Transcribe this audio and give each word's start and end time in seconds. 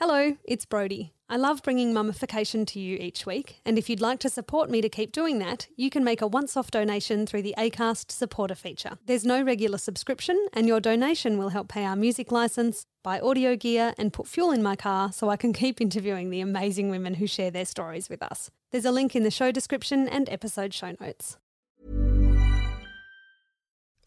Hello, 0.00 0.36
it's 0.44 0.64
Brody. 0.64 1.12
I 1.28 1.36
love 1.36 1.64
bringing 1.64 1.92
Mumification 1.92 2.64
to 2.68 2.78
you 2.78 2.98
each 2.98 3.26
week, 3.26 3.60
and 3.64 3.76
if 3.76 3.90
you'd 3.90 4.00
like 4.00 4.20
to 4.20 4.28
support 4.28 4.70
me 4.70 4.80
to 4.80 4.88
keep 4.88 5.10
doing 5.10 5.40
that, 5.40 5.66
you 5.74 5.90
can 5.90 6.04
make 6.04 6.22
a 6.22 6.26
once 6.28 6.56
off 6.56 6.70
donation 6.70 7.26
through 7.26 7.42
the 7.42 7.56
ACAST 7.58 8.12
supporter 8.12 8.54
feature. 8.54 8.98
There's 9.06 9.24
no 9.24 9.42
regular 9.42 9.76
subscription, 9.76 10.38
and 10.52 10.68
your 10.68 10.78
donation 10.78 11.36
will 11.36 11.48
help 11.48 11.66
pay 11.66 11.84
our 11.84 11.96
music 11.96 12.30
license, 12.30 12.86
buy 13.02 13.18
audio 13.18 13.56
gear, 13.56 13.92
and 13.98 14.12
put 14.12 14.28
fuel 14.28 14.52
in 14.52 14.62
my 14.62 14.76
car 14.76 15.10
so 15.10 15.30
I 15.30 15.36
can 15.36 15.52
keep 15.52 15.80
interviewing 15.80 16.30
the 16.30 16.42
amazing 16.42 16.90
women 16.90 17.14
who 17.14 17.26
share 17.26 17.50
their 17.50 17.66
stories 17.66 18.08
with 18.08 18.22
us. 18.22 18.52
There's 18.70 18.84
a 18.84 18.92
link 18.92 19.16
in 19.16 19.24
the 19.24 19.32
show 19.32 19.50
description 19.50 20.06
and 20.06 20.28
episode 20.28 20.72
show 20.72 20.94
notes. 21.00 21.38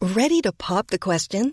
Ready 0.00 0.40
to 0.40 0.52
pop 0.52 0.86
the 0.86 0.98
question? 0.98 1.52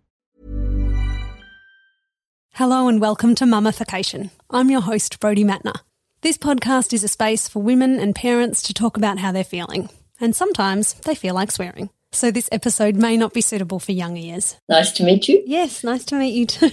Hello 2.55 2.89
and 2.89 2.99
welcome 2.99 3.33
to 3.35 3.45
Mumification. 3.45 4.29
I'm 4.49 4.69
your 4.69 4.81
host, 4.81 5.21
Brody 5.21 5.45
Matner. 5.45 5.79
This 6.19 6.37
podcast 6.37 6.91
is 6.91 7.01
a 7.01 7.07
space 7.07 7.47
for 7.47 7.61
women 7.61 7.97
and 7.97 8.13
parents 8.13 8.61
to 8.63 8.73
talk 8.73 8.97
about 8.97 9.19
how 9.19 9.31
they're 9.31 9.45
feeling. 9.45 9.89
And 10.19 10.35
sometimes 10.35 10.93
they 10.95 11.15
feel 11.15 11.33
like 11.33 11.49
swearing. 11.51 11.89
So 12.11 12.29
this 12.29 12.49
episode 12.51 12.97
may 12.97 13.15
not 13.15 13.33
be 13.33 13.39
suitable 13.39 13.79
for 13.79 13.93
young 13.93 14.17
ears. 14.17 14.57
Nice 14.67 14.91
to 14.93 15.03
meet 15.05 15.29
you. 15.29 15.41
Yes, 15.45 15.81
nice 15.83 16.03
to 16.05 16.15
meet 16.15 16.33
you 16.33 16.45
too. 16.45 16.67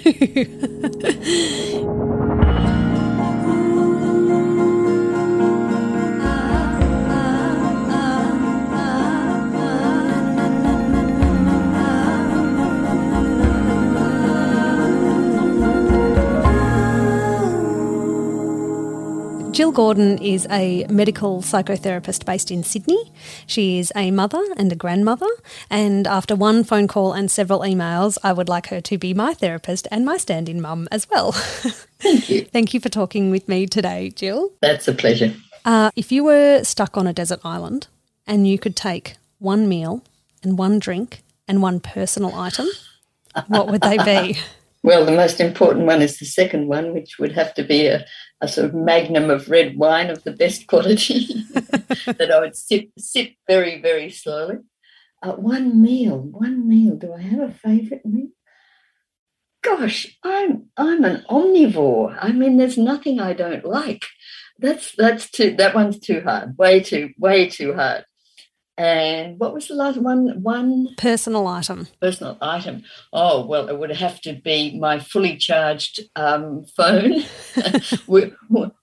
Jill 19.58 19.72
Gordon 19.72 20.18
is 20.18 20.46
a 20.52 20.86
medical 20.88 21.42
psychotherapist 21.42 22.24
based 22.24 22.52
in 22.52 22.62
Sydney. 22.62 23.10
She 23.44 23.80
is 23.80 23.92
a 23.96 24.12
mother 24.12 24.40
and 24.56 24.70
a 24.70 24.76
grandmother. 24.76 25.26
And 25.68 26.06
after 26.06 26.36
one 26.36 26.62
phone 26.62 26.86
call 26.86 27.12
and 27.12 27.28
several 27.28 27.62
emails, 27.62 28.18
I 28.22 28.32
would 28.32 28.48
like 28.48 28.68
her 28.68 28.80
to 28.82 28.96
be 28.96 29.14
my 29.14 29.34
therapist 29.34 29.88
and 29.90 30.04
my 30.04 30.16
stand 30.16 30.48
in 30.48 30.60
mum 30.60 30.86
as 30.92 31.10
well. 31.10 31.32
Thank 31.32 32.30
you. 32.30 32.44
Thank 32.52 32.72
you 32.72 32.78
for 32.78 32.88
talking 32.88 33.32
with 33.32 33.48
me 33.48 33.66
today, 33.66 34.10
Jill. 34.10 34.52
That's 34.62 34.86
a 34.86 34.94
pleasure. 34.94 35.34
Uh, 35.64 35.90
if 35.96 36.12
you 36.12 36.22
were 36.22 36.62
stuck 36.62 36.96
on 36.96 37.08
a 37.08 37.12
desert 37.12 37.40
island 37.42 37.88
and 38.28 38.46
you 38.46 38.60
could 38.60 38.76
take 38.76 39.16
one 39.40 39.68
meal 39.68 40.04
and 40.40 40.56
one 40.56 40.78
drink 40.78 41.22
and 41.48 41.62
one 41.62 41.80
personal 41.80 42.32
item, 42.36 42.68
what 43.48 43.68
would 43.72 43.80
they 43.80 43.98
be? 43.98 44.38
Well, 44.84 45.04
the 45.04 45.12
most 45.12 45.40
important 45.40 45.86
one 45.86 46.02
is 46.02 46.18
the 46.18 46.24
second 46.24 46.68
one, 46.68 46.94
which 46.94 47.18
would 47.18 47.32
have 47.32 47.52
to 47.54 47.64
be 47.64 47.88
a, 47.88 48.06
a 48.40 48.48
sort 48.48 48.66
of 48.66 48.74
magnum 48.74 49.30
of 49.30 49.50
red 49.50 49.76
wine 49.76 50.10
of 50.10 50.22
the 50.24 50.32
best 50.32 50.66
quality 50.66 51.26
that 51.52 52.30
I 52.32 52.40
would 52.40 52.56
sip, 52.56 52.90
sip 52.98 53.32
very, 53.48 53.80
very 53.80 54.10
slowly. 54.10 54.58
Uh, 55.22 55.32
one 55.32 55.82
meal, 55.82 56.18
one 56.18 56.68
meal. 56.68 56.94
Do 56.94 57.12
I 57.12 57.20
have 57.20 57.40
a 57.40 57.52
favourite 57.52 58.06
meal? 58.06 58.28
Gosh, 59.62 60.16
I'm 60.22 60.66
I'm 60.76 61.04
an 61.04 61.24
omnivore. 61.28 62.16
I 62.20 62.30
mean, 62.30 62.56
there's 62.56 62.78
nothing 62.78 63.18
I 63.18 63.32
don't 63.32 63.64
like. 63.64 64.06
That's 64.58 64.94
that's 64.96 65.28
too 65.28 65.56
that 65.56 65.74
one's 65.74 65.98
too 65.98 66.20
hard. 66.20 66.56
Way 66.56 66.80
too 66.80 67.10
way 67.18 67.48
too 67.48 67.74
hard. 67.74 68.04
And 68.78 69.40
what 69.40 69.52
was 69.52 69.66
the 69.66 69.74
last 69.74 69.98
one? 69.98 70.40
One 70.40 70.94
personal 70.96 71.48
item. 71.48 71.88
Personal 72.00 72.38
item. 72.40 72.84
Oh 73.12 73.44
well, 73.44 73.68
it 73.68 73.76
would 73.76 73.90
have 73.90 74.20
to 74.20 74.34
be 74.34 74.78
my 74.78 75.00
fully 75.00 75.36
charged 75.36 75.98
um, 76.14 76.64
phone 76.76 77.24
with 78.06 78.32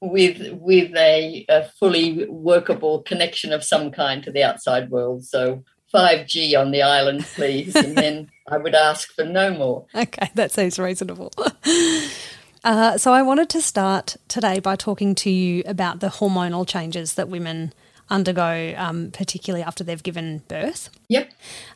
with 0.02 0.52
with 0.52 0.96
a, 0.98 1.46
a, 1.48 1.64
fully 1.80 2.26
workable 2.28 3.04
connection 3.04 3.54
of 3.54 3.64
some 3.64 3.90
kind 3.90 4.22
to 4.24 4.32
the 4.32 4.44
outside 4.44 4.90
world. 4.90 5.24
So 5.24 5.64
five 5.94 6.28
G 6.28 6.58
on 6.58 6.72
the 6.72 6.82
island, 6.82 7.24
please, 7.34 7.74
and 7.74 7.98
then 7.98 8.30
I 8.50 8.58
would 8.58 8.76
ask 8.76 9.14
for 9.14 9.24
no 9.24 9.52
more. 9.52 9.86
Okay, 9.96 10.30
that 10.36 10.52
seems 10.52 10.78
reasonable. 10.78 11.32
Uh, 12.66 12.98
so 12.98 13.14
I 13.14 13.22
wanted 13.22 13.48
to 13.50 13.62
start 13.62 14.16
today 14.28 14.60
by 14.60 14.76
talking 14.76 15.14
to 15.14 15.30
you 15.30 15.62
about 15.68 16.00
the 16.00 16.08
hormonal 16.08 16.68
changes 16.68 17.14
that 17.14 17.30
women 17.30 17.72
undergo, 18.10 18.74
um, 18.78 19.12
particularly 19.12 19.64
after 19.64 19.84
they've 19.84 20.04
given 20.04 20.44
birth. 20.48 20.90
Yep. 21.10 21.32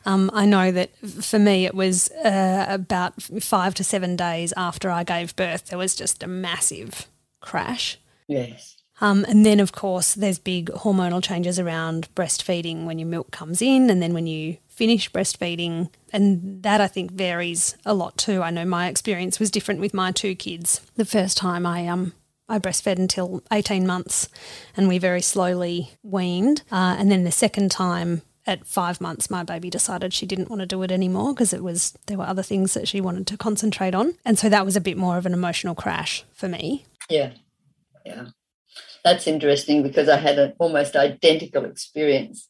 Um, 0.06 0.30
I 0.32 0.46
know 0.46 0.70
that 0.70 0.96
for 0.96 1.38
me, 1.38 1.66
it 1.66 1.74
was 1.74 2.10
uh, 2.10 2.66
about 2.68 3.20
five 3.22 3.74
to 3.74 3.84
seven 3.84 4.16
days 4.16 4.52
after 4.56 4.90
I 4.90 5.04
gave 5.04 5.34
birth, 5.36 5.66
there 5.66 5.78
was 5.78 5.94
just 5.94 6.22
a 6.22 6.26
massive 6.26 7.06
crash. 7.40 7.98
Yes. 8.28 8.76
Um, 9.00 9.24
and 9.28 9.46
then, 9.46 9.60
of 9.60 9.72
course, 9.72 10.14
there's 10.14 10.38
big 10.38 10.66
hormonal 10.66 11.22
changes 11.22 11.58
around 11.58 12.08
breastfeeding 12.14 12.84
when 12.84 12.98
your 12.98 13.08
milk 13.08 13.30
comes 13.30 13.62
in, 13.62 13.88
and 13.88 14.02
then 14.02 14.12
when 14.12 14.26
you 14.26 14.58
finish 14.68 15.10
breastfeeding. 15.10 15.88
And 16.12 16.62
that 16.62 16.80
I 16.80 16.86
think 16.86 17.12
varies 17.12 17.76
a 17.86 17.94
lot 17.94 18.16
too. 18.18 18.42
I 18.42 18.50
know 18.50 18.64
my 18.64 18.88
experience 18.88 19.40
was 19.40 19.50
different 19.50 19.80
with 19.80 19.94
my 19.94 20.12
two 20.12 20.34
kids. 20.34 20.82
The 20.96 21.04
first 21.04 21.38
time 21.38 21.64
I 21.64 21.86
um, 21.86 22.12
I 22.50 22.58
breastfed 22.58 22.98
until 22.98 23.42
18 23.52 23.86
months 23.86 24.28
and 24.76 24.88
we 24.88 24.98
very 24.98 25.22
slowly 25.22 25.92
weaned. 26.02 26.62
Uh, 26.70 26.96
and 26.98 27.10
then 27.10 27.24
the 27.24 27.30
second 27.30 27.70
time 27.70 28.22
at 28.46 28.66
five 28.66 29.00
months, 29.00 29.30
my 29.30 29.44
baby 29.44 29.70
decided 29.70 30.12
she 30.12 30.26
didn't 30.26 30.50
want 30.50 30.60
to 30.60 30.66
do 30.66 30.82
it 30.82 30.90
anymore 30.90 31.32
because 31.32 31.52
it 31.52 31.62
was 31.62 31.96
there 32.06 32.18
were 32.18 32.26
other 32.26 32.42
things 32.42 32.74
that 32.74 32.88
she 32.88 33.00
wanted 33.00 33.26
to 33.28 33.36
concentrate 33.36 33.94
on. 33.94 34.14
And 34.24 34.38
so 34.38 34.48
that 34.48 34.64
was 34.64 34.76
a 34.76 34.80
bit 34.80 34.96
more 34.96 35.16
of 35.16 35.26
an 35.26 35.32
emotional 35.32 35.74
crash 35.74 36.24
for 36.32 36.48
me. 36.48 36.84
Yeah. 37.08 37.32
Yeah. 38.04 38.26
That's 39.04 39.26
interesting 39.26 39.82
because 39.82 40.08
I 40.08 40.16
had 40.16 40.38
an 40.38 40.54
almost 40.58 40.96
identical 40.96 41.64
experience 41.64 42.48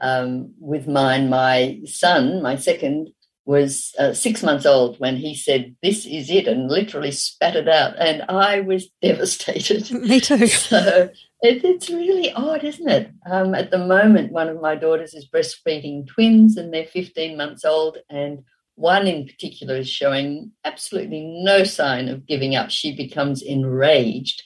um, 0.00 0.54
with 0.58 0.86
mine. 0.86 1.28
My 1.28 1.80
son, 1.86 2.42
my 2.42 2.56
second, 2.56 3.08
was 3.48 3.94
uh, 3.98 4.12
six 4.12 4.42
months 4.42 4.66
old 4.66 5.00
when 5.00 5.16
he 5.16 5.34
said, 5.34 5.74
This 5.82 6.04
is 6.04 6.28
it, 6.28 6.46
and 6.46 6.70
literally 6.70 7.10
spat 7.10 7.56
it 7.56 7.66
out. 7.66 7.94
And 7.98 8.22
I 8.28 8.60
was 8.60 8.88
devastated. 9.02 9.90
Me 10.02 10.20
too. 10.20 10.46
So 10.46 11.08
it, 11.40 11.64
it's 11.64 11.88
really 11.88 12.30
odd, 12.34 12.62
isn't 12.62 12.88
it? 12.88 13.10
Um, 13.28 13.54
at 13.54 13.70
the 13.70 13.78
moment, 13.78 14.32
one 14.32 14.48
of 14.48 14.60
my 14.60 14.74
daughters 14.74 15.14
is 15.14 15.26
breastfeeding 15.26 16.06
twins, 16.06 16.58
and 16.58 16.72
they're 16.72 16.84
15 16.84 17.38
months 17.38 17.64
old. 17.64 17.96
And 18.10 18.44
one 18.74 19.06
in 19.06 19.26
particular 19.26 19.76
is 19.76 19.88
showing 19.88 20.52
absolutely 20.66 21.22
no 21.42 21.64
sign 21.64 22.08
of 22.08 22.26
giving 22.26 22.54
up. 22.54 22.70
She 22.70 22.94
becomes 22.94 23.40
enraged. 23.40 24.42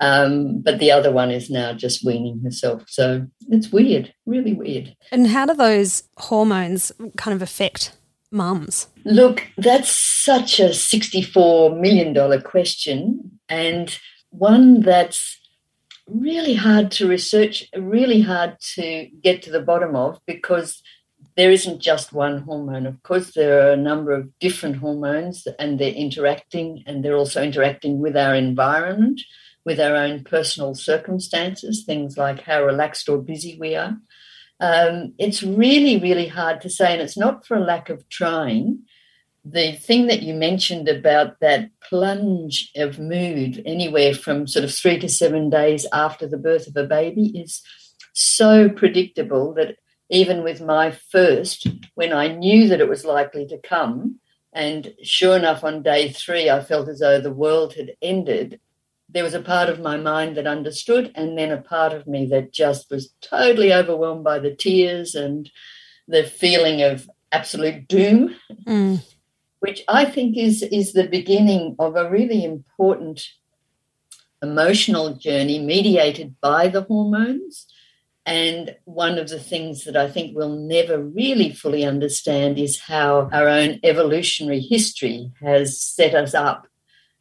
Um, 0.00 0.60
but 0.62 0.78
the 0.78 0.92
other 0.92 1.12
one 1.12 1.30
is 1.30 1.50
now 1.50 1.74
just 1.74 2.04
weaning 2.04 2.40
herself. 2.42 2.84
So 2.88 3.26
it's 3.48 3.70
weird, 3.70 4.14
really 4.24 4.54
weird. 4.54 4.96
And 5.12 5.26
how 5.26 5.44
do 5.44 5.54
those 5.54 6.04
hormones 6.16 6.90
kind 7.16 7.34
of 7.34 7.42
affect 7.42 7.92
mums? 8.30 8.88
Look, 9.04 9.46
that's 9.56 9.90
such 9.90 10.60
a 10.60 10.70
$64 10.70 11.78
million 11.80 12.42
question 12.42 13.38
and 13.48 13.98
one 14.30 14.80
that's 14.80 15.38
really 16.06 16.54
hard 16.54 16.90
to 16.92 17.08
research, 17.08 17.68
really 17.76 18.20
hard 18.20 18.56
to 18.74 19.08
get 19.22 19.42
to 19.42 19.50
the 19.50 19.60
bottom 19.60 19.96
of 19.96 20.20
because 20.26 20.82
there 21.36 21.50
isn't 21.50 21.80
just 21.80 22.12
one 22.12 22.42
hormone. 22.42 22.86
Of 22.86 23.02
course, 23.02 23.32
there 23.34 23.66
are 23.66 23.72
a 23.72 23.76
number 23.76 24.12
of 24.12 24.30
different 24.38 24.76
hormones 24.76 25.46
and 25.58 25.78
they're 25.78 25.92
interacting 25.92 26.82
and 26.86 27.04
they're 27.04 27.16
also 27.16 27.42
interacting 27.42 28.00
with 28.00 28.16
our 28.16 28.34
environment. 28.34 29.20
with 29.66 29.80
our 29.80 29.96
own 29.96 30.22
personal 30.22 30.74
circumstances, 30.74 31.82
things 31.84 32.16
like 32.16 32.40
how 32.42 32.64
relaxed 32.64 33.08
or 33.08 33.18
busy 33.18 33.58
we 33.58 33.74
are. 33.74 33.98
Um, 34.60 35.14
it's 35.18 35.42
really, 35.42 35.98
really 35.98 36.28
hard 36.28 36.60
to 36.62 36.70
say, 36.70 36.92
and 36.92 37.02
it's 37.02 37.16
not 37.16 37.46
for 37.46 37.56
a 37.56 37.64
lack 37.64 37.90
of 37.90 38.08
trying. 38.08 38.84
The 39.44 39.72
thing 39.72 40.06
that 40.08 40.22
you 40.22 40.34
mentioned 40.34 40.88
about 40.88 41.40
that 41.40 41.70
plunge 41.80 42.72
of 42.74 42.98
mood, 42.98 43.62
anywhere 43.64 44.14
from 44.14 44.46
sort 44.46 44.64
of 44.64 44.74
three 44.74 44.98
to 44.98 45.08
seven 45.08 45.50
days 45.50 45.86
after 45.92 46.26
the 46.26 46.38
birth 46.38 46.66
of 46.66 46.76
a 46.76 46.84
baby, 46.84 47.26
is 47.38 47.62
so 48.12 48.68
predictable 48.68 49.54
that 49.54 49.76
even 50.08 50.42
with 50.42 50.60
my 50.60 50.90
first, 50.90 51.66
when 51.94 52.12
I 52.12 52.28
knew 52.28 52.68
that 52.68 52.80
it 52.80 52.88
was 52.88 53.04
likely 53.04 53.46
to 53.48 53.58
come, 53.58 54.20
and 54.52 54.94
sure 55.02 55.36
enough, 55.36 55.64
on 55.64 55.82
day 55.82 56.08
three, 56.08 56.48
I 56.48 56.62
felt 56.62 56.88
as 56.88 57.00
though 57.00 57.20
the 57.20 57.30
world 57.30 57.74
had 57.74 57.92
ended. 58.00 58.58
There 59.08 59.24
was 59.24 59.34
a 59.34 59.40
part 59.40 59.68
of 59.68 59.80
my 59.80 59.96
mind 59.96 60.36
that 60.36 60.46
understood, 60.46 61.12
and 61.14 61.38
then 61.38 61.50
a 61.50 61.60
part 61.60 61.92
of 61.92 62.06
me 62.06 62.26
that 62.26 62.52
just 62.52 62.90
was 62.90 63.12
totally 63.20 63.72
overwhelmed 63.72 64.24
by 64.24 64.38
the 64.38 64.54
tears 64.54 65.14
and 65.14 65.50
the 66.08 66.24
feeling 66.24 66.82
of 66.82 67.08
absolute 67.32 67.88
doom, 67.88 68.34
mm. 68.66 69.02
which 69.60 69.82
I 69.88 70.04
think 70.04 70.36
is, 70.36 70.62
is 70.62 70.92
the 70.92 71.06
beginning 71.06 71.76
of 71.78 71.96
a 71.96 72.10
really 72.10 72.44
important 72.44 73.28
emotional 74.42 75.14
journey 75.14 75.58
mediated 75.58 76.36
by 76.40 76.68
the 76.68 76.82
hormones 76.82 77.66
and 78.26 78.74
one 78.84 79.18
of 79.18 79.28
the 79.28 79.38
things 79.38 79.84
that 79.84 79.96
I 79.96 80.10
think 80.10 80.36
we'll 80.36 80.48
never 80.48 80.98
really 80.98 81.52
fully 81.52 81.84
understand 81.84 82.58
is 82.58 82.80
how 82.80 83.30
our 83.32 83.48
own 83.48 83.78
evolutionary 83.84 84.60
history 84.60 85.30
has 85.40 85.80
set 85.80 86.12
us 86.12 86.34
up. 86.34 86.66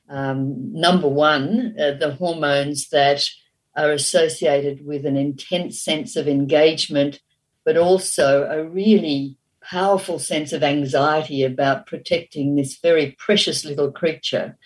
Um, 0.10 0.74
number 0.74 1.07
one, 1.07 1.75
uh, 1.80 1.92
the 1.92 2.16
hormones 2.16 2.90
that 2.90 3.28
are 3.75 3.92
associated 3.92 4.86
with 4.86 5.06
an 5.06 5.18
intense 5.18 5.81
sense 5.81 6.16
of 6.16 6.28
engagement, 6.28 7.19
but 7.63 7.78
also 7.78 8.44
a 8.44 8.63
really 8.63 9.38
powerful 9.62 10.19
sense 10.19 10.54
of 10.54 10.63
anxiety 10.63 11.44
about 11.44 11.88
protecting 11.88 12.56
this 12.56 12.78
very 12.78 13.16
precious 13.18 13.66
little 13.66 13.92
creature 13.92 14.57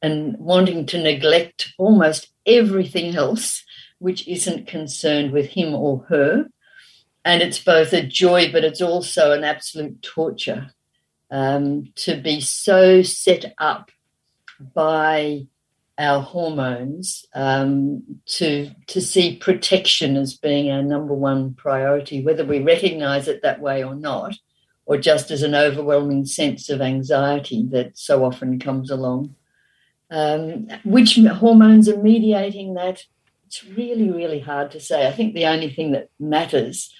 and 0.00 0.36
wanting 0.38 0.86
to 0.86 1.02
neglect 1.02 1.72
almost 1.76 2.28
everything 2.46 3.16
else 3.16 3.64
which 3.98 4.26
isn't 4.28 4.68
concerned 4.68 5.32
with 5.32 5.46
him 5.46 5.74
or 5.74 6.06
her. 6.08 6.46
And 7.24 7.42
it's 7.42 7.58
both 7.58 7.92
a 7.92 8.06
joy, 8.06 8.50
but 8.52 8.64
it's 8.64 8.80
also 8.80 9.32
an 9.32 9.42
absolute 9.42 10.00
torture 10.02 10.70
um, 11.30 11.92
to 11.96 12.16
be 12.16 12.40
so 12.40 13.02
set 13.02 13.54
up 13.58 13.90
by 14.74 15.46
our 15.98 16.20
hormones 16.20 17.26
um, 17.34 18.02
to 18.26 18.70
to 18.86 19.00
see 19.00 19.36
protection 19.36 20.16
as 20.16 20.34
being 20.34 20.70
our 20.70 20.82
number 20.82 21.14
one 21.14 21.54
priority, 21.54 22.22
whether 22.22 22.44
we 22.44 22.60
recognise 22.60 23.26
it 23.28 23.42
that 23.42 23.60
way 23.60 23.82
or 23.82 23.94
not, 23.94 24.36
or 24.86 24.96
just 24.96 25.30
as 25.30 25.42
an 25.42 25.54
overwhelming 25.54 26.24
sense 26.24 26.68
of 26.68 26.80
anxiety 26.80 27.66
that 27.70 27.98
so 27.98 28.24
often 28.24 28.58
comes 28.58 28.90
along. 28.90 29.34
Um, 30.10 30.68
which 30.84 31.16
hormones 31.16 31.88
are 31.88 32.00
mediating 32.00 32.74
that? 32.74 33.04
it's 33.48 33.64
really, 33.64 34.10
really 34.10 34.40
hard 34.40 34.70
to 34.72 34.80
say. 34.80 35.08
I 35.08 35.12
think 35.12 35.32
the 35.32 35.46
only 35.46 35.70
thing 35.70 35.92
that 35.92 36.10
matters 36.20 36.94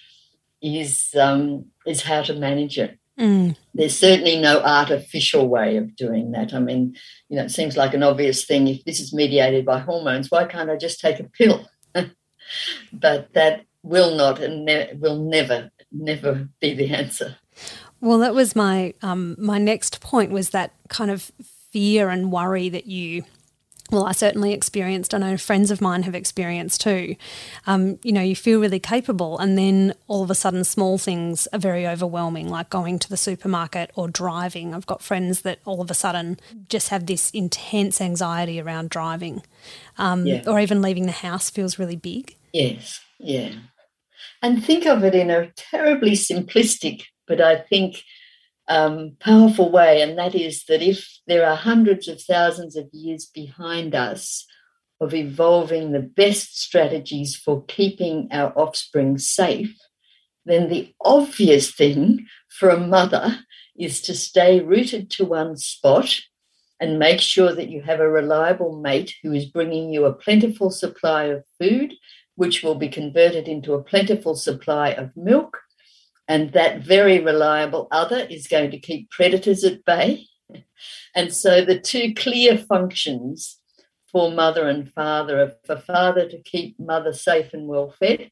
is 0.62 1.14
um, 1.14 1.66
is 1.86 2.02
how 2.02 2.22
to 2.22 2.32
manage 2.32 2.78
it. 2.78 2.98
Mm. 3.18 3.56
There's 3.74 3.98
certainly 3.98 4.40
no 4.40 4.60
artificial 4.60 5.48
way 5.48 5.76
of 5.76 5.96
doing 5.96 6.32
that. 6.32 6.54
I 6.54 6.60
mean, 6.60 6.96
you 7.28 7.36
know, 7.36 7.44
it 7.44 7.50
seems 7.50 7.76
like 7.76 7.94
an 7.94 8.02
obvious 8.02 8.44
thing. 8.44 8.68
If 8.68 8.84
this 8.84 9.00
is 9.00 9.12
mediated 9.12 9.64
by 9.64 9.80
hormones, 9.80 10.30
why 10.30 10.44
can't 10.44 10.70
I 10.70 10.76
just 10.76 11.00
take 11.00 11.18
a 11.18 11.24
pill? 11.24 11.66
but 12.92 13.32
that 13.34 13.64
will 13.82 14.14
not 14.14 14.40
and 14.40 14.64
ne- 14.64 14.92
will 14.94 15.22
never, 15.22 15.70
never 15.90 16.48
be 16.60 16.74
the 16.74 16.90
answer. 16.90 17.36
Well, 18.00 18.18
that 18.18 18.34
was 18.34 18.54
my 18.54 18.94
um, 19.02 19.34
my 19.38 19.58
next 19.58 20.00
point 20.00 20.30
was 20.30 20.50
that 20.50 20.72
kind 20.88 21.10
of 21.10 21.32
fear 21.72 22.08
and 22.10 22.30
worry 22.30 22.68
that 22.68 22.86
you 22.86 23.24
well, 23.90 24.04
I 24.04 24.12
certainly 24.12 24.52
experienced, 24.52 25.14
I 25.14 25.18
know 25.18 25.36
friends 25.36 25.70
of 25.70 25.80
mine 25.80 26.02
have 26.02 26.14
experienced 26.14 26.80
too. 26.82 27.16
Um, 27.66 27.98
you 28.02 28.12
know, 28.12 28.20
you 28.20 28.36
feel 28.36 28.60
really 28.60 28.80
capable, 28.80 29.38
and 29.38 29.56
then 29.56 29.94
all 30.06 30.22
of 30.22 30.30
a 30.30 30.34
sudden, 30.34 30.64
small 30.64 30.98
things 30.98 31.46
are 31.52 31.58
very 31.58 31.86
overwhelming, 31.86 32.48
like 32.48 32.68
going 32.68 32.98
to 32.98 33.08
the 33.08 33.16
supermarket 33.16 33.90
or 33.94 34.08
driving. 34.08 34.74
I've 34.74 34.86
got 34.86 35.02
friends 35.02 35.42
that 35.42 35.60
all 35.64 35.80
of 35.80 35.90
a 35.90 35.94
sudden 35.94 36.38
just 36.68 36.90
have 36.90 37.06
this 37.06 37.30
intense 37.30 38.00
anxiety 38.00 38.60
around 38.60 38.90
driving, 38.90 39.42
um, 39.96 40.26
yeah. 40.26 40.42
or 40.46 40.60
even 40.60 40.82
leaving 40.82 41.06
the 41.06 41.12
house 41.12 41.48
feels 41.48 41.78
really 41.78 41.96
big. 41.96 42.36
Yes, 42.52 43.00
yeah. 43.18 43.52
And 44.42 44.62
think 44.64 44.86
of 44.86 45.02
it 45.02 45.14
in 45.14 45.30
a 45.30 45.50
terribly 45.56 46.12
simplistic, 46.12 47.04
but 47.26 47.40
I 47.40 47.56
think 47.56 48.02
um, 48.68 49.16
powerful 49.20 49.70
way, 49.70 50.02
and 50.02 50.18
that 50.18 50.34
is 50.34 50.64
that 50.64 50.82
if 50.82 51.08
there 51.26 51.46
are 51.48 51.56
hundreds 51.56 52.06
of 52.08 52.20
thousands 52.20 52.76
of 52.76 52.88
years 52.92 53.26
behind 53.26 53.94
us 53.94 54.46
of 55.00 55.14
evolving 55.14 55.92
the 55.92 56.00
best 56.00 56.60
strategies 56.60 57.36
for 57.36 57.64
keeping 57.64 58.28
our 58.30 58.52
offspring 58.58 59.16
safe, 59.18 59.76
then 60.44 60.68
the 60.68 60.92
obvious 61.04 61.74
thing 61.74 62.26
for 62.48 62.68
a 62.68 62.80
mother 62.80 63.38
is 63.78 64.00
to 64.02 64.14
stay 64.14 64.60
rooted 64.60 65.10
to 65.10 65.24
one 65.24 65.56
spot 65.56 66.20
and 66.80 66.98
make 66.98 67.20
sure 67.20 67.54
that 67.54 67.68
you 67.68 67.82
have 67.82 68.00
a 68.00 68.08
reliable 68.08 68.80
mate 68.80 69.14
who 69.22 69.32
is 69.32 69.44
bringing 69.46 69.92
you 69.92 70.04
a 70.04 70.12
plentiful 70.12 70.70
supply 70.70 71.24
of 71.24 71.44
food, 71.60 71.94
which 72.36 72.62
will 72.62 72.76
be 72.76 72.88
converted 72.88 73.48
into 73.48 73.74
a 73.74 73.82
plentiful 73.82 74.34
supply 74.34 74.90
of 74.90 75.16
milk, 75.16 75.58
and 76.28 76.52
that 76.52 76.82
very 76.82 77.18
reliable 77.20 77.88
other 77.90 78.18
is 78.18 78.46
going 78.46 78.70
to 78.70 78.78
keep 78.78 79.10
predators 79.10 79.64
at 79.64 79.84
bay. 79.84 80.26
And 81.14 81.34
so 81.34 81.64
the 81.64 81.80
two 81.80 82.14
clear 82.14 82.58
functions 82.58 83.58
for 84.12 84.30
mother 84.30 84.68
and 84.68 84.92
father 84.92 85.40
are 85.42 85.52
for 85.66 85.80
father 85.80 86.28
to 86.28 86.42
keep 86.42 86.78
mother 86.78 87.12
safe 87.12 87.52
and 87.54 87.66
well 87.66 87.94
fed, 87.98 88.30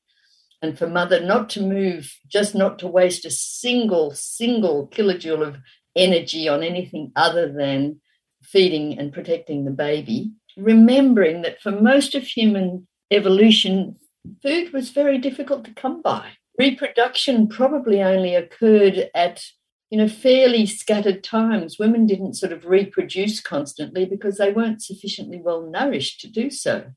and 0.62 0.78
for 0.78 0.86
mother 0.86 1.20
not 1.20 1.50
to 1.50 1.62
move, 1.62 2.12
just 2.28 2.54
not 2.54 2.78
to 2.78 2.86
waste 2.86 3.24
a 3.24 3.30
single, 3.30 4.12
single 4.12 4.88
kilojoule 4.88 5.46
of 5.46 5.56
energy 5.94 6.48
on 6.48 6.62
anything 6.62 7.12
other 7.16 7.50
than 7.52 8.00
feeding 8.42 8.98
and 8.98 9.12
protecting 9.12 9.64
the 9.64 9.70
baby. 9.70 10.30
Remembering 10.56 11.42
that 11.42 11.60
for 11.60 11.70
most 11.70 12.14
of 12.14 12.22
human 12.22 12.86
evolution, 13.10 13.96
food 14.42 14.72
was 14.72 14.90
very 14.90 15.18
difficult 15.18 15.64
to 15.64 15.74
come 15.74 16.00
by 16.00 16.26
reproduction 16.58 17.48
probably 17.48 18.02
only 18.02 18.34
occurred 18.34 19.10
at 19.14 19.44
you 19.90 19.98
know 19.98 20.08
fairly 20.08 20.66
scattered 20.66 21.22
times. 21.22 21.78
Women 21.78 22.06
didn't 22.06 22.34
sort 22.34 22.52
of 22.52 22.66
reproduce 22.66 23.40
constantly 23.40 24.04
because 24.04 24.38
they 24.38 24.52
weren't 24.52 24.82
sufficiently 24.82 25.40
well 25.40 25.62
nourished 25.62 26.20
to 26.20 26.28
do 26.28 26.50
so. 26.50 26.92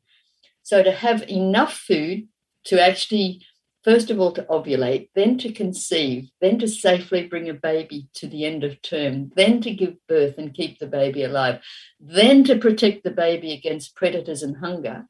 So 0.63 0.83
to 0.83 0.91
have 0.91 1.27
enough 1.29 1.73
food 1.73 2.27
to 2.65 2.81
actually 2.81 3.45
first 3.83 4.11
of 4.11 4.19
all 4.19 4.31
to 4.33 4.43
ovulate 4.43 5.09
then 5.15 5.37
to 5.37 5.51
conceive 5.51 6.29
then 6.41 6.59
to 6.59 6.67
safely 6.67 7.25
bring 7.25 7.49
a 7.49 7.53
baby 7.53 8.07
to 8.13 8.27
the 8.27 8.45
end 8.45 8.63
of 8.63 8.81
term 8.81 9.31
then 9.35 9.61
to 9.61 9.73
give 9.73 9.95
birth 10.07 10.37
and 10.37 10.53
keep 10.53 10.77
the 10.79 10.87
baby 10.87 11.23
alive 11.23 11.61
then 11.99 12.43
to 12.43 12.57
protect 12.57 13.03
the 13.03 13.11
baby 13.11 13.53
against 13.53 13.95
predators 13.95 14.43
and 14.43 14.57
hunger 14.57 15.05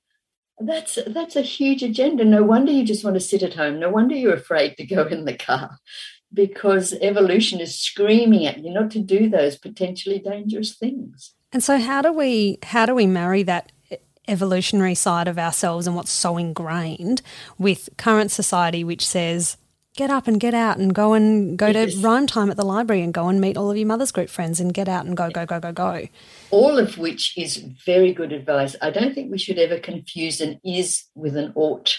that's 0.59 0.99
that's 1.07 1.35
a 1.35 1.41
huge 1.41 1.83
agenda. 1.83 2.25
No 2.25 2.43
wonder 2.43 2.71
you 2.71 2.83
just 2.83 3.03
want 3.03 3.15
to 3.15 3.21
sit 3.21 3.43
at 3.43 3.53
home. 3.53 3.79
No 3.79 3.89
wonder 3.89 4.15
you're 4.15 4.33
afraid 4.33 4.75
to 4.77 4.85
go 4.85 5.05
in 5.05 5.25
the 5.25 5.37
car 5.37 5.77
because 6.33 6.93
evolution 7.01 7.59
is 7.59 7.79
screaming 7.79 8.45
at 8.45 8.59
you 8.59 8.71
not 8.71 8.91
to 8.91 8.99
do 8.99 9.29
those 9.29 9.57
potentially 9.57 10.19
dangerous 10.19 10.75
things. 10.75 11.33
And 11.51 11.63
so 11.63 11.79
how 11.79 12.01
do 12.01 12.13
we 12.13 12.59
how 12.63 12.85
do 12.85 12.93
we 12.93 13.07
marry 13.07 13.43
that 13.43 13.71
evolutionary 14.27 14.95
side 14.95 15.27
of 15.27 15.39
ourselves 15.39 15.87
and 15.87 15.95
what's 15.95 16.11
so 16.11 16.37
ingrained 16.37 17.21
with 17.57 17.89
current 17.97 18.29
society 18.31 18.83
which 18.83 19.05
says 19.05 19.57
get 19.99 20.09
up 20.09 20.29
and 20.29 20.39
get 20.39 20.53
out 20.53 20.77
and 20.77 20.95
go 20.95 21.11
and 21.11 21.57
go 21.57 21.67
yes. 21.67 21.93
to 21.93 21.99
rhyme 21.99 22.25
time 22.25 22.49
at 22.49 22.55
the 22.55 22.63
library 22.63 23.01
and 23.01 23.13
go 23.13 23.27
and 23.27 23.41
meet 23.41 23.57
all 23.57 23.69
of 23.69 23.75
your 23.75 23.85
mother's 23.85 24.13
group 24.13 24.29
friends 24.29 24.61
and 24.61 24.73
get 24.73 24.87
out 24.87 25.05
and 25.05 25.17
go, 25.17 25.29
go, 25.29 25.45
go, 25.45 25.59
go, 25.59 25.73
go. 25.73 26.07
All 26.51 26.79
of 26.79 26.97
which 26.97 27.37
is 27.37 27.57
very 27.85 28.13
good 28.13 28.31
advice. 28.31 28.77
I 28.81 28.91
don't 28.91 29.13
think 29.13 29.29
we 29.29 29.37
should 29.37 29.59
ever 29.59 29.77
confuse 29.77 30.39
an 30.39 30.57
is 30.63 31.03
with 31.15 31.35
an 31.35 31.51
ought. 31.53 31.97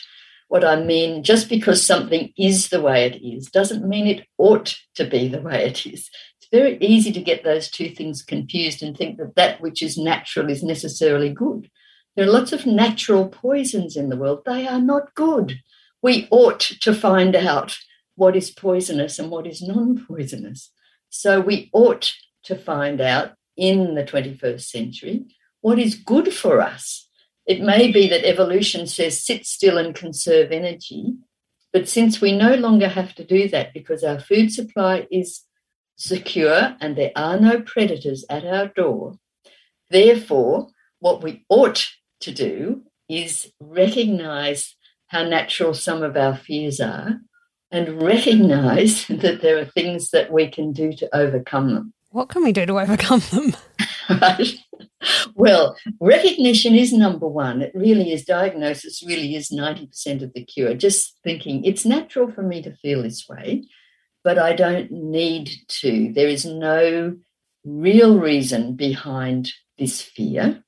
What 0.49 0.65
I 0.65 0.83
mean, 0.83 1.23
just 1.23 1.51
because 1.51 1.85
something 1.85 2.33
is 2.39 2.71
the 2.71 2.81
way 2.81 3.05
it 3.05 3.23
is 3.23 3.51
doesn't 3.51 3.87
mean 3.87 4.07
it 4.07 4.27
ought 4.39 4.75
to 4.95 5.05
be 5.05 5.29
the 5.29 5.43
way 5.43 5.67
it 5.67 5.85
is. 5.87 6.09
It's 6.39 6.49
very 6.51 6.79
easy 6.79 7.13
to 7.13 7.21
get 7.21 7.45
those 7.45 7.71
two 7.71 7.91
things 7.91 8.23
confused 8.23 8.83
and 8.83 8.97
think 8.97 9.19
that 9.19 9.35
that 9.35 9.61
which 9.61 9.83
is 9.83 9.99
natural 9.99 10.49
is 10.49 10.63
necessarily 10.63 11.29
good. 11.29 11.71
There 12.17 12.27
are 12.27 12.33
lots 12.33 12.55
of 12.55 12.65
natural 12.65 13.29
poisons 13.29 13.95
in 13.95 14.09
the 14.09 14.17
world. 14.17 14.41
They 14.47 14.67
are 14.67 14.81
not 14.81 15.15
good. 15.15 15.61
We 16.03 16.29
ought 16.31 16.61
to 16.61 16.95
find 16.95 17.37
out 17.37 17.77
what 18.21 18.37
is 18.37 18.51
poisonous 18.51 19.19
and 19.19 19.31
what 19.31 19.47
is 19.47 19.63
non 19.63 20.05
poisonous. 20.07 20.71
So 21.09 21.41
we 21.41 21.71
ought 21.73 22.13
to 22.45 22.55
find 22.55 23.01
out 23.01 23.33
in 23.57 23.95
the 23.95 24.05
21st 24.05 24.61
century 24.61 25.25
what 25.63 25.79
is 25.79 25.95
good 25.95 26.31
for 26.35 26.61
us. 26.61 27.09
It 27.47 27.63
may 27.63 27.91
be 27.91 28.11
that 28.11 28.29
evolution 28.29 28.87
says 28.87 29.25
sit 29.25 29.47
still 29.47 29.79
and 29.79 29.95
conserve 29.95 30.53
energy, 30.53 31.15
but 31.73 31.89
since 31.89 32.21
we 32.21 32.37
no 32.37 32.57
longer 32.57 32.89
have 32.89 33.15
to 33.15 33.25
do 33.25 33.49
that 33.49 33.73
because 33.73 34.05
our 34.05 34.21
food 34.21 34.53
supply 34.53 35.07
is 35.11 35.41
secure 35.97 36.77
and 36.79 36.97
there 36.97 37.13
are 37.17 37.41
no 37.41 37.63
predators 37.63 38.27
at 38.29 38.45
our 38.45 38.69
door, 38.69 39.15
therefore, 39.89 40.69
what 40.99 41.23
we 41.23 41.47
ought 41.49 41.89
to 42.21 42.33
do 42.33 42.83
is 43.09 43.51
recognize 43.61 44.77
how 45.07 45.25
natural 45.25 45.73
some 45.73 46.03
of 46.03 46.19
our 46.19 46.37
fears 46.37 46.81
are 46.81 47.21
and 47.71 48.03
recognize 48.03 49.07
that 49.09 49.41
there 49.43 49.59
are 49.59 49.65
things 49.65 50.11
that 50.11 50.33
we 50.33 50.49
can 50.49 50.73
do 50.73 50.93
to 50.95 51.17
overcome 51.17 51.75
them. 51.75 51.93
What 52.11 52.29
can 52.29 52.43
we 52.43 52.53
do 52.53 52.67
to 52.67 52.79
overcome 52.79 53.21
them? 53.31 53.55
right. 54.21 54.55
Well, 55.35 55.77
recognition 56.01 56.75
is 56.75 56.93
number 56.93 57.27
one. 57.27 57.63
It 57.63 57.73
really 57.75 58.13
is. 58.13 58.25
Diagnosis 58.25 59.03
really 59.07 59.35
is 59.35 59.51
90% 59.51 60.23
of 60.23 60.33
the 60.35 60.45
cure. 60.45 60.75
Just 60.75 61.19
thinking 61.25 61.65
it's 61.65 61.85
natural 61.85 62.31
for 62.31 62.43
me 62.43 62.63
to 62.63 62.77
feel 62.77 63.03
this 63.03 63.29
way, 63.29 63.65
but 64.23 64.39
I 64.39 64.53
don't 64.53 64.91
need 64.91 65.51
to. 65.81 66.13
There 66.13 66.29
is 66.29 66.45
no 66.45 67.17
real 67.65 68.19
reason 68.19 68.75
behind 68.77 69.53
this 69.79 70.03
fear. 70.03 70.63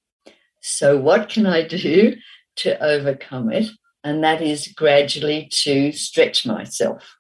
So, 0.61 0.97
what 0.97 1.29
can 1.29 1.47
I 1.47 1.67
do 1.67 2.15
to 2.57 2.83
overcome 2.83 3.51
it? 3.53 3.67
And 4.05 4.25
that 4.25 4.43
is 4.43 4.69
gradually 4.69 5.49
to 5.63 5.93
stretch 5.93 6.45
myself 6.45 7.17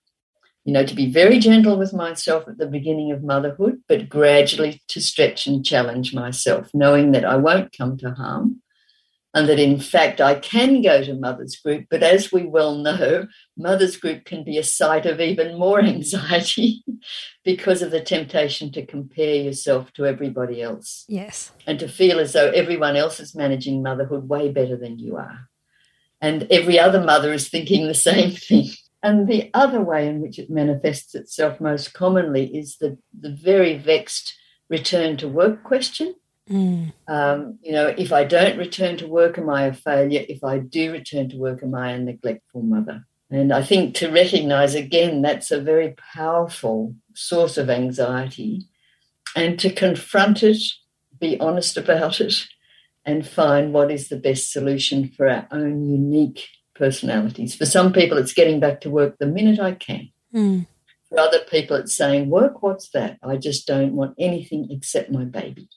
you 0.65 0.73
know, 0.73 0.85
to 0.87 0.95
be 0.95 1.11
very 1.11 1.39
gentle 1.39 1.77
with 1.77 1.93
myself 1.93 2.47
at 2.47 2.59
the 2.59 2.67
beginning 2.67 3.11
of 3.11 3.25
motherhood, 3.25 3.83
but 3.89 4.09
gradually 4.09 4.81
to 4.89 5.01
stretch 5.01 5.47
and 5.47 5.65
challenge 5.65 6.15
myself, 6.15 6.71
knowing 6.73 7.13
that 7.13 7.25
I 7.25 7.37
won't 7.37 7.77
come 7.77 7.97
to 7.99 8.13
harm 8.13 8.63
and 9.35 9.49
that 9.49 9.59
in 9.59 9.81
fact 9.81 10.21
I 10.21 10.35
can 10.35 10.83
go 10.83 11.03
to 11.03 11.15
mother's 11.15 11.57
group. 11.57 11.87
But 11.91 12.03
as 12.03 12.31
we 12.31 12.45
well 12.45 12.77
know, 12.77 13.27
mother's 13.57 13.97
group 13.97 14.25
can 14.25 14.45
be 14.45 14.59
a 14.59 14.63
site 14.63 15.07
of 15.07 15.21
even 15.21 15.59
more 15.59 15.81
anxiety 15.83 16.85
because 17.45 17.83
of 17.83 17.91
the 17.91 18.01
temptation 18.01 18.71
to 18.73 18.87
compare 18.87 19.35
yourself 19.35 19.93
to 19.95 20.07
everybody 20.07 20.63
else. 20.63 21.05
Yes. 21.09 21.51
And 21.67 21.79
to 21.81 21.89
feel 21.89 22.21
as 22.21 22.35
though 22.35 22.51
everyone 22.51 22.95
else 22.95 23.19
is 23.19 23.35
managing 23.35 23.83
motherhood 23.83 24.29
way 24.29 24.51
better 24.51 24.77
than 24.77 24.99
you 24.99 25.17
are. 25.17 25.49
And 26.23 26.47
every 26.51 26.79
other 26.79 27.03
mother 27.03 27.33
is 27.33 27.49
thinking 27.49 27.87
the 27.87 27.95
same 27.95 28.31
thing. 28.31 28.71
And 29.03 29.27
the 29.27 29.51
other 29.53 29.81
way 29.81 30.09
in 30.09 30.21
which 30.21 30.39
it 30.39 30.49
manifests 30.49 31.17
itself 31.17 31.61
most 31.61 31.93
commonly 31.93 32.57
is 32.57 32.77
the, 32.77 32.97
the 33.19 33.31
very 33.31 33.77
vexed 33.77 34.33
return 34.69 35.17
to 35.19 35.29
work 35.29 35.65
question. 35.65 36.15
Mm. 36.49 36.93
Um, 37.09 37.59
you 37.63 37.73
know, 37.73 37.89
if 37.89 38.13
I 38.13 38.23
don't 38.23 38.59
return 38.59 38.97
to 38.99 39.09
work, 39.09 39.39
am 39.39 39.51
I 39.51 39.65
a 39.65 39.73
failure? 39.73 40.25
If 40.29 40.45
I 40.45 40.59
do 40.59 40.93
return 40.93 41.29
to 41.31 41.37
work, 41.37 41.65
am 41.65 41.75
I 41.75 41.91
a 41.91 41.99
neglectful 41.99 42.63
mother? 42.63 43.05
And 43.29 43.53
I 43.53 43.63
think 43.63 43.97
to 43.97 44.11
recognize 44.11 44.75
again, 44.75 45.23
that's 45.23 45.51
a 45.51 45.61
very 45.61 45.97
powerful 46.15 46.95
source 47.15 47.59
of 47.59 47.71
anxiety. 47.71 48.67
And 49.35 49.59
to 49.59 49.71
confront 49.73 50.43
it, 50.43 50.63
be 51.19 51.41
honest 51.41 51.77
about 51.77 52.21
it, 52.21 52.47
and 53.05 53.27
find 53.27 53.73
what 53.73 53.91
is 53.91 54.09
the 54.09 54.17
best 54.17 54.53
solution 54.53 55.09
for 55.09 55.29
our 55.29 55.47
own 55.51 55.89
unique 55.89 56.47
personalities. 56.75 57.55
For 57.55 57.67
some 57.67 57.93
people, 57.93 58.19
it's 58.19 58.33
getting 58.33 58.61
back 58.61 58.81
to 58.83 58.91
work 58.91 59.19
the 59.19 59.27
minute 59.27 59.61
I 59.61 59.73
can. 59.73 60.11
Mm. 60.35 60.67
For 61.09 61.19
other 61.19 61.41
people, 61.41 61.77
it's 61.77 61.95
saying, 61.95 62.31
Work, 62.31 62.63
what's 62.63 62.91
that? 62.91 63.19
I 63.23 63.37
just 63.37 63.67
don't 63.67 63.95
want 63.95 64.15
anything 64.19 64.69
except 64.71 65.11
my 65.11 65.25
baby. 65.25 65.69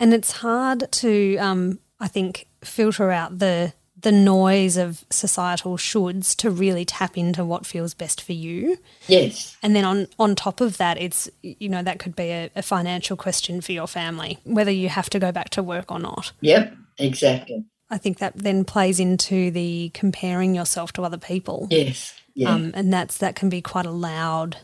And 0.00 0.14
it's 0.14 0.32
hard 0.32 0.90
to, 0.90 1.36
um, 1.36 1.78
I 2.00 2.08
think, 2.08 2.48
filter 2.64 3.10
out 3.10 3.38
the 3.38 3.74
the 4.02 4.12
noise 4.12 4.76
of 4.76 5.04
societal 5.10 5.76
shoulds 5.76 6.36
to 6.36 6.50
really 6.50 6.84
tap 6.84 7.16
into 7.16 7.44
what 7.44 7.66
feels 7.66 7.94
best 7.94 8.20
for 8.20 8.32
you. 8.32 8.78
Yes. 9.06 9.56
And 9.62 9.74
then 9.74 9.84
on 9.84 10.08
on 10.18 10.34
top 10.34 10.60
of 10.60 10.76
that, 10.76 11.00
it's 11.00 11.30
you 11.42 11.68
know 11.68 11.82
that 11.82 11.98
could 11.98 12.14
be 12.14 12.30
a, 12.30 12.50
a 12.54 12.62
financial 12.62 13.16
question 13.16 13.60
for 13.60 13.72
your 13.72 13.86
family, 13.86 14.38
whether 14.44 14.70
you 14.70 14.88
have 14.88 15.10
to 15.10 15.18
go 15.18 15.32
back 15.32 15.50
to 15.50 15.62
work 15.62 15.90
or 15.90 15.98
not. 15.98 16.32
Yep, 16.40 16.76
exactly. 16.98 17.64
I 17.90 17.98
think 17.98 18.18
that 18.18 18.34
then 18.36 18.64
plays 18.64 18.98
into 18.98 19.50
the 19.50 19.90
comparing 19.94 20.54
yourself 20.54 20.92
to 20.94 21.02
other 21.02 21.18
people. 21.18 21.68
Yes. 21.70 22.14
Yeah. 22.34 22.50
Um, 22.50 22.72
and 22.74 22.92
that's 22.92 23.18
that 23.18 23.36
can 23.36 23.48
be 23.48 23.60
quite 23.60 23.86
a 23.86 23.90
loud 23.90 24.58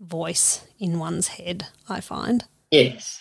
voice 0.00 0.66
in 0.78 0.98
one's 0.98 1.28
head, 1.28 1.66
I 1.88 2.00
find. 2.00 2.44
Yes. 2.70 3.20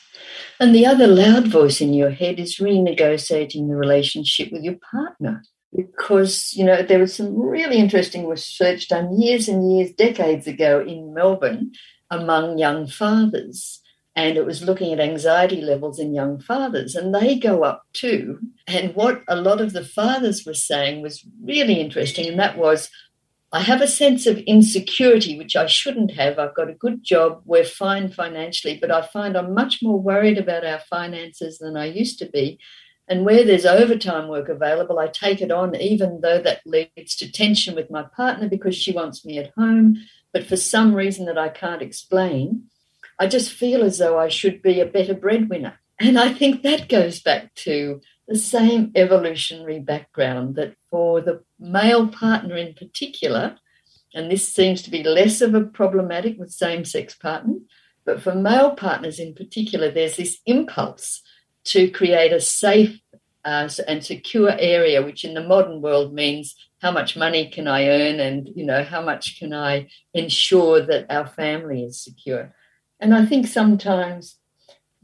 And 0.59 0.73
the 0.73 0.85
other 0.85 1.07
loud 1.07 1.47
voice 1.47 1.81
in 1.81 1.93
your 1.93 2.11
head 2.11 2.39
is 2.39 2.57
renegotiating 2.57 3.67
the 3.67 3.75
relationship 3.75 4.51
with 4.51 4.63
your 4.63 4.77
partner. 4.91 5.43
Because, 5.75 6.53
you 6.55 6.65
know, 6.65 6.81
there 6.81 6.99
was 6.99 7.13
some 7.13 7.37
really 7.37 7.77
interesting 7.77 8.27
research 8.27 8.87
done 8.87 9.21
years 9.21 9.47
and 9.47 9.71
years, 9.71 9.91
decades 9.91 10.47
ago 10.47 10.81
in 10.81 11.13
Melbourne 11.13 11.73
among 12.09 12.57
young 12.57 12.87
fathers 12.87 13.79
and 14.19 14.37
it 14.37 14.45
was 14.45 14.63
looking 14.63 14.91
at 14.91 14.99
anxiety 14.99 15.61
levels 15.61 15.97
in 15.97 16.13
young 16.13 16.41
fathers, 16.41 16.93
and 16.93 17.15
they 17.15 17.39
go 17.39 17.63
up 17.63 17.83
too. 17.93 18.39
And 18.67 18.93
what 18.93 19.23
a 19.29 19.39
lot 19.39 19.61
of 19.61 19.71
the 19.71 19.85
fathers 19.85 20.45
were 20.45 20.53
saying 20.53 21.01
was 21.01 21.25
really 21.41 21.79
interesting, 21.79 22.27
and 22.27 22.37
that 22.37 22.57
was, 22.57 22.89
I 23.53 23.61
have 23.61 23.81
a 23.81 23.87
sense 23.87 24.25
of 24.25 24.37
insecurity, 24.39 25.37
which 25.37 25.55
I 25.55 25.67
shouldn't 25.67 26.11
have. 26.15 26.37
I've 26.37 26.53
got 26.53 26.69
a 26.69 26.73
good 26.73 27.01
job, 27.01 27.41
we're 27.45 27.63
fine 27.63 28.11
financially, 28.11 28.77
but 28.79 28.91
I 28.91 29.03
find 29.03 29.37
I'm 29.37 29.53
much 29.53 29.79
more 29.81 29.97
worried 29.97 30.37
about 30.37 30.65
our 30.65 30.79
finances 30.89 31.59
than 31.59 31.77
I 31.77 31.85
used 31.85 32.19
to 32.19 32.25
be. 32.25 32.59
And 33.09 33.25
where 33.25 33.43
there's 33.43 33.65
overtime 33.65 34.27
work 34.27 34.49
available, 34.49 34.99
I 34.99 35.07
take 35.07 35.41
it 35.41 35.51
on, 35.51 35.75
even 35.75 36.21
though 36.21 36.39
that 36.41 36.61
leads 36.65 37.15
to 37.15 37.31
tension 37.31 37.73
with 37.73 37.89
my 37.89 38.03
partner 38.03 38.47
because 38.47 38.75
she 38.75 38.91
wants 38.91 39.25
me 39.25 39.39
at 39.39 39.51
home. 39.57 39.97
But 40.31 40.45
for 40.45 40.55
some 40.55 40.93
reason 40.93 41.25
that 41.25 41.37
I 41.37 41.49
can't 41.49 41.81
explain, 41.81 42.65
I 43.17 43.25
just 43.25 43.51
feel 43.51 43.83
as 43.83 43.97
though 43.97 44.19
I 44.19 44.27
should 44.27 44.61
be 44.61 44.79
a 44.79 44.85
better 44.85 45.15
breadwinner. 45.15 45.79
And 45.99 46.19
I 46.19 46.31
think 46.33 46.61
that 46.61 46.87
goes 46.87 47.19
back 47.19 47.53
to 47.55 47.99
the 48.27 48.37
same 48.37 48.91
evolutionary 48.95 49.79
background 49.79 50.55
that 50.55 50.75
for 50.91 51.19
the 51.19 51.43
male 51.59 52.07
partner 52.07 52.55
in 52.55 52.75
particular, 52.75 53.57
and 54.13 54.31
this 54.31 54.47
seems 54.47 54.83
to 54.83 54.91
be 54.91 55.03
less 55.03 55.41
of 55.41 55.55
a 55.55 55.61
problematic 55.61 56.37
with 56.37 56.51
same 56.51 56.85
sex 56.85 57.15
partners, 57.15 57.61
but 58.05 58.21
for 58.21 58.35
male 58.35 58.75
partners 58.75 59.19
in 59.19 59.33
particular, 59.33 59.89
there's 59.89 60.17
this 60.17 60.37
impulse 60.45 61.23
to 61.65 61.89
create 61.89 62.33
a 62.33 62.41
safe 62.41 62.99
uh, 63.45 63.69
and 63.87 64.03
secure 64.03 64.55
area, 64.59 65.01
which 65.01 65.23
in 65.23 65.33
the 65.33 65.43
modern 65.43 65.81
world 65.81 66.13
means 66.13 66.55
how 66.81 66.91
much 66.91 67.17
money 67.17 67.49
can 67.49 67.67
I 67.67 67.87
earn 67.87 68.19
and 68.19 68.49
you 68.55 68.65
know 68.65 68.83
how 68.83 69.01
much 69.01 69.39
can 69.39 69.53
I 69.53 69.89
ensure 70.13 70.81
that 70.81 71.05
our 71.09 71.27
family 71.27 71.83
is 71.83 72.01
secure. 72.01 72.53
And 72.99 73.13
I 73.13 73.25
think 73.25 73.47
sometimes 73.47 74.37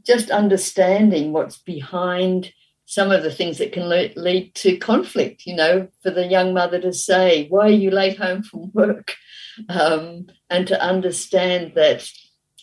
just 0.04 0.30
understanding 0.30 1.32
what's 1.32 1.58
behind 1.58 2.52
some 2.86 3.10
of 3.10 3.22
the 3.24 3.32
things 3.32 3.58
that 3.58 3.72
can 3.72 3.88
le- 3.88 4.10
lead 4.16 4.54
to 4.54 4.76
conflict, 4.76 5.44
you 5.44 5.56
know, 5.56 5.88
for 6.02 6.10
the 6.10 6.26
young 6.26 6.54
mother 6.54 6.80
to 6.80 6.92
say, 6.92 7.48
Why 7.48 7.66
are 7.66 7.70
you 7.70 7.90
late 7.90 8.18
home 8.18 8.42
from 8.42 8.70
work? 8.72 9.14
Um, 9.68 10.26
and 10.50 10.66
to 10.68 10.80
understand 10.80 11.72
that 11.74 12.08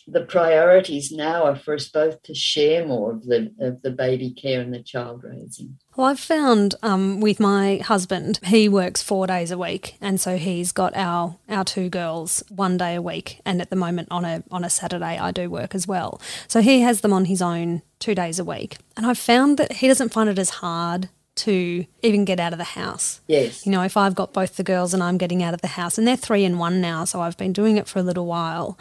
the 0.06 0.20
priorities 0.20 1.10
now 1.10 1.44
are 1.44 1.56
for 1.56 1.74
us 1.74 1.88
both 1.88 2.22
to 2.24 2.34
share 2.34 2.86
more 2.86 3.12
of 3.12 3.24
the 3.24 3.52
of 3.58 3.82
the 3.82 3.90
baby 3.90 4.30
care 4.30 4.60
and 4.60 4.72
the 4.72 4.82
child 4.82 5.24
raising. 5.24 5.78
Well, 5.96 6.08
I've 6.08 6.20
found 6.20 6.74
um, 6.82 7.20
with 7.20 7.40
my 7.40 7.76
husband, 7.78 8.40
he 8.44 8.68
works 8.68 9.02
four 9.02 9.26
days 9.26 9.50
a 9.50 9.58
week, 9.58 9.96
and 10.00 10.20
so 10.20 10.36
he's 10.36 10.72
got 10.72 10.94
our 10.96 11.36
our 11.48 11.64
two 11.64 11.88
girls 11.88 12.42
one 12.48 12.76
day 12.76 12.94
a 12.94 13.02
week, 13.02 13.40
and 13.44 13.60
at 13.60 13.70
the 13.70 13.76
moment 13.76 14.08
on 14.10 14.24
a 14.24 14.42
on 14.50 14.64
a 14.64 14.70
Saturday 14.70 15.18
I 15.18 15.30
do 15.30 15.48
work 15.48 15.74
as 15.74 15.86
well. 15.86 16.20
So 16.48 16.60
he 16.60 16.80
has 16.80 17.00
them 17.00 17.12
on 17.12 17.26
his 17.26 17.40
own 17.40 17.82
two 17.98 18.14
days 18.14 18.38
a 18.38 18.44
week, 18.44 18.78
and 18.96 19.06
I've 19.06 19.18
found 19.18 19.58
that 19.58 19.74
he 19.74 19.88
doesn't 19.88 20.12
find 20.12 20.28
it 20.28 20.38
as 20.38 20.50
hard 20.50 21.08
to 21.36 21.84
even 22.02 22.24
get 22.24 22.38
out 22.38 22.52
of 22.52 22.58
the 22.58 22.64
house. 22.64 23.20
Yes. 23.26 23.66
You 23.66 23.72
know, 23.72 23.82
if 23.82 23.96
I've 23.96 24.14
got 24.14 24.32
both 24.32 24.56
the 24.56 24.62
girls 24.62 24.94
and 24.94 25.02
I'm 25.02 25.18
getting 25.18 25.42
out 25.42 25.54
of 25.54 25.62
the 25.62 25.68
house, 25.68 25.98
and 25.98 26.06
they're 26.06 26.16
three 26.16 26.44
and 26.44 26.58
one 26.58 26.80
now, 26.80 27.04
so 27.04 27.20
I've 27.20 27.36
been 27.36 27.52
doing 27.52 27.76
it 27.76 27.88
for 27.88 27.98
a 27.98 28.02
little 28.02 28.26
while. 28.26 28.78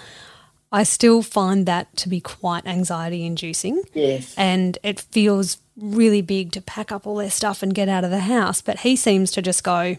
I 0.74 0.82
still 0.82 1.22
find 1.22 1.68
that 1.68 1.96
to 1.98 2.10
be 2.10 2.20
quite 2.20 2.66
anxiety 2.66 3.28
inducing. 3.28 3.84
Yes. 3.94 4.34
And 4.36 4.80
it 4.82 5.00
feels 5.00 5.60
really 5.78 6.24
big 6.24 6.52
to 6.54 6.62
pack 6.62 6.92
up 6.92 7.06
all 7.06 7.18
their 7.18 7.30
stuff 7.30 7.62
and 7.62 7.76
get 7.76 7.88
out 7.88 8.04
of 8.04 8.10
the 8.10 8.22
house. 8.22 8.60
But 8.60 8.80
he 8.80 8.96
seems 8.96 9.32
to 9.34 9.42
just 9.44 9.64
go, 9.64 9.98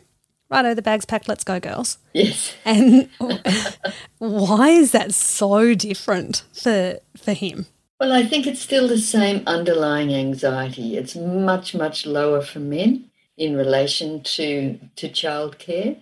righto, 0.51 0.75
the 0.75 0.83
bag's 0.83 1.05
packed, 1.05 1.29
let's 1.29 1.45
go, 1.45 1.61
girls. 1.61 1.99
Yes. 2.13 2.55
And 2.65 3.09
why 4.19 4.71
is 4.71 4.91
that 4.91 5.15
so 5.15 5.75
different 5.75 6.43
for 6.53 6.99
for 7.17 7.33
him? 7.33 7.67
Well, 8.01 8.13
I 8.13 8.27
think 8.27 8.47
it's 8.49 8.61
still 8.61 8.89
the 8.89 8.99
same 8.99 9.45
underlying 9.47 10.13
anxiety. 10.13 10.97
It's 10.97 11.15
much, 11.15 11.75
much 11.77 12.05
lower 12.05 12.43
for 12.43 12.59
men 12.59 13.05
in 13.37 13.57
relation 13.57 14.25
to 14.25 14.81
to 14.97 15.09
childcare 15.09 16.01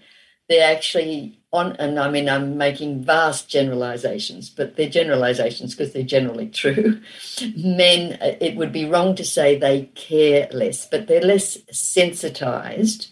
they're 0.53 0.71
actually 0.71 1.39
on, 1.53 1.77
and 1.77 1.99
I 1.99 2.11
mean, 2.11 2.29
I'm 2.29 2.57
making 2.57 3.05
vast 3.05 3.49
generalizations, 3.49 4.51
but 4.51 4.77
they're 4.77 4.89
generalizations 4.89 5.75
because 5.75 5.93
they're 5.93 6.03
generally 6.03 6.49
true. 6.49 7.01
Men, 7.57 8.19
uh, 8.21 8.37
it 8.41 8.57
would 8.57 8.73
be 8.73 8.85
wrong 8.85 9.15
to 9.17 9.25
say 9.25 9.57
they 9.57 9.87
care 9.95 10.49
less, 10.53 10.87
but 10.87 11.07
they're 11.07 11.21
less 11.21 11.59
sensitized 11.71 13.09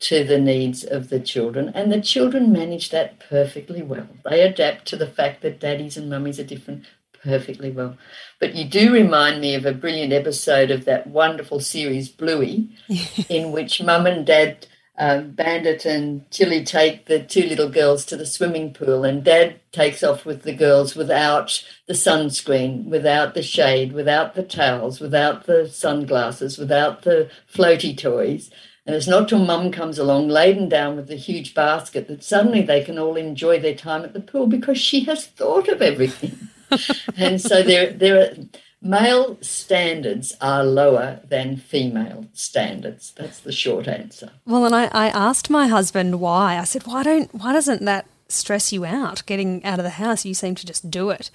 to 0.00 0.24
the 0.24 0.38
needs 0.38 0.84
of 0.84 1.08
the 1.08 1.20
children, 1.20 1.70
and 1.74 1.90
the 1.90 2.00
children 2.00 2.52
manage 2.52 2.90
that 2.90 3.20
perfectly 3.20 3.82
well. 3.82 4.08
They 4.28 4.42
adapt 4.42 4.86
to 4.88 4.96
the 4.96 5.06
fact 5.06 5.42
that 5.42 5.60
daddies 5.60 5.96
and 5.96 6.10
mummies 6.10 6.40
are 6.40 6.44
different 6.44 6.84
perfectly 7.22 7.70
well. 7.70 7.96
But 8.40 8.54
you 8.54 8.64
do 8.64 8.92
remind 8.92 9.40
me 9.40 9.54
of 9.54 9.64
a 9.64 9.72
brilliant 9.72 10.12
episode 10.12 10.70
of 10.70 10.84
that 10.84 11.06
wonderful 11.06 11.60
series 11.60 12.08
Bluey, 12.08 12.68
in 13.28 13.52
which 13.52 13.82
mum 13.82 14.06
and 14.06 14.26
dad 14.26 14.66
um, 14.98 15.30
Bandit 15.30 15.86
and 15.86 16.28
Chilli 16.30 16.66
take 16.66 17.06
the 17.06 17.22
two 17.22 17.44
little 17.44 17.70
girls 17.70 18.04
to 18.06 18.16
the 18.16 18.26
swimming 18.26 18.74
pool, 18.74 19.04
and 19.04 19.24
Dad 19.24 19.60
takes 19.72 20.02
off 20.02 20.26
with 20.26 20.42
the 20.42 20.52
girls 20.52 20.94
without 20.94 21.64
the 21.86 21.94
sunscreen, 21.94 22.84
without 22.84 23.34
the 23.34 23.42
shade, 23.42 23.92
without 23.92 24.34
the 24.34 24.42
towels, 24.42 25.00
without 25.00 25.46
the 25.46 25.66
sunglasses, 25.68 26.58
without 26.58 27.02
the 27.02 27.30
floaty 27.52 27.96
toys. 27.96 28.50
And 28.84 28.94
it's 28.94 29.06
not 29.06 29.28
till 29.28 29.38
mum 29.38 29.70
comes 29.70 29.98
along 29.98 30.28
laden 30.28 30.68
down 30.68 30.96
with 30.96 31.10
a 31.10 31.16
huge 31.16 31.54
basket 31.54 32.08
that 32.08 32.24
suddenly 32.24 32.62
they 32.62 32.82
can 32.82 32.98
all 32.98 33.16
enjoy 33.16 33.60
their 33.60 33.76
time 33.76 34.02
at 34.02 34.12
the 34.12 34.20
pool 34.20 34.46
because 34.46 34.76
she 34.76 35.04
has 35.04 35.26
thought 35.26 35.68
of 35.68 35.80
everything. 35.80 36.48
and 37.16 37.40
so 37.40 37.62
there, 37.62 37.92
there 37.92 38.20
are 38.20 38.34
male 38.82 39.38
standards 39.40 40.36
are 40.40 40.64
lower 40.64 41.20
than 41.28 41.56
female 41.56 42.26
standards. 42.32 43.12
That's 43.16 43.40
the 43.40 43.52
short 43.52 43.88
answer. 43.88 44.32
Well, 44.46 44.64
and 44.64 44.74
I, 44.74 44.86
I 44.86 45.08
asked 45.08 45.50
my 45.50 45.68
husband 45.68 46.20
why. 46.20 46.58
I 46.58 46.64
said, 46.64 46.86
why 46.86 47.02
don't 47.02 47.32
why 47.34 47.52
doesn't 47.52 47.84
that 47.84 48.06
stress 48.28 48.72
you 48.72 48.84
out 48.84 49.24
getting 49.26 49.64
out 49.64 49.78
of 49.78 49.84
the 49.84 49.90
house? 49.90 50.24
You 50.24 50.34
seem 50.34 50.54
to 50.56 50.66
just 50.66 50.90
do 50.90 51.10
it. 51.10 51.30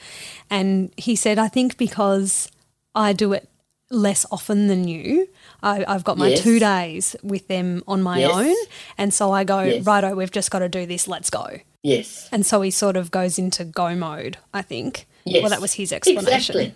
And 0.50 0.92
he 0.98 1.16
said, 1.16 1.40
I 1.40 1.48
think 1.48 1.78
because 1.78 2.52
I 2.94 3.14
do 3.14 3.34
it 3.34 3.50
less 3.90 4.26
often 4.32 4.68
than 4.68 4.88
you. 4.88 5.28
I, 5.64 5.86
have 5.88 6.04
got 6.04 6.18
my 6.18 6.30
yes. 6.30 6.42
two 6.42 6.60
days 6.60 7.16
with 7.24 7.48
them 7.48 7.84
on 7.88 8.04
my 8.04 8.20
yes. 8.20 8.32
own. 8.32 8.56
And 8.98 9.14
so 9.14 9.32
I 9.32 9.44
go, 9.44 9.62
yes. 9.62 9.86
righto, 9.86 10.14
we've 10.16 10.32
just 10.32 10.52
got 10.52 10.60
to 10.60 10.70
do 10.70 10.86
this, 10.86 11.08
let's 11.08 11.30
go. 11.30 11.60
Yes. 11.84 12.28
And 12.32 12.46
so 12.46 12.62
he 12.62 12.72
sort 12.72 12.98
of 12.98 13.12
goes 13.12 13.40
into 13.40 13.64
go 13.64 13.96
mode, 13.96 14.38
I 14.54 14.62
think. 14.62 15.08
Yes. 15.24 15.42
Well, 15.42 15.50
that 15.50 15.62
was 15.62 15.74
his 15.74 15.94
explanation. 15.94 16.28
Exactly. 16.36 16.76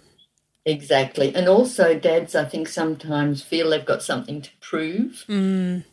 Exactly. 0.66 1.34
And 1.34 1.48
also, 1.48 1.98
dads, 1.98 2.36
I 2.36 2.46
think, 2.46 2.68
sometimes 2.68 3.42
feel 3.42 3.70
they've 3.70 3.86
got 3.86 4.04
something 4.04 4.42
to 4.42 4.50
prove. 4.60 5.26
Mm. 5.28 5.84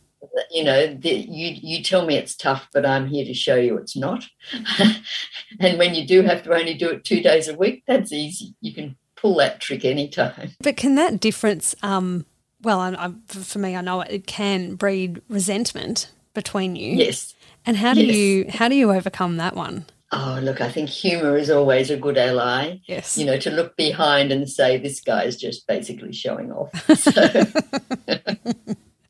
You 0.51 0.65
know, 0.65 0.95
the, 0.95 1.11
you, 1.11 1.57
you 1.63 1.83
tell 1.83 2.05
me 2.05 2.17
it's 2.17 2.37
tough, 2.37 2.69
but 2.73 2.85
I'm 2.85 3.07
here 3.07 3.25
to 3.25 3.35
show 3.35 3.57
you 3.57 3.79
it's 3.79 3.97
not. 3.97 4.27
and 5.61 5.79
when 5.79 5.95
you 5.95 6.07
do 6.07 6.23
have 6.23 6.43
to 6.43 6.55
only 6.55 6.75
do 6.75 6.91
it 6.91 7.05
two 7.05 7.23
days 7.23 7.49
a 7.49 7.57
week, 7.57 7.85
that's 7.87 8.13
easy. 8.13 8.55
You 8.61 8.75
can 8.75 8.97
pull 9.17 9.37
that 9.37 9.61
trick 9.61 9.85
anytime. 9.85 10.51
But 10.61 10.77
can 10.77 10.97
that 10.97 11.21
difference, 11.21 11.75
um, 11.83 12.27
well, 12.63 12.81
I, 12.81 12.91
I, 12.91 13.13
for 13.27 13.59
me, 13.59 13.75
I 13.75 13.81
know 13.81 14.03
it, 14.03 14.11
it 14.11 14.27
can 14.27 14.75
breed 14.75 15.23
resentment 15.29 16.11
between 16.35 16.77
you. 16.77 16.95
Yes. 16.95 17.35
And 17.65 17.77
how 17.77 17.95
do 17.95 18.05
yes. 18.05 18.17
you 18.17 18.47
how 18.51 18.69
do 18.69 18.75
you 18.75 18.93
overcome 18.93 19.37
that 19.37 19.55
one? 19.55 19.85
Oh, 20.11 20.41
look, 20.43 20.61
I 20.63 20.71
think 20.71 20.89
humor 20.89 21.37
is 21.37 21.51
always 21.51 21.91
a 21.91 21.97
good 21.97 22.17
ally. 22.17 22.79
Yes. 22.87 23.19
You 23.19 23.27
know, 23.27 23.39
to 23.39 23.51
look 23.51 23.77
behind 23.77 24.33
and 24.33 24.49
say, 24.49 24.79
this 24.79 25.01
guy 25.01 25.25
is 25.25 25.37
just 25.37 25.67
basically 25.67 26.13
showing 26.13 26.51
off. 26.51 26.71
So. 26.97 27.45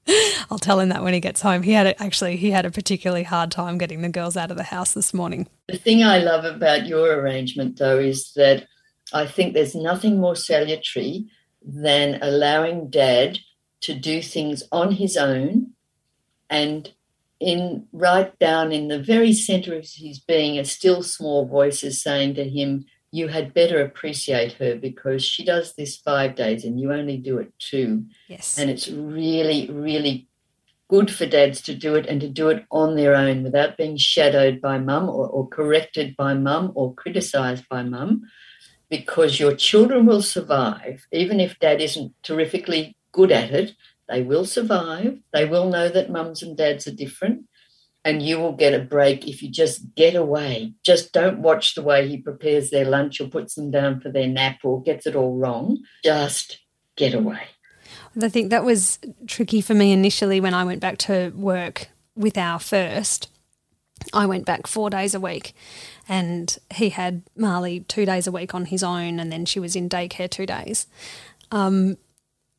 I'll 0.51 0.59
tell 0.59 0.81
him 0.81 0.89
that 0.89 1.03
when 1.03 1.13
he 1.13 1.21
gets 1.21 1.43
home. 1.43 1.63
He 1.63 1.73
had 1.73 1.87
a, 1.87 2.03
actually 2.03 2.37
he 2.37 2.51
had 2.51 2.65
a 2.65 2.71
particularly 2.71 3.25
hard 3.25 3.51
time 3.51 3.77
getting 3.77 4.01
the 4.01 4.09
girls 4.09 4.37
out 4.37 4.51
of 4.51 4.57
the 4.57 4.63
house 4.63 4.95
this 4.95 5.13
morning. 5.13 5.47
The 5.69 5.77
thing 5.77 6.03
I 6.03 6.19
love 6.19 6.45
about 6.45 6.87
your 6.87 7.13
arrangement, 7.19 7.79
though, 7.79 7.99
is 7.99 8.33
that 8.35 8.67
I 9.13 9.27
think 9.27 9.53
there's 9.53 9.75
nothing 9.75 10.19
more 10.19 10.37
salutary 10.37 11.27
than 11.63 12.19
allowing 12.23 12.89
dad 12.89 13.39
to 13.83 13.95
do 13.95 14.23
things 14.23 14.63
on 14.73 14.93
his 14.93 15.17
own 15.17 15.73
and 16.51 16.93
in 17.41 17.87
right 17.93 18.37
down 18.39 18.73
in 18.73 18.89
the 18.89 19.03
very 19.03 19.33
center 19.33 19.77
of 19.77 19.87
his 19.87 20.19
being, 20.19 20.59
a 20.59 20.65
still 20.65 21.03
small 21.03 21.47
voice 21.47 21.83
is 21.83 22.03
saying 22.03 22.35
to 22.35 22.49
him, 22.49 22.87
You 23.13 23.29
had 23.29 23.55
better 23.55 23.81
appreciate 23.81 24.55
her 24.55 24.77
because 24.77 25.25
she 25.25 25.45
does 25.45 25.75
this 25.75 25.97
five 25.97 26.35
days 26.35 26.65
and 26.65 26.81
you 26.81 26.93
only 26.93 27.17
do 27.17 27.39
it 27.39 27.53
two. 27.59 28.07
Yes. 28.29 28.59
And 28.59 28.71
it's 28.71 28.89
really, 28.89 29.71
really 29.71 30.29
good 30.89 31.11
for 31.11 31.27
dads 31.27 31.61
to 31.63 31.75
do 31.75 31.95
it 31.95 32.07
and 32.07 32.21
to 32.21 32.29
do 32.29 32.49
it 32.49 32.65
on 32.71 32.97
their 32.97 33.15
own 33.15 33.43
without 33.43 33.77
being 33.77 33.97
shadowed 33.97 34.61
by 34.61 34.79
mum 34.79 35.09
or, 35.09 35.29
or 35.29 35.47
corrected 35.47 36.17
by 36.17 36.35
mum 36.35 36.73
or 36.75 36.95
criticized 36.95 37.69
by 37.69 37.83
mum 37.83 38.23
because 38.89 39.39
your 39.39 39.55
children 39.55 40.07
will 40.07 40.23
survive 40.23 41.07
even 41.13 41.41
if 41.41 41.59
dad 41.59 41.81
isn't 41.83 42.13
terrifically 42.23 42.97
good 43.13 43.31
at 43.31 43.51
it 43.51 43.75
they 44.09 44.23
will 44.23 44.45
survive. 44.45 45.19
They 45.33 45.45
will 45.45 45.69
know 45.69 45.89
that 45.89 46.11
mums 46.11 46.43
and 46.43 46.57
dads 46.57 46.87
are 46.87 46.95
different. 46.95 47.45
And 48.05 48.23
you 48.23 48.39
will 48.39 48.53
get 48.53 48.75
a 48.75 48.79
break 48.79 49.27
if 49.27 49.43
you 49.43 49.51
just 49.51 49.95
get 49.95 50.15
away. 50.15 50.73
Just 50.85 51.13
don't 51.13 51.41
watch 51.41 51.75
the 51.75 51.83
way 51.83 52.09
he 52.09 52.17
prepares 52.17 52.71
their 52.71 52.87
lunch 52.87 53.21
or 53.21 53.29
puts 53.29 53.55
them 53.55 53.71
down 53.71 54.01
for 54.01 54.11
their 54.11 54.29
nap 54.29 54.61
or 54.65 54.83
gets 54.83 55.07
it 55.07 55.15
all 55.17 55.37
wrong. 55.37 55.79
Just 56.05 56.61
get 56.97 57.13
away. 57.13 57.43
I 58.21 58.29
think 58.29 58.51
that 58.51 58.65
was 58.65 58.99
tricky 59.27 59.61
for 59.61 59.75
me 59.75 59.93
initially 59.93 60.41
when 60.41 60.55
I 60.55 60.65
went 60.65 60.81
back 60.81 60.99
to 60.99 61.33
work 61.37 61.89
with 62.17 62.39
our 62.39 62.59
first. 62.59 63.29
I 64.15 64.27
went 64.27 64.47
back 64.47 64.67
four 64.67 64.91
days 64.91 65.15
a 65.15 65.21
week 65.21 65.55
and 66.09 66.57
he 66.73 66.91
had 66.91 67.23
Marley 67.37 67.81
two 67.81 68.07
days 68.07 68.27
a 68.27 68.33
week 68.33 68.55
on 68.55 68.67
his 68.67 68.83
own 68.83 69.19
and 69.19 69.31
then 69.31 69.45
she 69.45 69.61
was 69.61 69.77
in 69.77 69.89
daycare 69.89 70.31
two 70.31 70.47
days. 70.47 70.87
Um, 71.51 71.97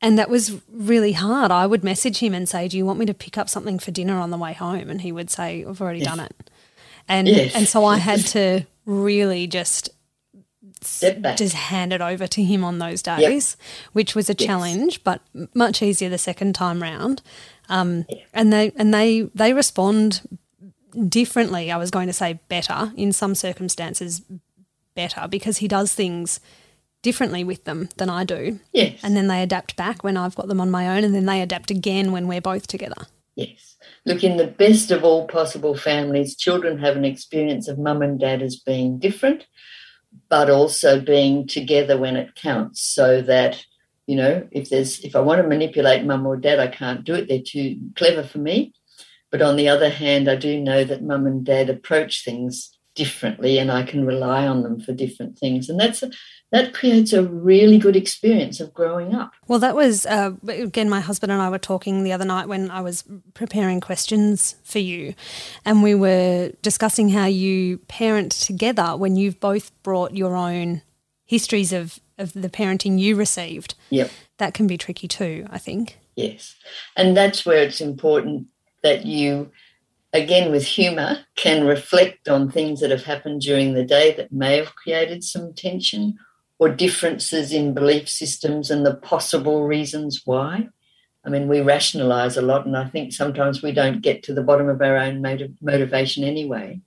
and 0.01 0.17
that 0.17 0.29
was 0.29 0.61
really 0.71 1.13
hard. 1.13 1.51
I 1.51 1.67
would 1.67 1.83
message 1.83 2.19
him 2.19 2.33
and 2.33 2.47
say, 2.47 2.67
"Do 2.67 2.77
you 2.77 2.85
want 2.85 2.99
me 2.99 3.05
to 3.05 3.13
pick 3.13 3.37
up 3.37 3.49
something 3.49 3.79
for 3.79 3.91
dinner 3.91 4.19
on 4.19 4.31
the 4.31 4.37
way 4.37 4.53
home?" 4.53 4.89
And 4.89 5.01
he 5.01 5.11
would 5.11 5.29
say, 5.29 5.65
"I've 5.67 5.81
already 5.81 5.99
yes. 5.99 6.07
done 6.07 6.19
it." 6.19 6.49
And 7.07 7.27
yes. 7.27 7.55
and 7.55 7.67
so 7.67 7.85
I 7.85 7.97
had 7.97 8.25
to 8.27 8.65
really 8.85 9.47
just 9.47 9.89
just 10.81 11.53
hand 11.53 11.91
it 11.91 12.01
over 12.01 12.27
to 12.27 12.43
him 12.43 12.63
on 12.63 12.79
those 12.79 13.01
days, 13.01 13.57
yep. 13.59 13.93
which 13.93 14.15
was 14.15 14.29
a 14.29 14.35
yes. 14.37 14.45
challenge, 14.45 15.03
but 15.03 15.21
much 15.53 15.81
easier 15.81 16.09
the 16.09 16.17
second 16.17 16.55
time 16.55 16.81
round. 16.81 17.21
Um, 17.67 18.05
yeah. 18.09 18.23
And 18.33 18.53
they 18.53 18.71
and 18.75 18.93
they 18.93 19.29
they 19.35 19.53
respond 19.53 20.21
differently. 21.07 21.71
I 21.71 21.77
was 21.77 21.91
going 21.91 22.07
to 22.07 22.13
say 22.13 22.39
better 22.47 22.93
in 22.95 23.11
some 23.11 23.35
circumstances, 23.35 24.21
better 24.95 25.27
because 25.27 25.57
he 25.57 25.67
does 25.67 25.93
things 25.93 26.39
differently 27.01 27.43
with 27.43 27.63
them 27.63 27.89
than 27.97 28.09
I 28.09 28.23
do. 28.23 28.59
Yes. 28.73 28.99
And 29.03 29.15
then 29.15 29.27
they 29.27 29.41
adapt 29.41 29.75
back 29.75 30.03
when 30.03 30.17
I've 30.17 30.35
got 30.35 30.47
them 30.47 30.61
on 30.61 30.71
my 30.71 30.87
own, 30.87 31.03
and 31.03 31.15
then 31.15 31.25
they 31.25 31.41
adapt 31.41 31.71
again 31.71 32.11
when 32.11 32.27
we're 32.27 32.41
both 32.41 32.67
together. 32.67 33.07
Yes. 33.35 33.77
Look, 34.05 34.23
in 34.23 34.37
the 34.37 34.47
best 34.47 34.91
of 34.91 35.03
all 35.03 35.27
possible 35.27 35.75
families, 35.75 36.35
children 36.35 36.79
have 36.79 36.97
an 36.97 37.05
experience 37.05 37.67
of 37.67 37.79
mum 37.79 38.01
and 38.01 38.19
dad 38.19 38.41
as 38.41 38.57
being 38.57 38.99
different, 38.99 39.45
but 40.29 40.49
also 40.49 40.99
being 40.99 41.47
together 41.47 41.97
when 41.97 42.15
it 42.15 42.35
counts, 42.35 42.81
so 42.81 43.21
that 43.21 43.63
you 44.07 44.15
know 44.15 44.47
if 44.51 44.69
there's 44.69 44.99
if 45.01 45.15
I 45.15 45.19
want 45.19 45.41
to 45.41 45.47
manipulate 45.47 46.05
mum 46.05 46.25
or 46.25 46.35
dad, 46.35 46.59
I 46.59 46.67
can't 46.67 47.03
do 47.03 47.13
it. 47.13 47.27
They're 47.27 47.41
too 47.41 47.77
clever 47.95 48.23
for 48.23 48.39
me. 48.39 48.73
But 49.31 49.41
on 49.41 49.55
the 49.55 49.69
other 49.69 49.89
hand, 49.89 50.29
I 50.29 50.35
do 50.35 50.59
know 50.59 50.83
that 50.83 51.03
mum 51.03 51.27
and 51.27 51.45
dad 51.45 51.69
approach 51.69 52.25
things 52.25 52.75
differently, 52.95 53.59
and 53.59 53.71
I 53.71 53.83
can 53.83 54.05
rely 54.05 54.47
on 54.47 54.63
them 54.63 54.79
for 54.79 54.91
different 54.91 55.37
things, 55.37 55.69
and 55.69 55.79
that's 55.79 56.03
a 56.03 56.11
that 56.51 56.73
creates 56.73 57.13
a 57.13 57.23
really 57.23 57.77
good 57.77 57.95
experience 57.95 58.59
of 58.59 58.73
growing 58.73 59.13
up. 59.13 59.33
Well, 59.47 59.59
that 59.59 59.75
was, 59.75 60.05
uh, 60.05 60.31
again, 60.47 60.89
my 60.89 60.99
husband 60.99 61.31
and 61.31 61.41
I 61.41 61.49
were 61.49 61.59
talking 61.59 62.03
the 62.03 62.11
other 62.11 62.25
night 62.25 62.47
when 62.47 62.71
I 62.71 62.81
was 62.81 63.03
preparing 63.33 63.79
questions 63.81 64.55
for 64.63 64.79
you, 64.79 65.13
and 65.65 65.83
we 65.83 65.93
were 65.93 66.51
discussing 66.61 67.09
how 67.09 67.25
you 67.25 67.77
parent 67.87 68.31
together 68.31 68.97
when 68.97 69.15
you've 69.15 69.39
both 69.39 69.71
brought 69.83 70.15
your 70.15 70.35
own 70.35 70.81
histories 71.25 71.71
of, 71.71 71.99
of 72.17 72.33
the 72.33 72.49
parenting 72.49 72.99
you 72.99 73.15
received. 73.15 73.75
Yep. 73.91 74.09
That 74.39 74.53
can 74.53 74.65
be 74.65 74.77
tricky 74.77 75.07
too, 75.07 75.45
I 75.51 75.59
think. 75.59 75.99
Yes. 76.15 76.55
And 76.95 77.15
that's 77.15 77.45
where 77.45 77.61
it's 77.61 77.81
important 77.81 78.47
that 78.81 79.05
you 79.05 79.51
again 80.11 80.51
with 80.51 80.65
humor 80.65 81.19
can 81.35 81.65
reflect 81.65 82.27
on 82.27 82.49
things 82.49 82.79
that 82.79 82.89
have 82.89 83.03
happened 83.03 83.41
during 83.41 83.73
the 83.73 83.85
day 83.85 84.13
that 84.15 84.31
may 84.31 84.57
have 84.57 84.75
created 84.75 85.23
some 85.23 85.53
tension 85.53 86.17
or 86.59 86.69
differences 86.69 87.53
in 87.53 87.73
belief 87.73 88.09
systems 88.09 88.69
and 88.69 88.85
the 88.85 88.93
possible 88.93 89.65
reasons 89.65 90.21
why. 90.25 90.67
I 91.25 91.29
mean, 91.29 91.47
we 91.47 91.61
rationalize 91.61 92.37
a 92.37 92.41
lot, 92.41 92.65
and 92.65 92.77
I 92.77 92.87
think 92.87 93.13
sometimes 93.13 93.61
we 93.61 93.71
don't 93.71 94.01
get 94.01 94.23
to 94.23 94.33
the 94.33 94.43
bottom 94.43 94.69
of 94.69 94.81
our 94.81 94.97
own 94.97 95.21
motiv- 95.21 95.55
motivation 95.61 96.23
anyway. 96.23 96.81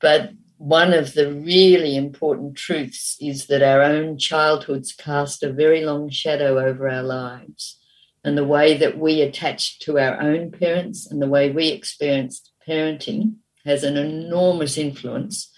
But 0.00 0.32
one 0.56 0.94
of 0.94 1.14
the 1.14 1.32
really 1.32 1.96
important 1.96 2.56
truths 2.56 3.16
is 3.20 3.46
that 3.46 3.62
our 3.62 3.82
own 3.82 4.18
childhoods 4.18 4.92
cast 4.92 5.42
a 5.42 5.52
very 5.52 5.84
long 5.84 6.08
shadow 6.08 6.58
over 6.58 6.88
our 6.88 7.02
lives. 7.02 7.78
And 8.24 8.38
the 8.38 8.44
way 8.44 8.76
that 8.76 8.98
we 8.98 9.20
attach 9.20 9.80
to 9.80 9.98
our 9.98 10.20
own 10.20 10.52
parents 10.52 11.10
and 11.10 11.20
the 11.20 11.26
way 11.26 11.50
we 11.50 11.68
experienced 11.68 12.52
parenting 12.68 13.36
has 13.64 13.82
an 13.82 13.96
enormous 13.96 14.78
influence 14.78 15.51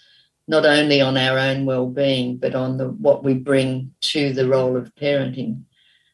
not 0.47 0.65
only 0.65 1.01
on 1.01 1.17
our 1.17 1.37
own 1.37 1.65
well-being 1.65 2.37
but 2.37 2.55
on 2.55 2.77
the 2.77 2.89
what 2.89 3.23
we 3.23 3.33
bring 3.33 3.91
to 4.01 4.33
the 4.33 4.47
role 4.47 4.77
of 4.77 4.93
parenting. 4.95 5.63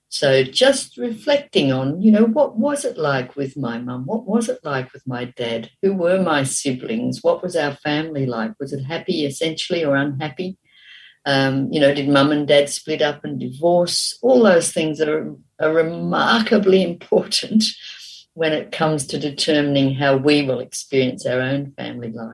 So 0.09 0.43
just 0.43 0.97
reflecting 0.97 1.71
on 1.71 2.01
you 2.01 2.11
know 2.11 2.25
what 2.25 2.57
was 2.57 2.85
it 2.85 2.97
like 2.97 3.35
with 3.35 3.57
my 3.57 3.77
mum? 3.77 4.05
What 4.05 4.25
was 4.25 4.49
it 4.49 4.59
like 4.63 4.91
with 4.93 5.07
my 5.07 5.25
dad? 5.25 5.69
Who 5.81 5.93
were 5.93 6.21
my 6.21 6.43
siblings? 6.43 7.19
What 7.21 7.41
was 7.41 7.55
our 7.55 7.75
family 7.75 8.25
like? 8.25 8.53
Was 8.59 8.73
it 8.73 8.83
happy 8.83 9.25
essentially 9.25 9.83
or 9.83 9.95
unhappy? 9.95 10.57
Um, 11.25 11.71
you 11.71 11.79
know 11.79 11.93
did 11.93 12.09
mum 12.09 12.31
and 12.31 12.47
dad 12.47 12.69
split 12.69 13.01
up 13.01 13.23
and 13.23 13.39
divorce? 13.39 14.17
All 14.21 14.43
those 14.43 14.71
things 14.71 14.99
are, 15.01 15.35
are 15.59 15.73
remarkably 15.73 16.83
important 16.91 17.63
when 18.33 18.53
it 18.53 18.71
comes 18.71 19.05
to 19.07 19.19
determining 19.19 19.93
how 19.93 20.15
we 20.15 20.41
will 20.41 20.59
experience 20.59 21.25
our 21.25 21.41
own 21.41 21.73
family 21.77 22.11
life 22.11 22.33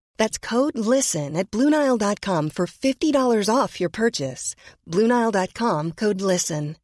That's 0.21 0.37
code 0.37 0.77
LISTEN 0.77 1.35
at 1.35 1.49
Bluenile.com 1.49 2.51
for 2.51 2.67
$50 2.67 3.49
off 3.49 3.79
your 3.81 3.89
purchase. 3.89 4.55
Bluenile.com 4.87 5.93
code 5.93 6.21
LISTEN. 6.21 6.75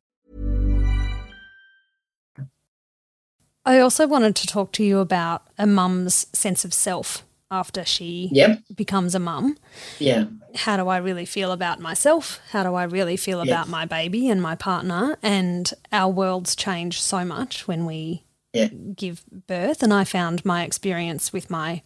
I 3.64 3.78
also 3.78 4.08
wanted 4.08 4.36
to 4.38 4.48
talk 4.48 4.72
to 4.74 4.84
you 4.84 4.98
about 4.98 5.44
a 5.56 5.68
mum's 5.68 6.26
sense 6.34 6.66
of 6.66 6.74
self 6.74 7.26
after 7.52 7.86
she 7.86 8.30
Yep. 8.32 8.64
becomes 8.76 9.14
a 9.14 9.20
mum. 9.20 9.56
Yeah. 10.00 10.26
How 10.56 10.76
do 10.78 10.88
I 10.88 10.98
really 10.98 11.26
feel 11.26 11.52
about 11.52 11.80
myself? 11.80 12.40
How 12.54 12.64
do 12.64 12.74
I 12.74 12.86
really 12.86 13.18
feel 13.18 13.46
Yes. 13.46 13.54
about 13.54 13.70
my 13.70 13.86
baby 13.86 14.30
and 14.30 14.42
my 14.42 14.56
partner? 14.56 15.16
And 15.22 15.72
our 15.92 16.10
worlds 16.12 16.56
change 16.56 17.00
so 17.04 17.24
much 17.24 17.68
when 17.68 17.86
we 17.86 18.24
Yeah. 18.52 18.70
give 18.96 19.24
birth. 19.46 19.84
And 19.84 19.94
I 19.94 20.06
found 20.06 20.44
my 20.44 20.64
experience 20.64 21.32
with 21.32 21.52
my 21.52 21.84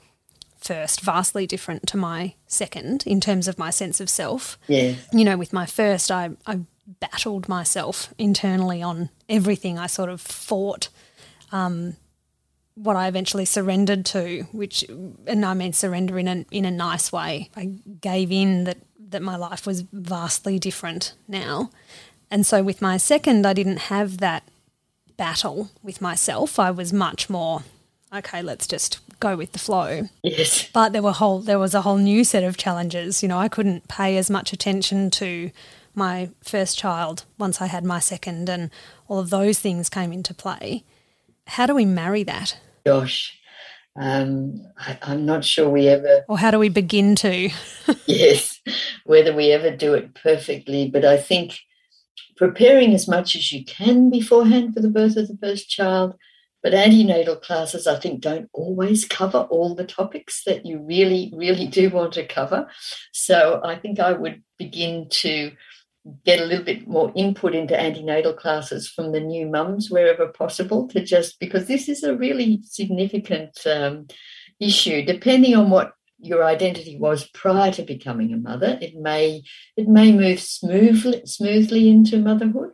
first 0.61 1.01
vastly 1.01 1.47
different 1.47 1.87
to 1.87 1.97
my 1.97 2.35
second 2.47 3.03
in 3.05 3.19
terms 3.19 3.47
of 3.47 3.57
my 3.57 3.71
sense 3.71 3.99
of 3.99 4.09
self. 4.09 4.57
Yeah. 4.67 4.95
You 5.11 5.25
know, 5.25 5.37
with 5.37 5.51
my 5.51 5.65
first, 5.65 6.11
I, 6.11 6.31
I 6.45 6.61
battled 6.99 7.49
myself 7.49 8.13
internally 8.17 8.81
on 8.81 9.09
everything. 9.27 9.79
I 9.79 9.87
sort 9.87 10.09
of 10.09 10.21
fought 10.21 10.89
um, 11.51 11.95
what 12.75 12.95
I 12.95 13.07
eventually 13.07 13.45
surrendered 13.45 14.05
to, 14.07 14.43
which, 14.51 14.85
and 15.27 15.45
I 15.45 15.53
mean 15.53 15.73
surrender 15.73 16.17
in 16.17 16.27
a, 16.27 16.45
in 16.51 16.65
a 16.65 16.71
nice 16.71 17.11
way. 17.11 17.49
I 17.55 17.77
gave 17.99 18.31
in 18.31 18.63
that, 18.65 18.77
that 19.09 19.21
my 19.21 19.35
life 19.35 19.65
was 19.65 19.81
vastly 19.91 20.59
different 20.59 21.13
now. 21.27 21.69
And 22.29 22.45
so 22.45 22.63
with 22.63 22.81
my 22.81 22.97
second, 22.97 23.45
I 23.45 23.53
didn't 23.53 23.77
have 23.77 24.19
that 24.19 24.43
battle 25.17 25.69
with 25.83 26.01
myself. 26.01 26.57
I 26.57 26.71
was 26.71 26.93
much 26.93 27.29
more, 27.29 27.63
okay, 28.13 28.41
let's 28.41 28.67
just 28.67 28.99
go 29.19 29.35
with 29.35 29.51
the 29.53 29.59
flow. 29.59 30.09
Yes. 30.23 30.69
But 30.73 30.93
there 30.93 31.01
were 31.01 31.11
whole 31.11 31.39
there 31.39 31.59
was 31.59 31.73
a 31.73 31.81
whole 31.81 31.97
new 31.97 32.23
set 32.23 32.43
of 32.43 32.57
challenges. 32.57 33.21
You 33.21 33.29
know, 33.29 33.37
I 33.37 33.47
couldn't 33.47 33.87
pay 33.87 34.17
as 34.17 34.29
much 34.29 34.53
attention 34.53 35.09
to 35.11 35.51
my 35.93 36.29
first 36.43 36.77
child 36.77 37.25
once 37.37 37.61
I 37.61 37.67
had 37.67 37.83
my 37.83 37.99
second, 37.99 38.49
and 38.49 38.69
all 39.07 39.19
of 39.19 39.29
those 39.29 39.59
things 39.59 39.89
came 39.89 40.11
into 40.13 40.33
play. 40.33 40.83
How 41.47 41.65
do 41.65 41.75
we 41.75 41.85
marry 41.85 42.23
that, 42.23 42.57
Gosh. 42.85 43.37
Um, 43.99 44.65
I, 44.77 44.97
I'm 45.01 45.25
not 45.25 45.43
sure 45.43 45.67
we 45.67 45.89
ever 45.89 46.23
or 46.29 46.37
how 46.37 46.49
do 46.49 46.57
we 46.57 46.69
begin 46.69 47.13
to? 47.15 47.49
yes, 48.05 48.61
whether 49.03 49.35
we 49.35 49.51
ever 49.51 49.75
do 49.75 49.93
it 49.93 50.13
perfectly. 50.15 50.89
But 50.89 51.03
I 51.03 51.17
think 51.17 51.59
preparing 52.37 52.93
as 52.93 53.07
much 53.07 53.35
as 53.35 53.51
you 53.51 53.65
can 53.65 54.09
beforehand 54.09 54.73
for 54.73 54.79
the 54.79 54.89
birth 54.89 55.17
of 55.17 55.27
the 55.27 55.37
first 55.41 55.69
child. 55.69 56.15
But 56.63 56.73
antenatal 56.73 57.37
classes, 57.37 57.87
I 57.87 57.99
think, 57.99 58.21
don't 58.21 58.49
always 58.53 59.05
cover 59.05 59.39
all 59.49 59.73
the 59.73 59.85
topics 59.85 60.43
that 60.45 60.65
you 60.65 60.79
really, 60.79 61.33
really 61.35 61.67
do 61.67 61.89
want 61.89 62.13
to 62.13 62.27
cover. 62.27 62.67
So 63.11 63.61
I 63.63 63.75
think 63.75 63.99
I 63.99 64.11
would 64.11 64.43
begin 64.57 65.07
to 65.09 65.51
get 66.25 66.39
a 66.39 66.45
little 66.45 66.65
bit 66.65 66.87
more 66.87 67.11
input 67.15 67.53
into 67.53 67.79
antenatal 67.79 68.33
classes 68.33 68.89
from 68.89 69.11
the 69.11 69.19
new 69.19 69.45
mums 69.45 69.89
wherever 69.91 70.27
possible 70.27 70.87
to 70.87 71.03
just 71.03 71.39
because 71.39 71.67
this 71.67 71.87
is 71.87 72.03
a 72.03 72.15
really 72.15 72.59
significant 72.63 73.55
um, 73.67 74.07
issue 74.59 75.05
depending 75.05 75.55
on 75.55 75.69
what 75.69 75.93
your 76.17 76.43
identity 76.43 76.97
was 76.97 77.27
prior 77.29 77.71
to 77.71 77.83
becoming 77.83 78.33
a 78.33 78.37
mother 78.37 78.79
it 78.81 78.95
may 78.95 79.43
it 79.77 79.87
may 79.87 80.11
move 80.11 80.39
smoothly 80.39 81.21
smoothly 81.25 81.89
into 81.89 82.17
motherhood 82.17 82.71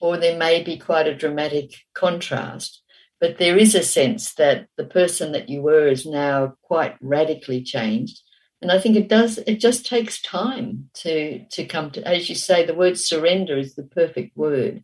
or 0.00 0.18
there 0.18 0.38
may 0.38 0.62
be 0.62 0.76
quite 0.76 1.06
a 1.06 1.14
dramatic 1.14 1.74
contrast 1.94 2.82
but 3.20 3.38
there 3.38 3.56
is 3.56 3.74
a 3.74 3.82
sense 3.82 4.34
that 4.34 4.68
the 4.76 4.84
person 4.84 5.32
that 5.32 5.48
you 5.48 5.62
were 5.62 5.86
is 5.86 6.06
now 6.06 6.54
quite 6.62 6.96
radically 7.00 7.62
changed. 7.62 8.20
And 8.62 8.72
i 8.72 8.78
think 8.78 8.96
it 8.96 9.08
does 9.08 9.38
it 9.38 9.60
just 9.60 9.86
takes 9.86 10.20
time 10.22 10.88
to 10.94 11.44
to 11.50 11.64
come 11.66 11.90
to 11.90 12.06
as 12.08 12.28
you 12.28 12.34
say 12.34 12.64
the 12.64 12.74
word 12.74 12.98
surrender 12.98 13.56
is 13.58 13.74
the 13.74 13.84
perfect 13.84 14.36
word 14.36 14.82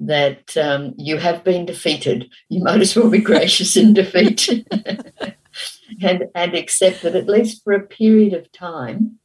that 0.00 0.56
um, 0.56 0.94
you 0.96 1.18
have 1.18 1.44
been 1.44 1.66
defeated. 1.66 2.30
You 2.48 2.64
might 2.64 2.80
as 2.80 2.96
well 2.96 3.10
be 3.10 3.20
gracious 3.20 3.76
in 3.76 3.92
defeat 3.92 4.48
and 6.02 6.24
and 6.34 6.54
accept 6.54 7.02
that 7.02 7.14
at 7.14 7.28
least 7.28 7.62
for 7.62 7.74
a 7.74 7.86
period 7.86 8.32
of 8.32 8.50
time 8.50 9.18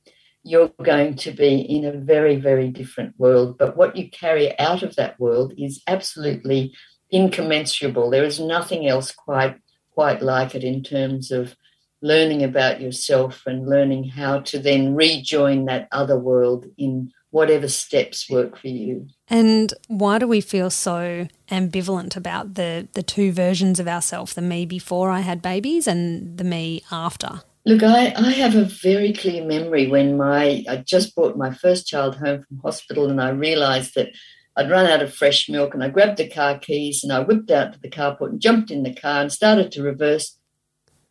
you're 0.47 0.71
going 0.83 1.15
to 1.15 1.31
be 1.31 1.55
in 1.61 1.85
a 1.85 1.91
very 1.91 2.35
very 2.35 2.69
different 2.69 3.17
world. 3.17 3.57
But 3.57 3.77
what 3.77 3.95
you 3.95 4.09
carry 4.09 4.57
out 4.59 4.83
of 4.83 4.95
that 4.97 5.19
world 5.19 5.53
is 5.57 5.81
absolutely 5.87 6.75
incommensurable 7.11 8.09
there 8.09 8.23
is 8.23 8.39
nothing 8.39 8.87
else 8.87 9.11
quite 9.11 9.57
quite 9.91 10.21
like 10.21 10.55
it 10.55 10.63
in 10.63 10.83
terms 10.83 11.31
of 11.31 11.55
learning 12.01 12.43
about 12.43 12.81
yourself 12.81 13.43
and 13.45 13.67
learning 13.67 14.03
how 14.03 14.39
to 14.39 14.59
then 14.59 14.93
rejoin 14.93 15.65
that 15.65 15.87
other 15.91 16.19
world 16.19 16.65
in 16.77 17.11
whatever 17.31 17.67
steps 17.67 18.29
work 18.29 18.57
for 18.57 18.67
you. 18.67 19.07
And 19.27 19.73
why 19.87 20.19
do 20.19 20.27
we 20.27 20.39
feel 20.39 20.69
so 20.69 21.27
ambivalent 21.49 22.15
about 22.15 22.53
the 22.53 22.87
the 22.93 23.03
two 23.03 23.31
versions 23.31 23.79
of 23.79 23.87
ourselves, 23.87 24.33
the 24.33 24.41
me 24.41 24.65
before 24.65 25.09
I 25.09 25.21
had 25.21 25.41
babies 25.41 25.87
and 25.87 26.37
the 26.37 26.43
me 26.43 26.83
after? 26.91 27.41
Look, 27.65 27.81
I, 27.81 28.13
I 28.15 28.29
have 28.31 28.55
a 28.55 28.65
very 28.65 29.11
clear 29.11 29.43
memory 29.43 29.87
when 29.87 30.17
my 30.17 30.63
I 30.69 30.77
just 30.77 31.15
brought 31.15 31.35
my 31.35 31.51
first 31.51 31.87
child 31.87 32.15
home 32.17 32.43
from 32.43 32.59
hospital 32.59 33.09
and 33.09 33.19
I 33.19 33.29
realized 33.29 33.95
that 33.95 34.09
I'd 34.57 34.71
run 34.71 34.85
out 34.85 35.01
of 35.01 35.13
fresh 35.13 35.49
milk 35.49 35.73
and 35.73 35.83
I 35.83 35.89
grabbed 35.89 36.17
the 36.17 36.29
car 36.29 36.57
keys 36.57 37.03
and 37.03 37.11
I 37.11 37.19
whipped 37.19 37.51
out 37.51 37.73
to 37.73 37.79
the 37.79 37.89
carport 37.89 38.29
and 38.29 38.39
jumped 38.39 38.71
in 38.71 38.83
the 38.83 38.93
car 38.93 39.21
and 39.21 39.31
started 39.31 39.71
to 39.73 39.83
reverse. 39.83 40.37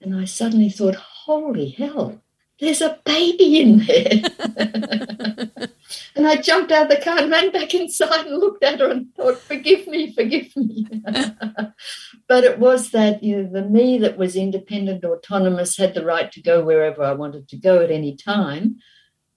And 0.00 0.16
I 0.16 0.24
suddenly 0.24 0.70
thought, 0.70 0.94
holy 0.94 1.70
hell, 1.70 2.22
there's 2.60 2.80
a 2.80 2.98
baby 3.04 3.60
in 3.60 3.78
there. 3.78 4.22
and 6.16 6.26
I 6.26 6.36
jumped 6.36 6.72
out 6.72 6.90
of 6.90 6.96
the 6.96 7.02
car 7.02 7.18
and 7.18 7.30
ran 7.30 7.50
back 7.50 7.74
inside 7.74 8.26
and 8.26 8.38
looked 8.38 8.64
at 8.64 8.80
her 8.80 8.90
and 8.90 9.14
thought, 9.14 9.38
forgive 9.38 9.86
me, 9.86 10.12
forgive 10.14 10.54
me. 10.56 10.86
but 12.28 12.44
it 12.44 12.58
was 12.58 12.90
that, 12.90 13.22
you 13.22 13.42
know, 13.42 13.50
the 13.50 13.68
me 13.68 13.98
that 13.98 14.16
was 14.16 14.36
independent, 14.36 15.04
autonomous, 15.04 15.76
had 15.76 15.94
the 15.94 16.04
right 16.04 16.30
to 16.32 16.40
go 16.40 16.64
wherever 16.64 17.02
I 17.02 17.12
wanted 17.12 17.48
to 17.48 17.56
go 17.56 17.82
at 17.82 17.90
any 17.90 18.16
time, 18.16 18.76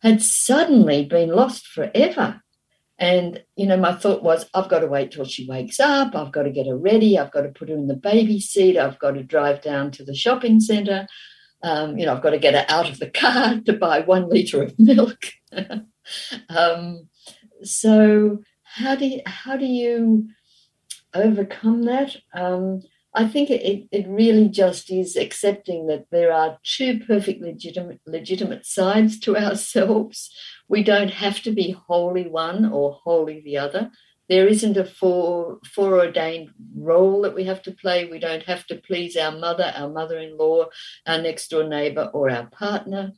had 0.02 0.22
suddenly 0.22 1.04
been 1.06 1.30
lost 1.30 1.68
forever. 1.68 2.42
And, 3.00 3.44
you 3.56 3.68
know, 3.68 3.78
my 3.78 3.94
thought 3.94 4.24
was, 4.24 4.50
I've 4.54 4.70
got 4.70 4.80
to 4.80 4.88
wait 4.88 5.12
till 5.12 5.26
she 5.26 5.48
wakes 5.48 5.80
up. 5.80 6.16
I've 6.16 6.32
got 6.32 6.44
to 6.44 6.50
get 6.50 6.66
her 6.66 6.78
ready. 6.78 7.20
I've 7.20 7.32
got 7.32 7.42
to 7.42 7.50
put 7.50 7.70
her 7.70 7.76
in 7.76 7.88
the 7.88 7.96
baby 7.96 8.40
seat. 8.40 8.78
I've 8.78 8.98
got 8.98 9.12
to 9.12 9.24
drive 9.24 9.62
down 9.62 9.92
to 9.92 10.04
the 10.04 10.16
shopping 10.16 10.60
centre. 10.60 11.08
Um, 11.62 11.98
you 11.98 12.06
know, 12.06 12.16
I've 12.16 12.24
got 12.24 12.32
to 12.32 12.40
get 12.40 12.56
her 12.56 12.66
out 12.70 12.90
of 12.90 13.00
the 13.00 13.10
car 13.10 13.60
to 13.66 13.74
buy 13.74 14.02
one 14.02 14.30
litre 14.30 14.64
of 14.64 14.80
milk. 14.80 15.20
um, 16.50 17.08
so 17.64 18.40
how 18.64 18.96
do 18.96 19.06
you, 19.06 19.22
how 19.26 19.58
do 19.58 19.66
you 19.66 20.30
overcome 21.14 21.84
that? 21.84 22.16
Um, 22.34 22.82
I 23.14 23.28
think 23.28 23.50
it, 23.50 23.88
it 23.92 24.08
really 24.08 24.48
just 24.48 24.92
is 24.92 25.16
accepting 25.16 25.88
that 25.88 26.06
there 26.12 26.32
are 26.32 26.60
two 26.64 27.00
perfect 27.00 27.42
legitimate 27.42 28.00
legitimate 28.06 28.66
sides 28.66 29.20
to 29.22 29.36
ourselves. 29.36 30.30
We 30.68 30.84
don't 30.84 31.12
have 31.12 31.42
to 31.44 31.52
be 31.52 31.72
wholly 31.72 32.28
one 32.28 32.66
or 32.72 32.94
wholly 32.94 33.42
the 33.42 33.58
other. 33.58 33.92
There 34.30 34.48
isn't 34.48 34.76
a 34.76 34.84
fore, 34.84 35.60
foreordained 35.66 36.50
role 36.76 37.22
that 37.22 37.34
we 37.34 37.46
have 37.46 37.62
to 37.64 37.72
play. 37.72 38.06
We 38.06 38.20
don't 38.20 38.44
have 38.44 38.66
to 38.68 38.76
please 38.76 39.16
our 39.16 39.32
mother, 39.32 39.72
our 39.76 39.90
mother-in-law, 39.90 40.66
our 41.06 41.22
next 41.22 41.50
door 41.50 41.64
neighbor, 41.64 42.10
or 42.14 42.30
our 42.30 42.48
partner. 42.48 43.14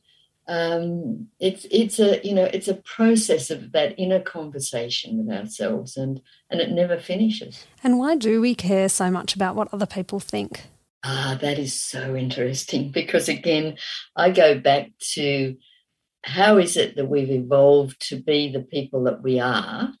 Um, 0.46 1.28
it's 1.38 1.64
it's 1.70 2.00
a 2.00 2.20
you 2.26 2.34
know 2.34 2.44
it's 2.44 2.66
a 2.66 2.74
process 2.74 3.50
of 3.50 3.72
that 3.72 3.94
inner 3.98 4.20
conversation 4.20 5.18
with 5.18 5.36
ourselves, 5.36 5.96
and 5.96 6.20
and 6.50 6.60
it 6.60 6.70
never 6.70 6.98
finishes. 6.98 7.66
And 7.84 7.98
why 7.98 8.16
do 8.16 8.40
we 8.40 8.54
care 8.54 8.88
so 8.88 9.10
much 9.10 9.34
about 9.34 9.54
what 9.54 9.72
other 9.72 9.86
people 9.86 10.18
think? 10.18 10.62
Ah, 11.04 11.38
that 11.40 11.58
is 11.58 11.72
so 11.72 12.14
interesting 12.14 12.90
because 12.90 13.28
again, 13.28 13.76
I 14.16 14.30
go 14.30 14.58
back 14.58 14.90
to 15.12 15.56
how 16.22 16.58
is 16.58 16.76
it 16.76 16.96
that 16.96 17.08
we've 17.08 17.30
evolved 17.30 18.08
to 18.08 18.16
be 18.16 18.50
the 18.50 18.60
people 18.60 19.04
that 19.04 19.22
we 19.22 19.40
are 19.40 19.92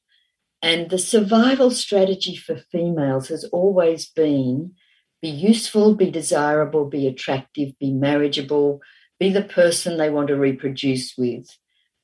and 0.62 0.90
the 0.90 0.98
survival 0.98 1.70
strategy 1.70 2.36
for 2.36 2.56
females 2.70 3.28
has 3.28 3.44
always 3.44 4.06
been 4.06 4.74
be 5.22 5.28
useful, 5.28 5.94
be 5.94 6.10
desirable, 6.10 6.86
be 6.86 7.06
attractive, 7.06 7.78
be 7.78 7.92
marriageable, 7.92 8.80
be 9.18 9.30
the 9.30 9.42
person 9.42 9.98
they 9.98 10.08
want 10.08 10.28
to 10.28 10.36
reproduce 10.36 11.14
with. 11.16 11.46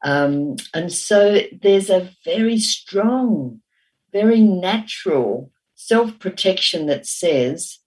Um, 0.05 0.57
and 0.75 0.93
so 0.93 1.41
there's 1.63 1.89
a 1.89 2.11
very 2.25 2.59
strong, 2.59 3.63
very 4.13 4.41
natural 4.41 5.51
self 5.75 6.19
protection 6.19 6.87
that 6.87 7.07
says, 7.07 7.79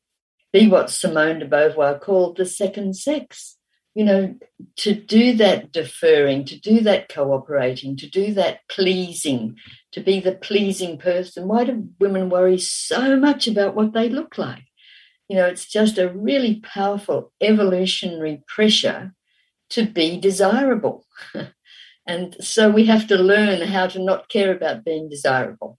be 0.51 0.67
what 0.67 0.89
Simone 0.89 1.39
de 1.39 1.47
Beauvoir 1.47 2.01
called 2.01 2.37
the 2.37 2.45
second 2.45 2.95
sex. 2.95 3.57
You 3.95 4.05
know, 4.05 4.35
to 4.77 4.93
do 4.93 5.35
that 5.37 5.71
deferring, 5.71 6.45
to 6.45 6.59
do 6.59 6.81
that 6.81 7.09
cooperating, 7.09 7.97
to 7.97 8.09
do 8.09 8.33
that 8.35 8.59
pleasing, 8.69 9.57
to 9.91 9.99
be 9.99 10.19
the 10.19 10.35
pleasing 10.35 10.97
person. 10.97 11.47
Why 11.47 11.65
do 11.65 11.89
women 11.99 12.29
worry 12.29 12.59
so 12.59 13.17
much 13.17 13.47
about 13.47 13.75
what 13.75 13.93
they 13.93 14.09
look 14.09 14.37
like? 14.37 14.63
You 15.27 15.37
know, 15.37 15.45
it's 15.45 15.65
just 15.65 15.97
a 15.97 16.09
really 16.09 16.59
powerful 16.61 17.31
evolutionary 17.41 18.43
pressure 18.47 19.13
to 19.71 19.85
be 19.85 20.19
desirable. 20.19 21.05
and 22.07 22.35
so 22.39 22.69
we 22.69 22.85
have 22.85 23.07
to 23.07 23.15
learn 23.15 23.61
how 23.67 23.87
to 23.87 23.99
not 23.99 24.29
care 24.29 24.51
about 24.51 24.85
being 24.85 25.09
desirable. 25.09 25.77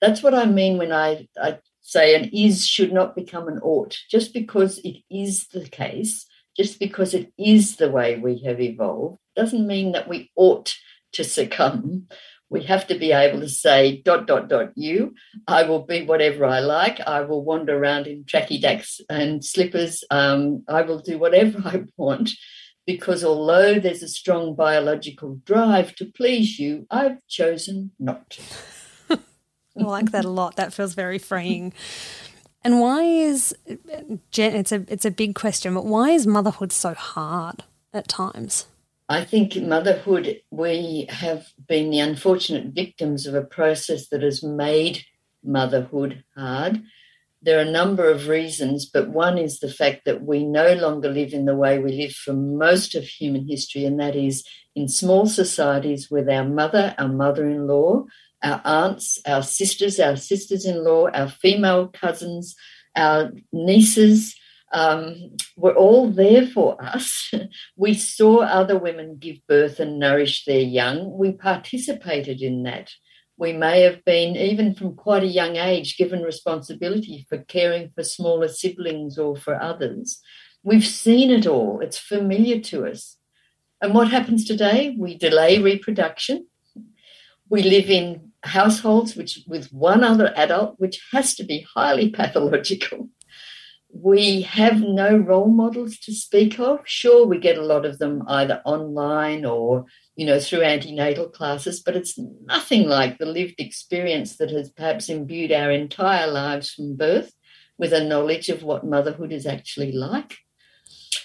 That's 0.00 0.22
what 0.22 0.34
I 0.34 0.46
mean 0.46 0.78
when 0.78 0.92
I, 0.92 1.28
I 1.40 1.58
say 1.80 2.14
an 2.14 2.30
is 2.32 2.66
should 2.66 2.92
not 2.92 3.14
become 3.14 3.48
an 3.48 3.58
ought. 3.60 3.98
Just 4.10 4.32
because 4.32 4.78
it 4.78 4.98
is 5.10 5.48
the 5.48 5.68
case, 5.68 6.26
just 6.56 6.78
because 6.78 7.14
it 7.14 7.32
is 7.38 7.76
the 7.76 7.90
way 7.90 8.18
we 8.18 8.42
have 8.44 8.60
evolved, 8.60 9.18
doesn't 9.36 9.66
mean 9.66 9.92
that 9.92 10.08
we 10.08 10.30
ought 10.36 10.74
to 11.12 11.24
succumb. 11.24 12.08
We 12.50 12.64
have 12.64 12.86
to 12.88 12.98
be 12.98 13.12
able 13.12 13.40
to 13.40 13.48
say 13.48 14.02
dot 14.04 14.26
dot 14.26 14.48
dot 14.48 14.72
you. 14.74 15.14
I 15.46 15.62
will 15.62 15.86
be 15.86 16.04
whatever 16.04 16.44
i 16.44 16.60
like. 16.60 17.00
I 17.00 17.22
will 17.22 17.42
wander 17.42 17.76
around 17.78 18.06
in 18.06 18.24
tracky 18.24 18.60
dacks 18.60 19.00
and 19.08 19.42
slippers. 19.42 20.04
Um, 20.10 20.64
i 20.68 20.82
will 20.82 21.00
do 21.00 21.18
whatever 21.18 21.62
i 21.64 21.84
want 21.96 22.30
because 22.86 23.24
although 23.24 23.78
there's 23.78 24.02
a 24.02 24.08
strong 24.08 24.54
biological 24.54 25.40
drive 25.44 25.94
to 25.94 26.04
please 26.04 26.58
you 26.58 26.86
i've 26.90 27.26
chosen 27.26 27.92
not 27.98 28.28
to. 28.30 28.42
I 29.78 29.82
like 29.84 30.10
that 30.10 30.26
a 30.26 30.30
lot. 30.30 30.56
That 30.56 30.74
feels 30.74 30.92
very 30.92 31.18
freeing 31.18 31.72
and 32.64 32.80
why 32.80 33.02
is 33.02 33.54
it's 33.66 34.72
a 34.72 34.84
it's 34.88 35.04
a 35.04 35.10
big 35.10 35.34
question 35.34 35.74
but 35.74 35.84
why 35.84 36.10
is 36.10 36.26
motherhood 36.26 36.72
so 36.72 36.94
hard 36.94 37.64
at 37.92 38.08
times 38.08 38.66
I 39.12 39.24
think 39.24 39.56
motherhood, 39.56 40.40
we 40.50 41.06
have 41.10 41.48
been 41.68 41.90
the 41.90 41.98
unfortunate 41.98 42.68
victims 42.72 43.26
of 43.26 43.34
a 43.34 43.42
process 43.42 44.08
that 44.08 44.22
has 44.22 44.42
made 44.42 45.04
motherhood 45.44 46.24
hard. 46.34 46.82
There 47.42 47.58
are 47.58 47.68
a 47.68 47.70
number 47.70 48.08
of 48.10 48.28
reasons, 48.28 48.86
but 48.86 49.10
one 49.10 49.36
is 49.36 49.60
the 49.60 49.70
fact 49.70 50.06
that 50.06 50.22
we 50.22 50.46
no 50.46 50.72
longer 50.72 51.10
live 51.10 51.34
in 51.34 51.44
the 51.44 51.54
way 51.54 51.78
we 51.78 51.92
lived 51.92 52.16
for 52.16 52.32
most 52.32 52.94
of 52.94 53.04
human 53.04 53.46
history, 53.46 53.84
and 53.84 54.00
that 54.00 54.16
is 54.16 54.44
in 54.74 54.88
small 54.88 55.26
societies 55.26 56.10
with 56.10 56.26
our 56.30 56.48
mother, 56.48 56.94
our 56.96 57.08
mother 57.08 57.46
in 57.50 57.66
law, 57.66 58.04
our 58.42 58.60
aunts, 58.64 59.18
our 59.26 59.42
sisters, 59.42 60.00
our 60.00 60.16
sisters 60.16 60.64
in 60.64 60.84
law, 60.84 61.08
our 61.10 61.28
female 61.28 61.88
cousins, 61.88 62.54
our 62.96 63.32
nieces, 63.52 64.34
um, 64.72 65.36
were 65.56 65.74
all 65.74 66.10
there 66.10 66.46
for 66.46 66.82
us. 66.82 67.30
we 67.76 67.94
saw 67.94 68.40
other 68.40 68.78
women 68.78 69.18
give 69.18 69.46
birth 69.46 69.80
and 69.80 69.98
nourish 69.98 70.44
their 70.44 70.60
young. 70.60 71.16
We 71.16 71.32
participated 71.32 72.40
in 72.40 72.62
that. 72.64 72.90
We 73.36 73.52
may 73.52 73.82
have 73.82 74.04
been, 74.04 74.36
even 74.36 74.74
from 74.74 74.94
quite 74.94 75.22
a 75.22 75.26
young 75.26 75.56
age, 75.56 75.96
given 75.96 76.22
responsibility 76.22 77.26
for 77.28 77.38
caring 77.38 77.90
for 77.94 78.02
smaller 78.02 78.48
siblings 78.48 79.18
or 79.18 79.36
for 79.36 79.60
others. 79.60 80.20
We've 80.62 80.86
seen 80.86 81.30
it 81.30 81.46
all, 81.46 81.80
it's 81.80 81.98
familiar 81.98 82.60
to 82.60 82.86
us. 82.86 83.16
And 83.80 83.94
what 83.94 84.10
happens 84.10 84.44
today? 84.44 84.94
We 84.96 85.18
delay 85.18 85.58
reproduction. 85.58 86.46
We 87.48 87.62
live 87.62 87.90
in 87.90 88.31
households 88.44 89.16
which 89.16 89.40
with 89.46 89.72
one 89.72 90.04
other 90.04 90.32
adult, 90.36 90.74
which 90.78 91.00
has 91.12 91.34
to 91.36 91.44
be 91.44 91.66
highly 91.74 92.10
pathological 92.20 93.08
we 93.92 94.42
have 94.42 94.80
no 94.80 95.16
role 95.16 95.48
models 95.48 95.98
to 95.98 96.14
speak 96.14 96.58
of. 96.58 96.80
Sure, 96.84 97.26
we 97.26 97.38
get 97.38 97.58
a 97.58 97.64
lot 97.64 97.84
of 97.84 97.98
them 97.98 98.22
either 98.26 98.62
online 98.64 99.44
or, 99.44 99.84
you 100.16 100.24
know, 100.24 100.40
through 100.40 100.62
antenatal 100.62 101.28
classes, 101.28 101.80
but 101.80 101.94
it's 101.94 102.18
nothing 102.18 102.88
like 102.88 103.18
the 103.18 103.26
lived 103.26 103.56
experience 103.60 104.38
that 104.38 104.50
has 104.50 104.70
perhaps 104.70 105.10
imbued 105.10 105.52
our 105.52 105.70
entire 105.70 106.26
lives 106.26 106.72
from 106.72 106.96
birth 106.96 107.32
with 107.76 107.92
a 107.92 108.02
knowledge 108.02 108.48
of 108.48 108.62
what 108.62 108.86
motherhood 108.86 109.30
is 109.30 109.46
actually 109.46 109.92
like. 109.92 110.38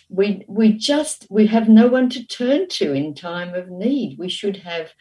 We 0.10 0.44
we 0.48 0.74
just 0.74 1.26
we 1.30 1.48
have 1.48 1.70
no 1.70 1.88
one 1.88 2.10
to 2.12 2.26
turn 2.26 2.68
to 2.70 2.94
in 2.94 3.14
time 3.14 3.54
of 3.54 3.70
need. 3.70 4.18
We 4.18 4.30
should 4.30 4.58
have, 4.58 4.92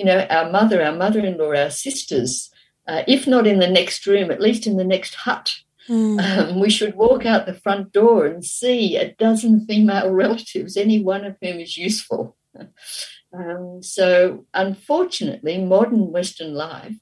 you 0.00 0.06
know, 0.06 0.26
our 0.30 0.50
mother, 0.50 0.82
our 0.82 0.96
mother-in-law, 1.04 1.54
our 1.54 1.70
sisters, 1.70 2.50
uh, 2.88 3.02
if 3.06 3.26
not 3.26 3.46
in 3.46 3.58
the 3.58 3.74
next 3.78 4.06
room, 4.06 4.30
at 4.30 4.40
least 4.40 4.66
in 4.66 4.76
the 4.76 4.84
next 4.94 5.14
hut 5.14 5.60
Mm. 5.90 6.20
Um, 6.20 6.60
we 6.60 6.70
should 6.70 6.94
walk 6.94 7.26
out 7.26 7.46
the 7.46 7.54
front 7.54 7.92
door 7.92 8.24
and 8.24 8.44
see 8.44 8.96
a 8.96 9.12
dozen 9.14 9.66
female 9.66 10.10
relatives, 10.24 10.76
any 10.76 11.02
one 11.02 11.24
of 11.24 11.36
whom 11.42 11.58
is 11.58 11.76
useful. 11.76 12.36
um, 13.32 13.82
so, 13.82 14.46
unfortunately, 14.54 15.58
modern 15.58 16.12
Western 16.12 16.54
life 16.54 16.94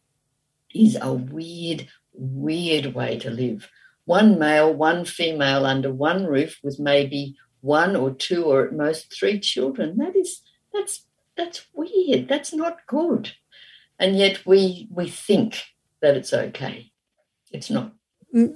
is 0.74 0.96
a 1.00 1.12
weird, 1.12 1.88
weird 2.14 2.94
way 2.94 3.18
to 3.18 3.30
live. 3.30 3.68
One 4.06 4.38
male, 4.38 4.72
one 4.72 5.04
female 5.04 5.66
under 5.66 5.92
one 5.92 6.24
roof 6.24 6.58
with 6.62 6.80
maybe 6.80 7.36
one 7.60 7.94
or 7.94 8.12
two 8.12 8.44
or 8.44 8.66
at 8.66 8.72
most 8.72 9.12
three 9.12 9.38
children. 9.38 9.98
That 9.98 10.16
is 10.16 10.40
that's 10.72 11.04
that's 11.38 11.64
weird. 11.72 12.28
That's 12.28 12.52
not 12.52 12.86
good. 12.86 13.32
And 13.98 14.18
yet 14.18 14.44
we 14.44 14.88
we 14.90 15.08
think 15.08 15.62
that 16.02 16.16
it's 16.16 16.34
okay. 16.34 16.90
It's 17.50 17.70
not. 17.70 17.92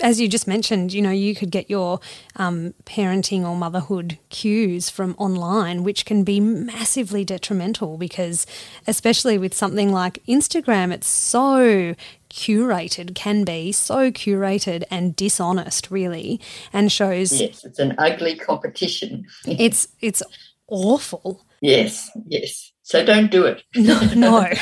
as 0.01 0.21
you 0.21 0.29
just 0.29 0.47
mentioned, 0.47 0.93
you 0.93 1.01
know, 1.01 1.11
you 1.11 1.35
could 1.35 1.51
get 1.51 1.71
your 1.71 1.99
um, 2.37 2.75
parenting 2.85 3.43
or 3.43 3.57
motherhood 3.57 4.19
cues 4.29 4.91
from 4.91 5.15
online, 5.17 5.83
which 5.83 6.05
can 6.05 6.25
be 6.25 6.41
massively 6.41 7.25
detrimental 7.25 7.97
because, 7.97 8.47
especially 8.87 9.39
with 9.39 9.55
something 9.55 9.91
like 9.91 10.23
Instagram, 10.29 10.93
it's 10.93 11.09
so 11.09 11.95
curated, 12.29 13.15
can 13.15 13.45
be 13.45 13.73
so 13.73 14.11
curated 14.11 14.85
and 14.91 15.17
dishonest, 15.17 15.91
really, 15.91 16.41
and 16.73 16.93
shows. 16.93 17.41
Yes, 17.41 17.65
it's 17.65 17.79
an 17.79 17.95
ugly 17.97 18.37
competition. 18.37 19.25
it's 19.47 19.89
it's 20.01 20.23
awful. 20.69 21.47
Yes, 21.63 22.11
yes. 22.27 22.72
So 22.93 23.03
don't 23.03 23.31
do 23.31 23.47
it. 23.47 23.63
no, 23.75 23.99
no, 24.15 24.53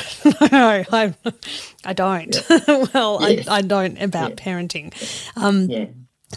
no, 0.52 0.84
I, 0.92 1.12
I 1.84 1.92
don't. 1.92 2.32
Yeah. 2.48 2.86
well, 2.94 3.18
yes. 3.28 3.48
I, 3.48 3.56
I 3.56 3.60
don't 3.60 4.00
about 4.00 4.30
yeah. 4.30 4.36
parenting, 4.36 4.94
um, 5.34 5.68
yeah. 5.68 5.86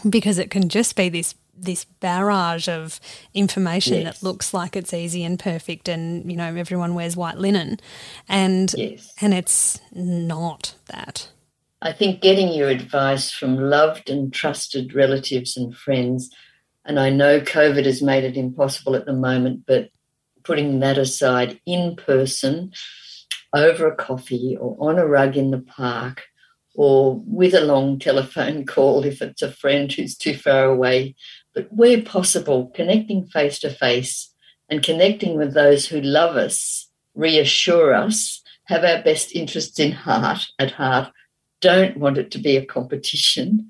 because 0.09 0.39
it 0.39 0.49
can 0.49 0.69
just 0.69 0.95
be 0.95 1.09
this 1.09 1.35
this 1.55 1.85
barrage 1.85 2.67
of 2.67 2.99
information 3.35 4.01
yes. 4.01 4.19
that 4.19 4.25
looks 4.25 4.55
like 4.55 4.75
it's 4.75 4.91
easy 4.91 5.23
and 5.23 5.37
perfect, 5.37 5.87
and 5.87 6.31
you 6.31 6.35
know 6.35 6.55
everyone 6.55 6.95
wears 6.95 7.15
white 7.15 7.37
linen, 7.37 7.79
and 8.27 8.73
yes. 8.75 9.13
and 9.21 9.31
it's 9.31 9.79
not 9.91 10.73
that. 10.87 11.29
I 11.79 11.93
think 11.93 12.23
getting 12.23 12.51
your 12.53 12.69
advice 12.69 13.29
from 13.29 13.55
loved 13.55 14.09
and 14.09 14.33
trusted 14.33 14.95
relatives 14.95 15.55
and 15.55 15.77
friends, 15.77 16.31
and 16.85 16.99
I 16.99 17.11
know 17.11 17.39
COVID 17.39 17.85
has 17.85 18.01
made 18.01 18.23
it 18.23 18.35
impossible 18.35 18.95
at 18.95 19.05
the 19.05 19.13
moment, 19.13 19.65
but 19.67 19.91
putting 20.43 20.79
that 20.79 20.97
aside 20.97 21.59
in 21.65 21.95
person 21.95 22.71
over 23.53 23.87
a 23.87 23.95
coffee 23.95 24.57
or 24.59 24.75
on 24.79 24.97
a 24.97 25.05
rug 25.05 25.37
in 25.37 25.51
the 25.51 25.59
park 25.59 26.23
or 26.75 27.21
with 27.25 27.53
a 27.53 27.61
long 27.61 27.99
telephone 27.99 28.65
call 28.73 29.05
if 29.05 29.21
it's 29.21 29.41
a 29.41 29.51
friend 29.51 29.91
who's 29.91 30.17
too 30.17 30.35
far 30.35 30.65
away. 30.65 31.15
But 31.53 31.67
where 31.71 32.01
possible, 32.01 32.71
connecting 32.73 33.27
face 33.27 33.59
to 33.59 33.69
face 33.69 34.33
and 34.69 34.81
connecting 34.81 35.37
with 35.37 35.53
those 35.53 35.87
who 35.87 36.01
love 36.01 36.35
us, 36.35 36.89
reassure 37.13 37.93
us, 37.93 38.41
have 38.65 38.83
our 38.83 39.03
best 39.03 39.35
interests 39.35 39.79
in 39.79 39.91
heart 39.91 40.47
at 40.57 40.71
heart, 40.71 41.11
don't 41.61 41.97
want 41.97 42.17
it 42.17 42.31
to 42.31 42.39
be 42.39 42.57
a 42.57 42.65
competition, 42.65 43.69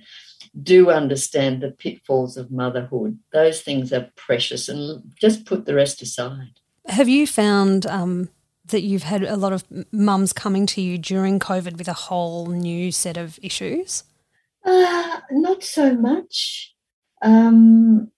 do 0.62 0.92
understand 0.92 1.62
the 1.62 1.72
pitfalls 1.72 2.38
of 2.38 2.52
motherhood. 2.52 3.20
Those 3.32 3.62
things 3.62 3.92
are 3.92 4.12
precious 4.16 4.70
and 4.70 5.12
just 5.20 5.46
put 5.46 5.66
the 5.66 5.76
rest 5.76 6.02
aside. 6.02 6.60
Have 6.88 7.08
you 7.08 7.26
found 7.26 7.86
um, 7.86 8.30
that 8.66 8.82
you've 8.82 9.04
had 9.04 9.24
a 9.24 9.38
lot 9.38 9.54
of 9.54 9.64
mums 9.92 10.34
coming 10.34 10.66
to 10.68 10.82
you 10.82 10.98
during 10.98 11.40
COVID 11.40 11.78
with 11.78 11.88
a 11.88 11.94
whole 11.94 12.48
new 12.48 12.92
set 12.92 13.18
of 13.18 13.40
issues? 13.42 14.04
Uh, 14.66 15.20
not 15.32 15.64
so 15.64 15.96
much. 15.96 16.74
Um, 17.22 18.12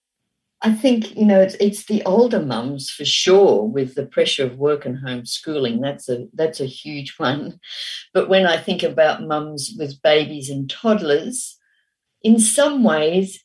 I 0.62 0.72
think 0.72 1.16
you 1.16 1.24
know 1.24 1.40
it's, 1.40 1.54
it's 1.60 1.84
the 1.84 2.02
older 2.04 2.40
mums 2.40 2.90
for 2.90 3.04
sure 3.04 3.64
with 3.64 3.94
the 3.94 4.06
pressure 4.06 4.44
of 4.44 4.58
work 4.58 4.86
and 4.86 4.98
homeschooling. 4.98 5.80
That's 5.80 6.08
a 6.08 6.26
that's 6.32 6.60
a 6.60 6.66
huge 6.66 7.14
one. 7.18 7.60
But 8.12 8.28
when 8.28 8.46
I 8.46 8.56
think 8.56 8.82
about 8.82 9.22
mums 9.22 9.74
with 9.78 10.02
babies 10.02 10.50
and 10.50 10.68
toddlers, 10.68 11.56
in 12.22 12.38
some 12.40 12.82
ways 12.82 13.44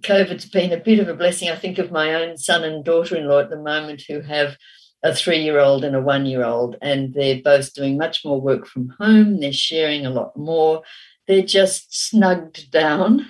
COVID's 0.00 0.48
been 0.48 0.72
a 0.72 0.78
bit 0.78 0.98
of 0.98 1.08
a 1.08 1.14
blessing. 1.14 1.50
I 1.50 1.56
think 1.56 1.78
of 1.78 1.90
my 1.90 2.14
own 2.14 2.36
son 2.36 2.64
and 2.64 2.84
daughter 2.84 3.16
in 3.16 3.28
law 3.28 3.40
at 3.40 3.50
the 3.50 3.60
moment 3.60 4.02
who 4.08 4.20
have 4.20 4.56
a 5.02 5.14
three 5.14 5.42
year 5.42 5.58
old 5.58 5.84
and 5.84 5.94
a 5.94 6.00
one 6.00 6.26
year 6.26 6.44
old, 6.44 6.76
and 6.82 7.14
they're 7.14 7.42
both 7.42 7.74
doing 7.74 7.96
much 7.96 8.24
more 8.24 8.40
work 8.40 8.66
from 8.66 8.94
home. 8.98 9.40
They're 9.40 9.52
sharing 9.52 10.06
a 10.06 10.10
lot 10.10 10.36
more. 10.36 10.82
They're 11.26 11.42
just 11.42 11.94
snugged 11.94 12.70
down. 12.70 13.26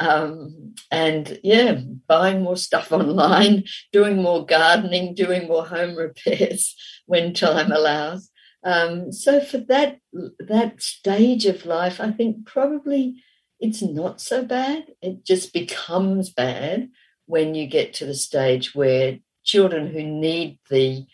Um, 0.00 0.74
and 0.92 1.40
yeah, 1.42 1.80
buying 2.06 2.42
more 2.42 2.56
stuff 2.56 2.92
online, 2.92 3.64
doing 3.92 4.22
more 4.22 4.46
gardening, 4.46 5.14
doing 5.14 5.48
more 5.48 5.66
home 5.66 5.96
repairs 5.96 6.76
when 7.06 7.34
time 7.34 7.72
allows. 7.72 8.30
Um, 8.64 9.12
so 9.12 9.40
for 9.40 9.58
that 9.58 9.98
that 10.40 10.82
stage 10.82 11.46
of 11.46 11.64
life, 11.64 12.00
I 12.00 12.10
think 12.10 12.46
probably 12.46 13.22
it's 13.60 13.82
not 13.82 14.20
so 14.20 14.44
bad. 14.44 14.92
It 15.02 15.24
just 15.24 15.52
becomes 15.52 16.30
bad 16.30 16.90
when 17.26 17.54
you 17.54 17.66
get 17.66 17.92
to 17.94 18.06
the 18.06 18.14
stage 18.14 18.74
where 18.74 19.18
children 19.44 19.88
who 19.88 20.02
need 20.02 20.58
the 20.70 21.06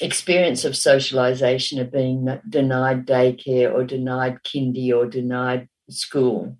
experience 0.00 0.64
of 0.64 0.76
socialization 0.76 1.80
are 1.80 1.84
being 1.84 2.28
denied 2.48 3.06
daycare 3.06 3.72
or 3.72 3.84
denied 3.84 4.42
kindy 4.44 4.94
or 4.94 5.06
denied 5.06 5.68
school. 5.90 6.56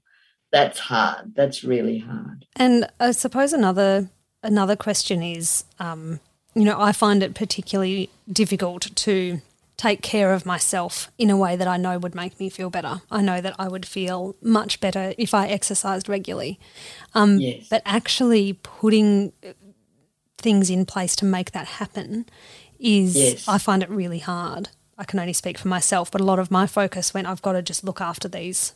That's 0.51 0.79
hard. 0.79 1.35
That's 1.35 1.62
really 1.62 1.98
hard. 1.98 2.46
And 2.57 2.88
I 2.98 3.12
suppose 3.12 3.53
another 3.53 4.09
another 4.42 4.77
question 4.77 5.22
is, 5.22 5.64
um, 5.79 6.20
you 6.55 6.64
know, 6.64 6.81
I 6.81 6.92
find 6.92 7.22
it 7.22 7.35
particularly 7.35 8.11
difficult 8.31 8.94
to 8.94 9.40
take 9.79 10.03
care 10.03 10.35
of 10.35 10.45
myself 10.45 11.11
in 11.17 11.31
a 11.31 11.37
way 11.37 11.57
that 11.57 11.69
I 11.69 11.77
know 11.79 11.99
would 11.99 12.14
make 12.14 12.38
me 12.38 12.51
feel 12.51 12.69
better. 12.69 13.01
I 13.11 13.23
know 13.23 13.41
that 13.41 13.55
I 13.59 13.69
would 13.69 13.87
feel 13.87 14.35
much 14.43 14.81
better 14.81 15.14
if 15.17 15.33
I 15.33 15.47
exercised 15.47 16.09
regularly. 16.09 16.59
Um, 17.14 17.38
yes. 17.38 17.69
But 17.71 17.83
actually 17.87 18.55
putting 18.55 19.33
things 20.37 20.69
in 20.69 20.85
place 20.85 21.14
to 21.17 21.25
make 21.25 21.53
that 21.53 21.67
happen 21.67 22.27
is, 22.79 23.17
yes. 23.17 23.49
I 23.49 23.59
find 23.59 23.83
it 23.83 23.88
really 23.88 24.19
hard. 24.19 24.69
I 24.99 25.05
can 25.05 25.21
only 25.21 25.33
speak 25.33 25.57
for 25.57 25.69
myself, 25.69 26.11
but 26.11 26.21
a 26.21 26.25
lot 26.25 26.41
of 26.41 26.51
my 26.51 26.67
focus 26.67 27.14
went, 27.14 27.29
I've 27.29 27.43
got 27.43 27.53
to 27.53 27.62
just 27.62 27.85
look 27.85 28.01
after 28.01 28.27
these 28.27 28.75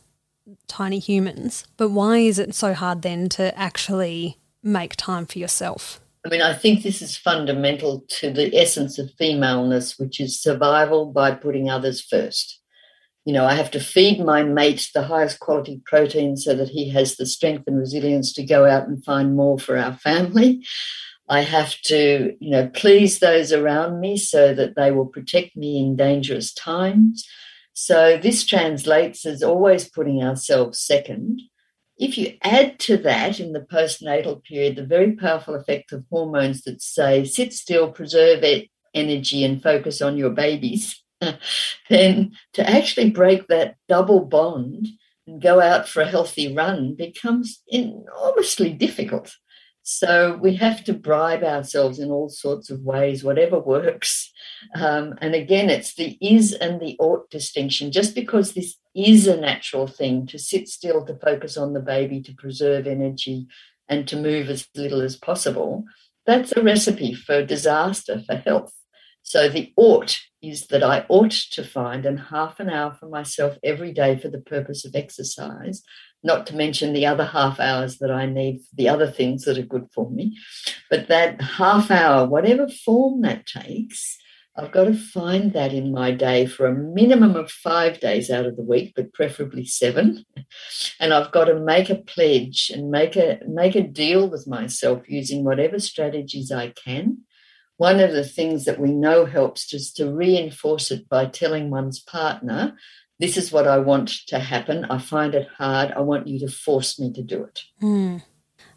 tiny 0.67 0.99
humans. 0.99 1.65
But 1.75 1.89
why 1.89 2.19
is 2.19 2.39
it 2.39 2.55
so 2.55 2.73
hard 2.73 3.01
then 3.01 3.27
to 3.29 3.57
actually 3.59 4.37
make 4.63 4.95
time 4.95 5.25
for 5.25 5.37
yourself? 5.37 5.99
I 6.25 6.29
mean, 6.29 6.41
I 6.41 6.53
think 6.53 6.83
this 6.83 7.01
is 7.01 7.17
fundamental 7.17 8.05
to 8.19 8.31
the 8.31 8.55
essence 8.55 8.97
of 8.97 9.11
femaleness, 9.17 9.99
which 9.99 10.21
is 10.21 10.41
survival 10.41 11.11
by 11.11 11.31
putting 11.31 11.69
others 11.69 12.01
first. 12.01 12.61
You 13.25 13.33
know, 13.33 13.45
I 13.45 13.55
have 13.55 13.71
to 13.71 13.79
feed 13.79 14.23
my 14.23 14.43
mate 14.43 14.89
the 14.93 15.03
highest 15.03 15.39
quality 15.39 15.81
protein 15.85 16.37
so 16.37 16.55
that 16.55 16.69
he 16.69 16.89
has 16.89 17.15
the 17.15 17.25
strength 17.25 17.63
and 17.67 17.77
resilience 17.77 18.31
to 18.33 18.45
go 18.45 18.65
out 18.65 18.87
and 18.87 19.03
find 19.03 19.35
more 19.35 19.59
for 19.59 19.77
our 19.77 19.93
family. 19.93 20.65
I 21.29 21.41
have 21.41 21.79
to, 21.83 22.35
you 22.39 22.49
know, 22.49 22.67
please 22.69 23.19
those 23.19 23.51
around 23.51 23.99
me 23.99 24.17
so 24.17 24.53
that 24.53 24.75
they 24.75 24.91
will 24.91 25.05
protect 25.05 25.55
me 25.55 25.79
in 25.79 25.95
dangerous 25.95 26.53
times. 26.53 27.25
So 27.73 28.17
this 28.17 28.45
translates 28.45 29.25
as 29.25 29.41
always 29.41 29.89
putting 29.89 30.21
ourselves 30.21 30.79
second. 30.79 31.41
If 32.03 32.17
you 32.17 32.33
add 32.41 32.79
to 32.79 32.97
that 32.97 33.39
in 33.39 33.53
the 33.53 33.61
postnatal 33.61 34.43
period 34.43 34.75
the 34.75 34.85
very 34.85 35.13
powerful 35.13 35.55
effect 35.55 35.93
of 35.93 36.03
hormones 36.09 36.63
that 36.63 36.81
say 36.81 37.23
sit 37.23 37.53
still, 37.53 37.93
preserve 37.93 38.43
it, 38.43 38.67
energy, 38.93 39.45
and 39.45 39.63
focus 39.63 40.01
on 40.01 40.17
your 40.17 40.31
babies, 40.31 41.01
then 41.89 42.33
to 42.55 42.69
actually 42.69 43.09
break 43.09 43.47
that 43.47 43.77
double 43.87 44.19
bond 44.19 44.89
and 45.25 45.41
go 45.41 45.61
out 45.61 45.87
for 45.87 46.01
a 46.01 46.09
healthy 46.09 46.53
run 46.53 46.93
becomes 46.93 47.63
enormously 47.69 48.73
difficult. 48.73 49.33
So 49.85 50.39
we 50.41 50.55
have 50.55 50.85
to 50.85 50.93
bribe 50.93 51.43
ourselves 51.43 51.99
in 51.99 52.09
all 52.09 52.29
sorts 52.29 52.69
of 52.69 52.81
ways, 52.81 53.21
whatever 53.21 53.59
works. 53.59 54.31
Um, 54.75 55.15
and 55.19 55.35
again, 55.35 55.69
it's 55.69 55.93
the 55.93 56.17
is 56.21 56.53
and 56.53 56.79
the 56.79 56.95
ought 56.99 57.29
distinction. 57.29 57.91
Just 57.91 58.15
because 58.15 58.53
this 58.53 58.77
is 58.95 59.27
a 59.27 59.35
natural 59.35 59.87
thing 59.87 60.25
to 60.27 60.39
sit 60.39 60.69
still, 60.69 61.05
to 61.05 61.15
focus 61.15 61.57
on 61.57 61.73
the 61.73 61.81
baby, 61.81 62.21
to 62.21 62.33
preserve 62.33 62.87
energy, 62.87 63.47
and 63.89 64.07
to 64.07 64.15
move 64.15 64.49
as 64.49 64.69
little 64.73 65.01
as 65.01 65.17
possible, 65.17 65.83
that's 66.25 66.53
a 66.53 66.63
recipe 66.63 67.13
for 67.13 67.45
disaster, 67.45 68.23
for 68.25 68.35
health. 68.37 68.73
So 69.21 69.49
the 69.49 69.73
ought 69.75 70.17
is 70.41 70.67
that 70.67 70.83
I 70.83 71.05
ought 71.09 71.31
to 71.51 71.63
find 71.63 72.05
an 72.05 72.17
half 72.17 72.61
an 72.61 72.69
hour 72.69 72.95
for 72.97 73.07
myself 73.07 73.57
every 73.63 73.91
day 73.91 74.17
for 74.17 74.29
the 74.29 74.39
purpose 74.39 74.85
of 74.85 74.95
exercise 74.95 75.83
not 76.23 76.47
to 76.47 76.55
mention 76.55 76.93
the 76.93 77.05
other 77.05 77.25
half 77.25 77.59
hours 77.59 77.97
that 77.97 78.11
I 78.11 78.25
need 78.25 78.61
for 78.61 78.75
the 78.75 78.89
other 78.89 79.09
things 79.09 79.43
that 79.45 79.57
are 79.57 79.63
good 79.63 79.87
for 79.93 80.09
me. 80.09 80.37
But 80.89 81.07
that 81.09 81.41
half 81.41 81.91
hour, 81.91 82.25
whatever 82.25 82.67
form 82.67 83.21
that 83.21 83.45
takes, 83.45 84.17
I've 84.55 84.71
got 84.71 84.83
to 84.83 84.93
find 84.93 85.53
that 85.53 85.73
in 85.73 85.91
my 85.91 86.11
day 86.11 86.45
for 86.45 86.67
a 86.67 86.73
minimum 86.73 87.35
of 87.35 87.49
five 87.51 87.99
days 87.99 88.29
out 88.29 88.45
of 88.45 88.55
the 88.55 88.61
week, 88.61 88.93
but 88.95 89.13
preferably 89.13 89.65
seven. 89.65 90.25
And 90.99 91.11
I've 91.11 91.31
got 91.31 91.45
to 91.45 91.59
make 91.59 91.89
a 91.89 91.95
pledge 91.95 92.71
and 92.73 92.91
make 92.91 93.15
a 93.15 93.39
make 93.47 93.75
a 93.75 93.81
deal 93.81 94.29
with 94.29 94.47
myself 94.47 95.09
using 95.09 95.43
whatever 95.43 95.79
strategies 95.79 96.51
I 96.51 96.69
can. 96.69 97.19
One 97.77 97.99
of 97.99 98.11
the 98.11 98.23
things 98.23 98.65
that 98.65 98.79
we 98.79 98.91
know 98.91 99.25
helps 99.25 99.73
is 99.73 99.91
to 99.93 100.13
reinforce 100.13 100.91
it 100.91 101.09
by 101.09 101.25
telling 101.25 101.71
one's 101.71 101.99
partner 101.99 102.77
this 103.19 103.37
is 103.37 103.51
what 103.51 103.67
I 103.67 103.77
want 103.77 104.09
to 104.27 104.39
happen. 104.39 104.85
I 104.85 104.97
find 104.97 105.35
it 105.35 105.47
hard. 105.57 105.91
I 105.91 106.01
want 106.01 106.27
you 106.27 106.39
to 106.39 106.47
force 106.47 106.99
me 106.99 107.11
to 107.13 107.21
do 107.21 107.43
it. 107.43 107.63
Mm. 107.81 108.23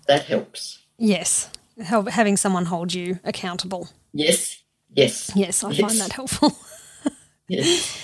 That 0.09 0.25
helps. 0.25 0.85
Yes. 0.99 1.51
Help, 1.83 2.09
having 2.09 2.37
someone 2.37 2.67
hold 2.67 2.95
you 2.95 3.19
accountable. 3.25 3.89
Yes. 4.13 4.63
Yes. 4.95 5.31
Yes, 5.35 5.63
I 5.63 5.71
yes. 5.71 5.81
find 5.81 6.01
that 6.01 6.13
helpful. 6.13 6.57
yes. 7.49 7.99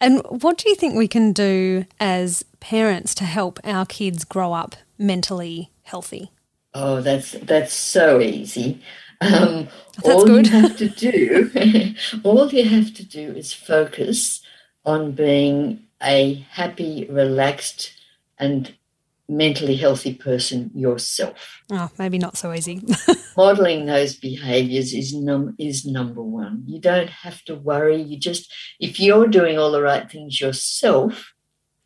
And 0.00 0.22
what 0.28 0.56
do 0.56 0.68
you 0.70 0.74
think 0.74 0.94
we 0.94 1.08
can 1.08 1.32
do 1.32 1.84
as 1.98 2.44
parents 2.60 3.14
to 3.16 3.24
help 3.24 3.58
our 3.64 3.84
kids 3.84 4.24
grow 4.24 4.54
up 4.54 4.76
mentally 4.98 5.70
healthy? 5.82 6.30
Oh, 6.72 7.00
that's 7.00 7.32
that's 7.32 7.74
so 7.74 8.20
easy. 8.20 8.80
Um, 9.20 9.68
That's 9.96 10.08
all 10.08 10.24
good. 10.24 10.46
you 10.46 10.52
have 10.52 10.78
to 10.78 10.88
do, 10.88 11.94
all 12.24 12.50
you 12.50 12.64
have 12.66 12.94
to 12.94 13.04
do 13.04 13.32
is 13.32 13.52
focus 13.52 14.40
on 14.84 15.12
being 15.12 15.84
a 16.02 16.46
happy, 16.50 17.06
relaxed, 17.10 17.92
and 18.38 18.74
mentally 19.28 19.76
healthy 19.76 20.14
person 20.14 20.70
yourself. 20.74 21.62
Oh, 21.70 21.90
maybe 21.98 22.18
not 22.18 22.36
so 22.36 22.52
easy. 22.52 22.82
Modeling 23.36 23.86
those 23.86 24.16
behaviors 24.16 24.92
is 24.92 25.14
num 25.14 25.54
is 25.58 25.86
number 25.86 26.22
one. 26.22 26.64
You 26.66 26.80
don't 26.80 27.10
have 27.10 27.42
to 27.44 27.54
worry. 27.54 28.02
You 28.02 28.18
just 28.18 28.52
if 28.80 28.98
you're 28.98 29.28
doing 29.28 29.58
all 29.58 29.70
the 29.70 29.82
right 29.82 30.10
things 30.10 30.40
yourself, 30.40 31.32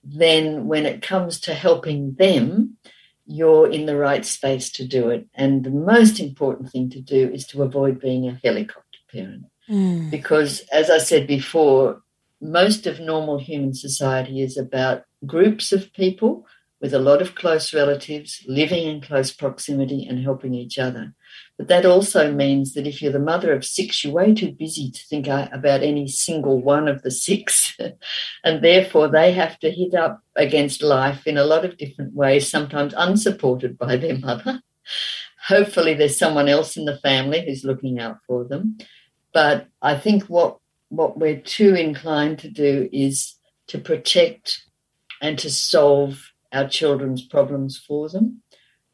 then 0.03 0.67
when 0.67 0.87
it 0.87 1.03
comes 1.03 1.39
to 1.41 1.55
helping 1.55 2.15
them, 2.15 2.79
you're 3.27 3.71
in 3.71 3.87
the 3.87 3.97
right 3.97 4.25
space 4.25 4.71
to 4.73 4.87
do 4.87 5.11
it. 5.11 5.27
And 5.35 5.65
the 5.65 5.71
most 5.71 6.21
important 6.21 6.71
thing 6.71 6.91
to 6.91 7.01
do 7.01 7.31
is 7.31 7.47
to 7.49 7.63
avoid 7.63 8.01
being 8.01 8.29
a 8.29 8.41
helicopter 8.43 8.99
parent. 9.13 9.45
Mm. 9.69 10.11
Because, 10.11 10.61
as 10.73 10.91
I 10.91 10.99
said 10.99 11.27
before, 11.27 12.03
most 12.41 12.87
of 12.87 13.01
normal 13.01 13.39
human 13.39 13.74
society 13.74 14.43
is 14.43 14.57
about 14.57 15.05
groups 15.26 15.72
of 15.72 15.93
people 15.93 16.47
with 16.85 16.93
a 16.93 16.99
lot 16.99 17.22
of 17.22 17.35
close 17.35 17.72
relatives 17.72 18.45
living 18.47 18.87
in 18.87 19.01
close 19.01 19.32
proximity 19.32 20.07
and 20.07 20.22
helping 20.22 20.53
each 20.53 20.78
other. 20.78 21.14
But 21.57 21.68
that 21.68 21.87
also 21.87 22.30
means 22.30 22.74
that 22.74 22.87
if 22.87 23.01
you're 23.01 23.11
the 23.11 23.18
mother 23.18 23.55
of 23.55 23.64
six, 23.64 24.05
you're 24.05 24.12
way 24.12 24.35
too 24.35 24.53
busy 24.53 24.91
to 24.91 25.07
think 25.07 25.26
about 25.26 25.82
any 25.82 26.09
single 26.09 26.61
one 26.61 26.87
of 26.87 27.03
the 27.03 27.11
six. 27.11 27.74
and 28.45 28.62
therefore, 28.62 29.09
they 29.09 29.32
have 29.32 29.59
to 29.61 29.70
hit 29.70 29.95
up 29.95 30.20
against 30.37 30.82
life 30.82 31.26
in 31.26 31.39
a 31.39 31.45
lot 31.45 31.64
of 31.64 31.78
different 31.78 32.12
ways, 32.12 32.51
sometimes 32.51 32.93
unsupported 32.97 33.78
by 33.78 33.97
their 33.97 34.18
mother. 34.18 34.61
Hopefully, 35.49 35.95
there's 35.95 36.18
someone 36.18 36.51
else 36.51 36.76
in 36.76 36.85
the 36.85 36.99
family 36.99 37.45
who's 37.47 37.64
looking 37.64 37.99
out 37.99 38.18
for 38.26 38.45
them. 38.45 38.76
But 39.32 39.68
I 39.80 39.97
think 39.97 40.24
what, 40.24 40.59
what 40.97 41.19
we're 41.19 41.41
too 41.41 41.75
inclined 41.75 42.39
to 42.41 42.49
do 42.49 42.89
is 42.93 43.35
to 43.69 43.79
protect 43.79 44.63
and 45.21 45.39
to 45.39 45.51
solve 45.51 46.31
our 46.53 46.69
children's 46.69 47.23
problems 47.23 47.79
for 47.79 48.09
them 48.09 48.43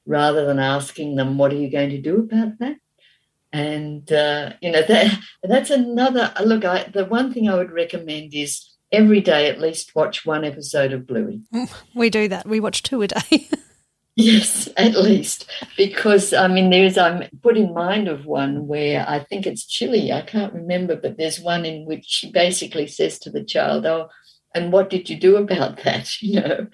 rather 0.07 0.45
than 0.45 0.59
asking 0.59 1.17
them, 1.17 1.39
What 1.39 1.53
are 1.53 1.57
you 1.57 1.71
going 1.71 1.91
to 1.91 2.01
do 2.01 2.19
about 2.19 2.59
that? 2.59 2.77
And, 3.53 4.11
uh, 4.13 4.53
you 4.61 4.71
know, 4.71 4.83
that, 4.83 5.19
that's 5.43 5.71
another 5.71 6.33
look. 6.45 6.65
I, 6.65 6.85
the 6.85 7.05
one 7.05 7.33
thing 7.33 7.49
I 7.49 7.57
would 7.57 7.73
recommend 7.73 8.33
is 8.33 8.77
every 8.93 9.21
day 9.21 9.49
at 9.49 9.61
least 9.61 9.95
watch 9.95 10.25
one 10.25 10.45
episode 10.45 10.93
of 10.93 11.07
Bluey. 11.07 11.43
we 11.95 12.11
do 12.11 12.29
that. 12.29 12.47
We 12.47 12.61
watch 12.61 12.83
two 12.83 13.03
a 13.03 13.09
day. 13.09 13.49
Yes, 14.17 14.69
at 14.77 14.95
least. 14.97 15.51
Because, 15.77 16.33
I 16.33 16.49
mean, 16.49 16.71
there's, 16.71 16.99
I'm 16.99 17.25
put 17.43 17.57
in 17.57 17.73
mind 17.73 18.09
of 18.09 18.27
one 18.27 18.67
where 18.67 19.05
I 19.09 19.21
think 19.21 19.47
it's 19.47 19.65
Chilli, 19.65 20.13
I 20.13 20.21
can't 20.23 20.53
remember, 20.53 20.97
but 20.97 21.17
there's 21.17 21.41
one 21.41 21.65
in 21.65 21.87
which 21.87 22.05
she 22.07 22.31
basically 22.31 22.87
says 22.87 23.19
to 23.21 23.31
the 23.31 23.45
child, 23.45 23.87
Oh, 23.87 24.09
and 24.55 24.73
what 24.73 24.91
did 24.91 25.09
you 25.09 25.19
do 25.19 25.37
about 25.37 25.79
that? 25.85 26.11
You 26.23 26.41
know, 26.41 26.67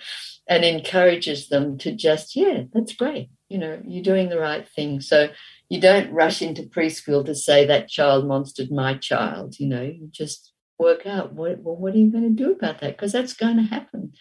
and 0.48 0.64
encourages 0.64 1.48
them 1.48 1.76
to 1.78 1.92
just, 1.92 2.34
yeah, 2.36 2.62
that's 2.72 2.94
great. 2.94 3.30
You 3.48 3.58
know, 3.58 3.80
you're 3.86 4.02
doing 4.02 4.28
the 4.28 4.38
right 4.40 4.66
thing. 4.68 5.00
So 5.00 5.28
you 5.68 5.80
don't 5.80 6.12
rush 6.12 6.40
into 6.42 6.62
preschool 6.62 7.24
to 7.26 7.34
say 7.34 7.66
that 7.66 7.88
child 7.88 8.24
monstered 8.24 8.70
my 8.70 8.94
child. 8.96 9.58
You 9.60 9.68
know, 9.68 9.82
you 9.82 10.08
just 10.10 10.52
work 10.78 11.06
out 11.06 11.32
what, 11.34 11.58
well, 11.60 11.76
what 11.76 11.94
are 11.94 11.98
you 11.98 12.10
going 12.10 12.24
to 12.36 12.42
do 12.44 12.52
about 12.52 12.80
that? 12.80 12.96
Because 12.96 13.12
that's 13.12 13.34
going 13.34 13.56
to 13.56 13.62
happen. 13.62 14.12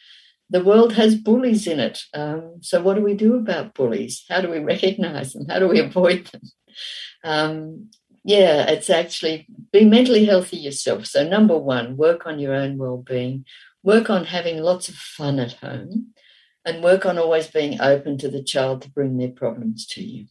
The 0.49 0.63
world 0.63 0.93
has 0.93 1.15
bullies 1.15 1.65
in 1.67 1.79
it. 1.79 2.03
Um, 2.13 2.57
so 2.61 2.81
what 2.81 2.95
do 2.95 3.01
we 3.01 3.15
do 3.15 3.35
about 3.35 3.73
bullies? 3.73 4.25
How 4.29 4.41
do 4.41 4.49
we 4.49 4.59
recognize 4.59 5.33
them? 5.33 5.47
How 5.49 5.59
do 5.59 5.67
we 5.67 5.79
avoid 5.79 6.27
them? 6.27 6.41
Um, 7.23 7.89
yeah, 8.23 8.69
it's 8.69 8.89
actually 8.89 9.47
be 9.71 9.85
mentally 9.85 10.25
healthy 10.25 10.57
yourself. 10.57 11.05
So, 11.05 11.27
number 11.27 11.57
one, 11.57 11.95
work 11.97 12.25
on 12.25 12.39
your 12.39 12.53
own 12.53 12.77
well 12.77 12.97
being, 12.97 13.45
work 13.83 14.09
on 14.09 14.25
having 14.25 14.57
lots 14.59 14.89
of 14.89 14.95
fun 14.95 15.39
at 15.39 15.53
home, 15.53 16.13
and 16.65 16.83
work 16.83 17.05
on 17.05 17.17
always 17.19 17.47
being 17.47 17.79
open 17.81 18.17
to 18.19 18.27
the 18.29 18.41
child 18.43 18.81
to 18.81 18.89
bring 18.89 19.17
their 19.17 19.29
problems 19.29 19.85
to 19.87 20.03
you. 20.03 20.25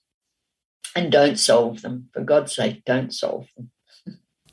And 0.97 1.11
don't 1.11 1.39
solve 1.39 1.83
them. 1.83 2.09
For 2.13 2.23
God's 2.23 2.55
sake, 2.55 2.85
don't 2.85 3.13
solve 3.15 3.47
them. 3.57 3.71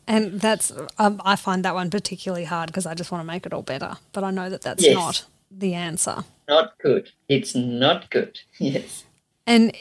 and 0.07 0.39
that's, 0.39 0.71
um, 0.99 1.21
I 1.25 1.35
find 1.35 1.63
that 1.65 1.73
one 1.75 1.89
particularly 1.89 2.45
hard 2.45 2.67
because 2.67 2.85
I 2.85 2.93
just 2.93 3.11
want 3.11 3.21
to 3.21 3.27
make 3.27 3.45
it 3.45 3.53
all 3.53 3.61
better. 3.63 3.97
But 4.11 4.23
I 4.23 4.31
know 4.31 4.49
that 4.49 4.61
that's 4.61 4.83
Yes. 4.83 4.93
not 4.95 5.25
the 5.51 5.73
answer. 5.73 6.23
Not 6.47 6.77
good. 6.79 7.09
It's 7.27 7.55
not 7.55 8.09
good. 8.09 8.39
Yes. 8.59 9.05
And 9.47 9.75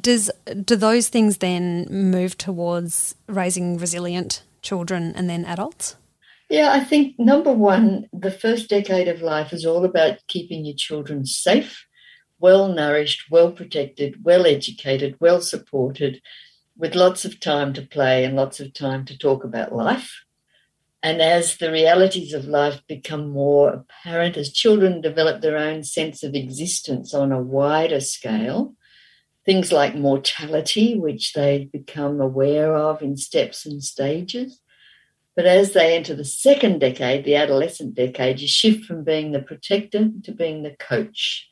does 0.00 0.30
do 0.64 0.76
those 0.76 1.08
things 1.08 1.38
then 1.38 1.86
move 1.90 2.36
towards 2.36 3.14
raising 3.26 3.78
resilient 3.78 4.42
children 4.60 5.14
and 5.16 5.30
then 5.30 5.44
adults? 5.46 5.96
Yeah, 6.48 6.70
I 6.72 6.80
think 6.80 7.18
number 7.18 7.52
one, 7.52 8.08
the 8.12 8.30
first 8.30 8.68
decade 8.68 9.08
of 9.08 9.22
life 9.22 9.52
is 9.52 9.66
all 9.66 9.84
about 9.84 10.18
keeping 10.28 10.64
your 10.64 10.76
children 10.76 11.26
safe, 11.26 11.86
well 12.38 12.68
nourished, 12.68 13.30
well 13.30 13.50
protected, 13.52 14.24
well 14.24 14.46
educated, 14.46 15.16
well 15.20 15.40
supported, 15.40 16.20
with 16.76 16.94
lots 16.94 17.24
of 17.24 17.40
time 17.40 17.72
to 17.74 17.82
play 17.82 18.24
and 18.24 18.36
lots 18.36 18.60
of 18.60 18.72
time 18.72 19.04
to 19.06 19.18
talk 19.18 19.44
about 19.44 19.74
life. 19.74 20.24
And 21.02 21.22
as 21.22 21.56
the 21.56 21.70
realities 21.70 22.34
of 22.34 22.46
life 22.46 22.80
become 22.88 23.30
more 23.30 23.70
apparent, 23.70 24.36
as 24.36 24.52
children 24.52 25.00
develop 25.00 25.40
their 25.40 25.56
own 25.56 25.84
sense 25.84 26.24
of 26.24 26.34
existence 26.34 27.14
on 27.14 27.30
a 27.30 27.40
wider 27.40 28.00
scale, 28.00 28.74
things 29.46 29.70
like 29.70 29.94
mortality, 29.94 30.98
which 30.98 31.34
they 31.34 31.68
become 31.72 32.20
aware 32.20 32.74
of 32.74 33.00
in 33.00 33.16
steps 33.16 33.64
and 33.64 33.82
stages. 33.82 34.60
But 35.36 35.46
as 35.46 35.72
they 35.72 35.96
enter 35.96 36.16
the 36.16 36.24
second 36.24 36.80
decade, 36.80 37.24
the 37.24 37.36
adolescent 37.36 37.94
decade, 37.94 38.40
you 38.40 38.48
shift 38.48 38.84
from 38.84 39.04
being 39.04 39.30
the 39.30 39.40
protector 39.40 40.10
to 40.24 40.32
being 40.32 40.64
the 40.64 40.74
coach. 40.80 41.48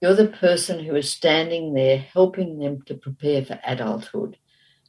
You're 0.00 0.14
the 0.14 0.26
person 0.26 0.84
who 0.84 0.96
is 0.96 1.10
standing 1.10 1.72
there 1.72 1.98
helping 1.98 2.58
them 2.58 2.82
to 2.86 2.94
prepare 2.94 3.44
for 3.44 3.60
adulthood. 3.64 4.38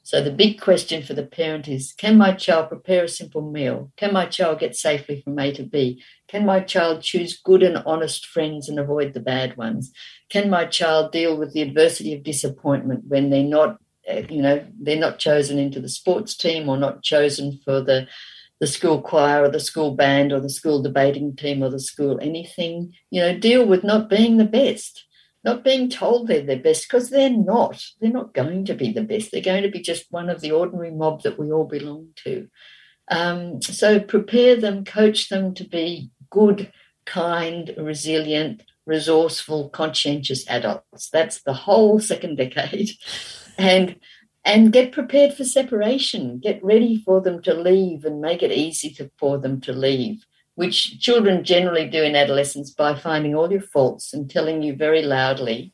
So 0.10 0.24
the 0.24 0.32
big 0.32 0.60
question 0.60 1.04
for 1.04 1.14
the 1.14 1.24
parent 1.24 1.68
is 1.68 1.94
can 1.94 2.18
my 2.18 2.32
child 2.34 2.70
prepare 2.70 3.04
a 3.04 3.08
simple 3.08 3.44
meal? 3.44 3.92
Can 3.96 4.12
my 4.12 4.26
child 4.26 4.58
get 4.58 4.76
safely 4.76 5.22
from 5.22 5.38
A 5.38 5.52
to 5.52 5.62
B? 5.62 6.02
Can 6.28 6.48
my 6.48 6.62
child 6.62 7.04
choose 7.04 7.38
good 7.38 7.62
and 7.62 7.78
honest 7.86 8.26
friends 8.26 8.68
and 8.68 8.80
avoid 8.80 9.14
the 9.14 9.20
bad 9.20 9.56
ones? 9.56 9.92
Can 10.28 10.50
my 10.50 10.66
child 10.66 11.12
deal 11.12 11.38
with 11.38 11.54
the 11.54 11.62
adversity 11.62 12.16
of 12.16 12.24
disappointment 12.24 13.04
when 13.06 13.30
they're 13.30 13.44
not, 13.44 13.78
uh, 14.12 14.24
you 14.28 14.42
know, 14.42 14.66
they're 14.82 14.98
not 14.98 15.20
chosen 15.20 15.60
into 15.60 15.80
the 15.80 15.88
sports 15.88 16.36
team 16.36 16.70
or 16.70 16.78
not 16.78 17.04
chosen 17.04 17.60
for 17.64 17.80
the 17.80 18.08
the 18.60 18.66
school 18.66 19.04
choir 19.04 19.44
or 19.44 19.50
the 19.50 19.60
school 19.60 19.94
band 19.96 20.34
or 20.34 20.40
the 20.40 20.50
school 20.50 20.82
debating 20.82 21.36
team 21.36 21.62
or 21.62 21.70
the 21.70 21.80
school 21.80 22.18
anything, 22.20 22.96
you 23.12 23.22
know, 23.22 23.38
deal 23.38 23.64
with 23.64 23.84
not 23.84 24.10
being 24.10 24.38
the 24.38 24.44
best 24.44 25.06
not 25.44 25.64
being 25.64 25.90
told 25.90 26.28
they're 26.28 26.42
the 26.42 26.58
best 26.58 26.88
because 26.88 27.10
they're 27.10 27.30
not. 27.30 27.84
They're 28.00 28.12
not 28.12 28.34
going 28.34 28.66
to 28.66 28.74
be 28.74 28.92
the 28.92 29.04
best. 29.04 29.32
They're 29.32 29.42
going 29.42 29.64
to 29.64 29.72
be 29.72 29.82
just 29.82 30.12
one 30.12 30.30
of 30.30 30.42
the 30.42 30.52
ordinary 30.52 30.92
mob 30.92 31.24
that 31.24 31.40
we 31.40 31.52
all 31.52 31.66
belong 31.66 32.10
to. 32.24 32.50
Um, 33.10 33.62
so 33.62 34.00
prepare 34.00 34.56
them, 34.56 34.84
coach 34.84 35.30
them 35.30 35.54
to 35.56 35.64
be 35.64 36.12
good, 36.30 36.72
kind, 37.06 37.74
resilient, 37.78 38.64
resourceful, 38.86 39.70
conscientious 39.70 40.48
adults. 40.50 41.10
That's 41.10 41.42
the 41.42 41.54
whole 41.54 42.00
second 42.00 42.38
decade. 42.38 42.92
And 43.58 43.98
and 44.46 44.72
get 44.72 44.94
prepared 44.94 45.34
for 45.34 45.44
separation. 45.44 46.40
Get 46.40 46.64
ready 46.64 47.04
for 47.04 47.20
them 47.20 47.42
to 47.42 47.54
leave 47.54 48.06
and 48.06 48.22
make 48.22 48.42
it 48.42 48.54
easy 48.54 48.90
to, 48.92 49.12
for 49.18 49.38
them 49.38 49.60
to 49.62 49.74
leave 49.74 50.26
which 50.60 51.00
children 51.00 51.42
generally 51.42 51.88
do 51.88 52.04
in 52.04 52.18
adolescence 52.18 52.70
by 52.72 52.94
finding 52.94 53.34
all 53.34 53.50
your 53.50 53.62
faults 53.62 54.14
and 54.14 54.30
telling 54.30 54.62
you 54.62 54.76
very 54.76 55.02
loudly 55.02 55.74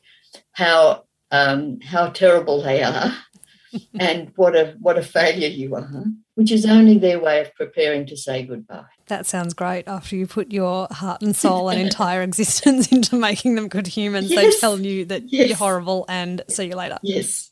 how 0.52 1.02
um, 1.32 1.80
how 1.80 2.08
terrible 2.10 2.62
they 2.62 2.84
are 2.84 3.12
and 3.98 4.30
what 4.36 4.54
a 4.54 4.76
what 4.78 4.96
a 4.96 5.02
failure 5.02 5.48
you 5.48 5.74
are, 5.74 6.04
which 6.36 6.52
is 6.52 6.64
only 6.64 6.98
their 6.98 7.18
way 7.18 7.40
of 7.40 7.52
preparing 7.56 8.06
to 8.06 8.16
say 8.16 8.44
goodbye. 8.44 8.84
That 9.08 9.26
sounds 9.26 9.54
great. 9.54 9.88
After 9.88 10.14
you 10.14 10.28
put 10.28 10.52
your 10.52 10.86
heart 10.92 11.20
and 11.20 11.34
soul 11.34 11.68
and 11.68 11.80
entire 11.80 12.22
existence 12.30 12.92
into 12.92 13.16
making 13.16 13.56
them 13.56 13.66
good 13.66 13.88
humans, 13.88 14.28
they 14.30 14.52
tell 14.52 14.78
you 14.78 15.04
that 15.06 15.24
Yes. 15.32 15.48
you're 15.48 15.56
horrible 15.56 16.04
and 16.08 16.42
see 16.48 16.66
you 16.66 16.76
later. 16.76 16.98
Yes. 17.02 17.50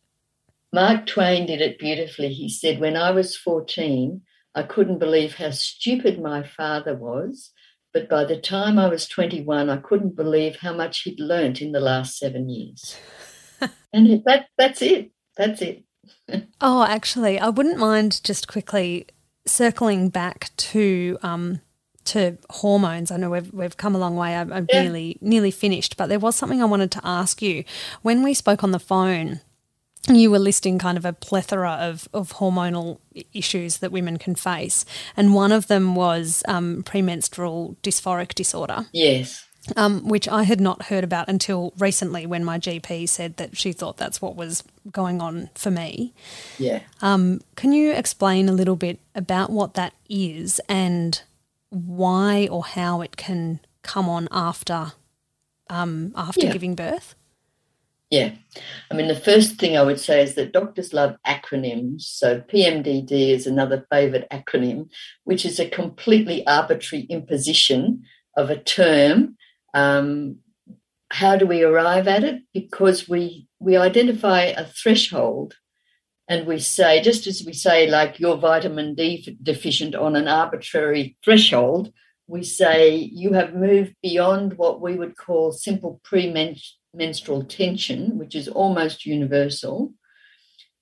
Mark 0.72 1.06
Twain 1.06 1.46
did 1.46 1.60
it 1.60 1.80
beautifully. 1.80 2.32
He 2.32 2.48
said, 2.48 2.78
When 2.78 2.96
I 2.96 3.10
was 3.10 3.36
14, 3.36 4.22
I 4.54 4.62
couldn't 4.62 4.98
believe 4.98 5.34
how 5.34 5.50
stupid 5.50 6.20
my 6.20 6.42
father 6.42 6.94
was. 6.94 7.50
But 7.92 8.08
by 8.08 8.24
the 8.24 8.40
time 8.40 8.78
I 8.78 8.88
was 8.88 9.06
21, 9.06 9.70
I 9.70 9.76
couldn't 9.76 10.16
believe 10.16 10.56
how 10.56 10.74
much 10.74 11.02
he'd 11.02 11.20
learnt 11.20 11.60
in 11.62 11.72
the 11.72 11.80
last 11.80 12.18
seven 12.18 12.48
years. 12.48 12.96
and 13.92 14.22
that, 14.26 14.46
that's 14.58 14.82
it. 14.82 15.10
That's 15.36 15.62
it. 15.62 15.84
Oh, 16.60 16.84
actually, 16.84 17.38
I 17.38 17.48
wouldn't 17.50 17.78
mind 17.78 18.22
just 18.22 18.48
quickly 18.48 19.06
circling 19.44 20.08
back 20.08 20.50
to 20.56 21.18
um, 21.22 21.60
to 22.04 22.38
hormones, 22.50 23.10
I 23.10 23.16
know 23.16 23.30
we've 23.30 23.52
we've 23.52 23.76
come 23.76 23.94
a 23.94 23.98
long 23.98 24.16
way. 24.16 24.36
I'm, 24.36 24.52
I'm 24.52 24.68
Yeah. 24.70 24.82
nearly 24.82 25.18
nearly 25.20 25.50
finished, 25.50 25.96
but 25.96 26.08
there 26.08 26.18
was 26.18 26.36
something 26.36 26.62
I 26.62 26.66
wanted 26.66 26.90
to 26.92 27.00
ask 27.02 27.42
you 27.42 27.64
when 28.02 28.22
we 28.22 28.34
spoke 28.34 28.62
on 28.62 28.70
the 28.70 28.78
phone. 28.78 29.40
You 30.08 30.30
were 30.30 30.38
listing 30.38 30.78
kind 30.78 30.98
of 30.98 31.04
a 31.04 31.12
plethora 31.14 31.72
of, 31.72 32.08
of 32.12 32.34
hormonal 32.34 32.98
issues 33.32 33.78
that 33.78 33.90
women 33.92 34.18
can 34.18 34.34
face, 34.34 34.84
and 35.16 35.34
one 35.34 35.50
of 35.52 35.66
them 35.68 35.94
was 35.94 36.42
um, 36.46 36.82
premenstrual 36.82 37.76
dysphoric 37.82 38.34
disorder 38.34 38.84
Yes. 38.92 39.46
um, 39.76 40.06
which 40.06 40.28
I 40.28 40.42
had 40.42 40.60
not 40.60 40.84
heard 40.84 41.04
about 41.04 41.28
until 41.28 41.72
recently 41.78 42.26
when 42.26 42.44
my 42.44 42.58
GP 42.58 43.08
said 43.08 43.38
that 43.38 43.56
she 43.56 43.72
thought 43.72 43.96
that's 43.96 44.20
what 44.20 44.36
was 44.36 44.62
going 44.92 45.22
on 45.22 45.48
for 45.54 45.70
me. 45.70 46.12
Yeah. 46.58 46.80
Um, 47.00 47.40
can 47.56 47.72
you 47.72 47.92
explain 47.92 48.50
a 48.50 48.52
little 48.52 48.76
bit 48.76 48.98
about 49.14 49.48
what 49.50 49.72
that 49.74 49.94
is 50.10 50.60
and 50.68 51.22
why 51.70 52.46
or 52.50 52.62
how 52.64 53.00
it 53.00 53.16
can 53.16 53.60
come 53.82 54.08
on 54.08 54.28
after 54.30 54.92
um, 55.70 56.12
after 56.14 56.44
Yeah. 56.44 56.52
giving 56.52 56.74
birth? 56.74 57.14
Yeah. 58.14 58.30
I 58.92 58.94
mean, 58.94 59.08
the 59.08 59.16
first 59.16 59.58
thing 59.58 59.76
I 59.76 59.82
would 59.82 59.98
say 59.98 60.22
is 60.22 60.36
that 60.36 60.52
doctors 60.52 60.92
love 60.92 61.16
acronyms. 61.26 62.02
So 62.02 62.42
PMDD 62.42 63.10
is 63.30 63.48
another 63.48 63.88
favorite 63.90 64.28
acronym, 64.30 64.88
which 65.24 65.44
is 65.44 65.58
a 65.58 65.68
completely 65.68 66.46
arbitrary 66.46 67.06
imposition 67.10 68.04
of 68.36 68.50
a 68.50 68.62
term. 68.62 69.36
Um, 69.74 70.36
how 71.10 71.34
do 71.34 71.44
we 71.44 71.64
arrive 71.64 72.06
at 72.06 72.22
it? 72.22 72.42
Because 72.52 73.08
we 73.08 73.48
we 73.58 73.76
identify 73.76 74.42
a 74.42 74.64
threshold 74.64 75.56
and 76.28 76.46
we 76.46 76.60
say, 76.60 77.02
just 77.02 77.26
as 77.26 77.42
we 77.44 77.52
say, 77.52 77.90
like 77.90 78.20
you're 78.20 78.36
vitamin 78.36 78.94
D 78.94 79.36
deficient 79.42 79.96
on 79.96 80.14
an 80.14 80.28
arbitrary 80.28 81.16
threshold, 81.24 81.92
we 82.28 82.44
say 82.44 82.94
you 82.94 83.32
have 83.32 83.56
moved 83.56 83.96
beyond 84.04 84.56
what 84.56 84.80
we 84.80 84.94
would 84.94 85.16
call 85.16 85.50
simple 85.50 86.00
premenstrual 86.94 87.44
tension, 87.44 88.18
which 88.18 88.34
is 88.34 88.46
almost 88.48 89.04
universal, 89.04 89.92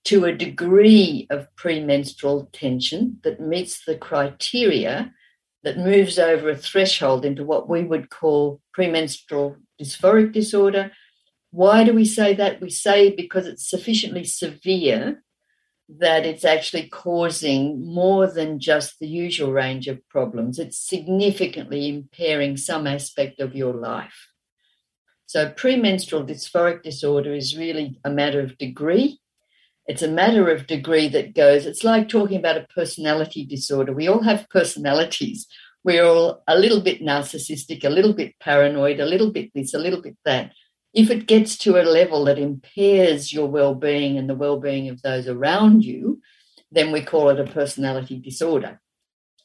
to 0.04 0.24
a 0.24 0.36
degree 0.36 1.26
of 1.30 1.54
premenstrual 1.56 2.50
tension 2.52 3.18
that 3.22 3.40
meets 3.40 3.84
the 3.84 3.96
criteria 3.96 5.12
that 5.62 5.78
moves 5.78 6.18
over 6.18 6.50
a 6.50 6.56
threshold 6.56 7.24
into 7.24 7.44
what 7.44 7.68
we 7.68 7.84
would 7.84 8.10
call 8.10 8.60
premenstrual 8.74 9.56
dysphoric 9.80 10.32
disorder. 10.32 10.90
Why 11.50 11.84
do 11.84 11.94
we 11.94 12.04
say 12.04 12.34
that? 12.34 12.60
We 12.60 12.68
say 12.68 13.14
because 13.14 13.46
it's 13.46 13.68
sufficiently 13.68 14.24
severe 14.24 15.22
that 15.88 16.26
it's 16.26 16.44
actually 16.44 16.88
causing 16.88 17.86
more 17.86 18.26
than 18.26 18.58
just 18.58 18.98
the 18.98 19.06
usual 19.06 19.52
range 19.52 19.88
of 19.88 20.06
problems. 20.08 20.58
It's 20.58 20.78
significantly 20.78 21.88
impairing 21.88 22.56
some 22.56 22.86
aspect 22.86 23.40
of 23.40 23.54
your 23.54 23.74
life. 23.74 24.31
So, 25.32 25.48
premenstrual 25.48 26.26
dysphoric 26.26 26.82
disorder 26.82 27.32
is 27.32 27.56
really 27.56 27.98
a 28.04 28.10
matter 28.10 28.40
of 28.40 28.58
degree. 28.58 29.18
It's 29.86 30.02
a 30.02 30.08
matter 30.10 30.50
of 30.50 30.66
degree 30.66 31.08
that 31.08 31.34
goes, 31.34 31.64
it's 31.64 31.82
like 31.82 32.10
talking 32.10 32.36
about 32.36 32.58
a 32.58 32.66
personality 32.74 33.46
disorder. 33.46 33.94
We 33.94 34.08
all 34.08 34.20
have 34.24 34.50
personalities. 34.50 35.46
We're 35.84 36.04
all 36.04 36.42
a 36.46 36.58
little 36.58 36.82
bit 36.82 37.00
narcissistic, 37.00 37.82
a 37.82 37.88
little 37.88 38.12
bit 38.12 38.38
paranoid, 38.40 39.00
a 39.00 39.06
little 39.06 39.30
bit 39.30 39.50
this, 39.54 39.72
a 39.72 39.78
little 39.78 40.02
bit 40.02 40.18
that. 40.26 40.52
If 40.92 41.10
it 41.10 41.26
gets 41.26 41.56
to 41.60 41.80
a 41.80 41.88
level 41.88 42.26
that 42.26 42.38
impairs 42.38 43.32
your 43.32 43.48
well 43.48 43.74
being 43.74 44.18
and 44.18 44.28
the 44.28 44.34
well 44.34 44.60
being 44.60 44.90
of 44.90 45.00
those 45.00 45.28
around 45.28 45.82
you, 45.82 46.20
then 46.70 46.92
we 46.92 47.00
call 47.00 47.30
it 47.30 47.40
a 47.40 47.50
personality 47.50 48.18
disorder. 48.18 48.82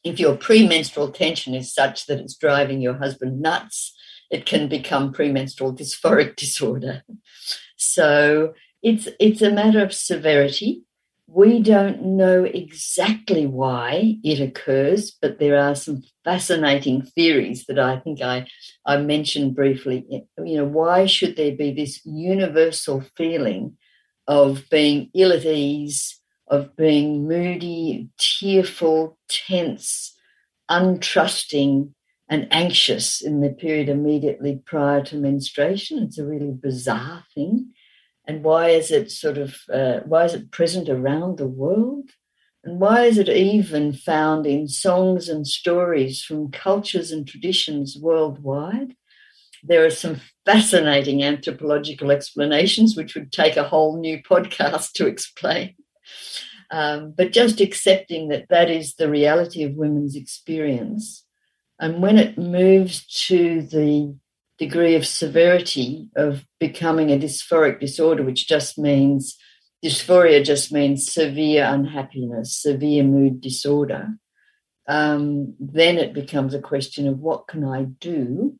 If 0.04 0.20
your 0.20 0.36
premenstrual 0.36 1.14
tension 1.14 1.56
is 1.56 1.74
such 1.74 2.08
that 2.08 2.20
it's 2.20 2.36
driving 2.36 2.82
your 2.82 2.98
husband 2.98 3.40
nuts, 3.40 3.94
it 4.30 4.46
can 4.46 4.68
become 4.68 5.14
premenstrual 5.14 5.74
dysphoric 5.74 6.36
disorder. 6.44 7.04
So 7.78 8.54
it's 8.84 9.08
it's 9.20 9.42
a 9.42 9.52
matter 9.52 9.84
of 9.84 9.94
severity. 9.94 10.84
We 11.30 11.62
don't 11.62 12.02
know 12.04 12.46
exactly 12.46 13.46
why 13.46 14.16
it 14.24 14.40
occurs, 14.40 15.12
but 15.12 15.40
there 15.40 15.60
are 15.60 15.76
some 15.76 16.04
fascinating 16.24 17.02
theories 17.02 17.66
that 17.66 17.78
I 17.78 18.00
think 18.00 18.22
I, 18.22 18.48
I 18.86 18.96
mentioned 18.98 19.54
briefly. 19.54 20.06
You 20.38 20.58
know, 20.58 20.66
why 20.66 21.06
should 21.06 21.36
there 21.36 21.54
be 21.54 21.74
this 21.74 22.00
universal 22.06 23.04
feeling 23.18 23.76
of 24.26 24.64
being 24.72 25.10
ill 25.14 25.34
at 25.34 25.46
ease, 25.46 26.18
of 26.48 26.76
being 26.78 27.28
moody, 27.28 28.10
tearful, 28.18 29.18
tense, 29.28 30.18
untrusting, 30.72 31.94
and 32.30 32.48
anxious 32.52 33.22
in 33.22 33.42
the 33.42 33.50
period 33.50 33.90
immediately 33.90 34.62
prior 34.66 35.04
to 35.06 35.16
menstruation? 35.16 36.04
It's 36.04 36.18
a 36.18 36.26
really 36.26 36.52
bizarre 36.52 37.24
thing. 37.34 37.74
And 38.26 38.44
why 38.44 38.70
is 38.70 38.92
it 38.92 39.12
sort 39.12 39.38
of 39.38 39.56
uh, 39.74 40.00
why 40.06 40.26
is 40.26 40.34
it 40.34 40.52
present 40.52 40.90
around 40.90 41.38
the 41.38 41.48
world? 41.48 42.10
And 42.64 42.82
why 42.82 43.04
is 43.04 43.18
it 43.18 43.30
even 43.30 43.94
found 43.94 44.46
in 44.46 44.68
songs 44.68 45.30
and 45.30 45.48
stories 45.48 46.22
from 46.22 46.52
cultures 46.52 47.12
and 47.12 47.26
traditions 47.26 47.98
worldwide? 47.98 48.96
There 49.64 49.86
are 49.86 49.90
some 49.90 50.20
fascinating 50.46 51.24
anthropological 51.24 52.12
explanations 52.12 52.98
which 52.98 53.16
would 53.16 53.32
take 53.32 53.56
a 53.56 53.68
whole 53.68 54.00
new 54.00 54.22
podcast 54.22 54.92
to 54.94 55.08
explain. 55.08 55.76
Um, 56.70 57.14
but 57.16 57.32
just 57.32 57.62
accepting 57.62 58.28
that 58.28 58.50
that 58.50 58.70
is 58.70 58.96
the 58.96 59.10
reality 59.10 59.64
of 59.64 59.76
women's 59.76 60.18
experience 60.18 61.24
and 61.80 62.02
when 62.02 62.18
it 62.18 62.38
moves 62.38 63.06
to 63.28 63.62
the 63.62 64.16
degree 64.58 64.96
of 64.96 65.06
severity 65.06 66.10
of 66.16 66.46
becoming 66.60 67.12
a 67.12 67.20
dysphoric 67.20 67.80
disorder, 67.80 68.24
which 68.24 68.48
just 68.48 68.78
means 68.78 69.38
dysphoria 69.86 70.44
just 70.44 70.72
means 70.72 71.12
severe 71.12 71.64
unhappiness, 71.66 72.56
severe 72.56 73.04
mood 73.04 73.40
disorder, 73.40 74.10
um, 74.88 75.54
then 75.60 75.98
it 75.98 76.14
becomes 76.14 76.54
a 76.54 76.62
question 76.62 77.08
of 77.08 77.20
what 77.20 77.48
can 77.48 77.64
I 77.64 77.84
do 77.84 78.58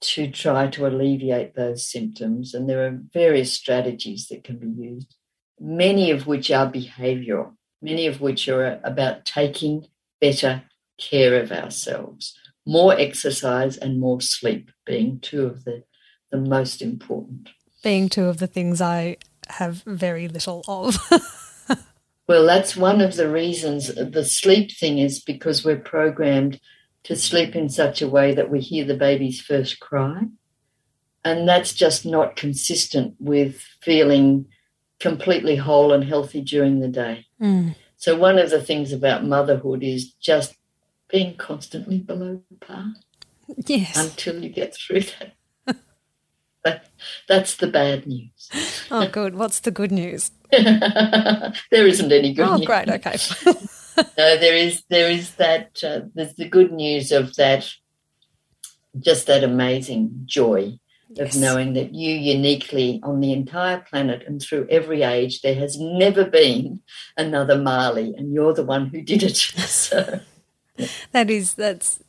to 0.00 0.30
try 0.30 0.68
to 0.68 0.86
alleviate 0.86 1.54
those 1.54 1.90
symptoms. 1.90 2.54
And 2.54 2.68
there 2.68 2.86
are 2.86 2.98
various 3.12 3.52
strategies 3.52 4.28
that 4.28 4.44
can 4.44 4.58
be 4.58 4.68
used, 4.68 5.14
many 5.60 6.10
of 6.10 6.26
which 6.26 6.50
are 6.50 6.70
behavioral, 6.70 7.56
many 7.82 8.06
of 8.06 8.22
which 8.22 8.48
are 8.48 8.80
about 8.84 9.26
taking 9.26 9.86
better 10.20 10.62
care 10.98 11.42
of 11.42 11.52
ourselves 11.52 12.38
more 12.66 12.98
exercise 12.98 13.76
and 13.76 14.00
more 14.00 14.20
sleep 14.20 14.70
being 14.86 15.20
two 15.20 15.46
of 15.46 15.64
the, 15.64 15.84
the 16.30 16.38
most 16.38 16.80
important. 16.80 17.50
Being 17.82 18.08
two 18.08 18.24
of 18.24 18.38
the 18.38 18.46
things 18.46 18.80
I 18.80 19.18
have 19.48 19.82
very 19.84 20.28
little 20.28 20.64
of. 20.66 20.96
well, 22.26 22.46
that's 22.46 22.76
one 22.76 23.00
of 23.00 23.16
the 23.16 23.28
reasons 23.28 23.94
the 23.94 24.24
sleep 24.24 24.70
thing 24.72 24.98
is 24.98 25.20
because 25.20 25.64
we're 25.64 25.76
programmed 25.76 26.60
to 27.04 27.14
sleep 27.14 27.54
in 27.54 27.68
such 27.68 28.00
a 28.00 28.08
way 28.08 28.34
that 28.34 28.50
we 28.50 28.60
hear 28.60 28.84
the 28.84 28.96
baby's 28.96 29.40
first 29.40 29.78
cry. 29.80 30.22
And 31.22 31.48
that's 31.48 31.72
just 31.72 32.04
not 32.04 32.36
consistent 32.36 33.14
with 33.18 33.60
feeling 33.82 34.46
completely 35.00 35.56
whole 35.56 35.92
and 35.92 36.04
healthy 36.04 36.40
during 36.40 36.80
the 36.80 36.88
day. 36.88 37.26
Mm. 37.40 37.76
So, 37.96 38.16
one 38.16 38.38
of 38.38 38.50
the 38.50 38.60
things 38.60 38.92
about 38.92 39.24
motherhood 39.24 39.82
is 39.82 40.12
just 40.14 40.54
being 41.14 41.36
constantly 41.36 41.98
below 41.98 42.42
par 42.60 42.92
Yes. 43.66 43.96
until 43.96 44.42
you 44.42 44.48
get 44.48 44.74
through 44.74 45.02
that. 45.02 45.76
that 46.64 46.88
that's 47.28 47.54
the 47.56 47.68
bad 47.68 48.04
news. 48.04 48.48
oh, 48.90 49.06
good. 49.06 49.36
What's 49.36 49.60
the 49.60 49.70
good 49.70 49.92
news? 49.92 50.32
there 50.50 51.52
isn't 51.86 52.10
any 52.10 52.34
good 52.34 52.48
oh, 52.48 52.56
news. 52.56 52.66
great. 52.66 52.88
Okay. 52.88 53.16
no, 54.18 54.36
there 54.38 54.56
is 54.56 54.82
there 54.90 55.08
is 55.08 55.36
that 55.36 55.78
uh, 55.84 56.00
there's 56.16 56.34
the 56.34 56.48
good 56.48 56.72
news 56.72 57.12
of 57.12 57.36
that 57.36 57.70
just 58.98 59.28
that 59.28 59.44
amazing 59.44 60.10
joy 60.24 60.76
Yes. 61.10 61.36
of 61.36 61.40
knowing 61.42 61.74
that 61.74 61.94
you 61.94 62.12
uniquely 62.12 62.98
on 63.04 63.20
the 63.20 63.32
entire 63.32 63.78
planet 63.78 64.24
and 64.26 64.42
through 64.42 64.66
every 64.68 65.02
age 65.02 65.42
there 65.42 65.54
has 65.54 65.78
never 65.78 66.24
been 66.24 66.80
another 67.16 67.56
Marley 67.56 68.14
and 68.16 68.32
you're 68.32 68.54
the 68.54 68.64
one 68.64 68.86
who 68.86 69.00
did 69.00 69.22
it. 69.22 69.36
So 69.68 70.20
That 71.12 71.30
is 71.30 71.54
that's 71.54 72.00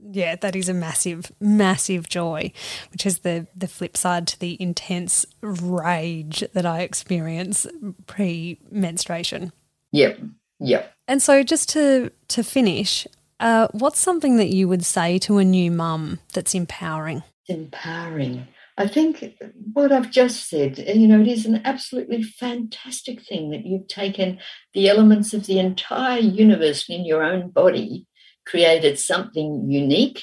yeah, 0.00 0.36
that 0.36 0.54
is 0.54 0.68
a 0.68 0.74
massive, 0.74 1.32
massive 1.40 2.08
joy, 2.08 2.52
which 2.92 3.04
is 3.06 3.20
the 3.20 3.46
the 3.56 3.68
flip 3.68 3.96
side 3.96 4.26
to 4.28 4.38
the 4.38 4.60
intense 4.60 5.26
rage 5.40 6.44
that 6.52 6.66
I 6.66 6.80
experience 6.80 7.66
pre 8.06 8.60
menstruation. 8.70 9.52
yep, 9.92 10.18
yep. 10.60 10.92
And 11.06 11.22
so, 11.22 11.42
just 11.42 11.68
to 11.70 12.10
to 12.28 12.42
finish, 12.42 13.06
uh, 13.40 13.68
what's 13.72 13.98
something 13.98 14.36
that 14.36 14.48
you 14.48 14.68
would 14.68 14.84
say 14.84 15.18
to 15.20 15.38
a 15.38 15.44
new 15.44 15.70
mum 15.70 16.20
that's 16.32 16.54
empowering? 16.54 17.22
empowering. 17.48 18.46
I 18.76 18.86
think 18.86 19.34
what 19.72 19.90
I've 19.90 20.10
just 20.10 20.48
said, 20.48 20.78
you 20.78 21.08
know, 21.08 21.20
it 21.20 21.26
is 21.26 21.46
an 21.46 21.62
absolutely 21.64 22.22
fantastic 22.22 23.20
thing 23.22 23.50
that 23.50 23.66
you've 23.66 23.88
taken 23.88 24.38
the 24.72 24.88
elements 24.88 25.34
of 25.34 25.46
the 25.46 25.58
entire 25.58 26.20
universe 26.20 26.88
in 26.88 27.04
your 27.04 27.24
own 27.24 27.50
body, 27.50 28.06
created 28.48 28.98
something 28.98 29.70
unique 29.70 30.22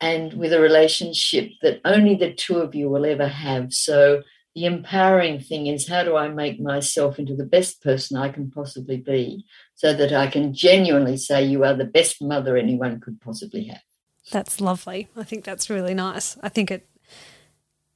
and 0.00 0.32
with 0.34 0.52
a 0.52 0.60
relationship 0.60 1.50
that 1.62 1.80
only 1.84 2.14
the 2.14 2.32
two 2.32 2.58
of 2.58 2.74
you 2.74 2.88
will 2.88 3.04
ever 3.04 3.28
have. 3.28 3.72
So 3.72 4.22
the 4.54 4.64
empowering 4.64 5.40
thing 5.40 5.66
is 5.66 5.88
how 5.88 6.02
do 6.02 6.16
I 6.16 6.28
make 6.28 6.60
myself 6.60 7.18
into 7.18 7.36
the 7.36 7.44
best 7.44 7.82
person 7.82 8.16
I 8.16 8.30
can 8.30 8.50
possibly 8.50 8.96
be 8.96 9.44
so 9.74 9.92
that 9.92 10.12
I 10.12 10.28
can 10.28 10.54
genuinely 10.54 11.16
say 11.16 11.44
you 11.44 11.64
are 11.64 11.74
the 11.74 11.84
best 11.84 12.22
mother 12.22 12.56
anyone 12.56 13.00
could 13.00 13.20
possibly 13.20 13.66
have. 13.66 13.82
That's 14.30 14.60
lovely. 14.60 15.08
I 15.16 15.24
think 15.24 15.44
that's 15.44 15.70
really 15.70 15.94
nice. 15.94 16.36
I 16.42 16.48
think 16.48 16.70
it 16.70 16.88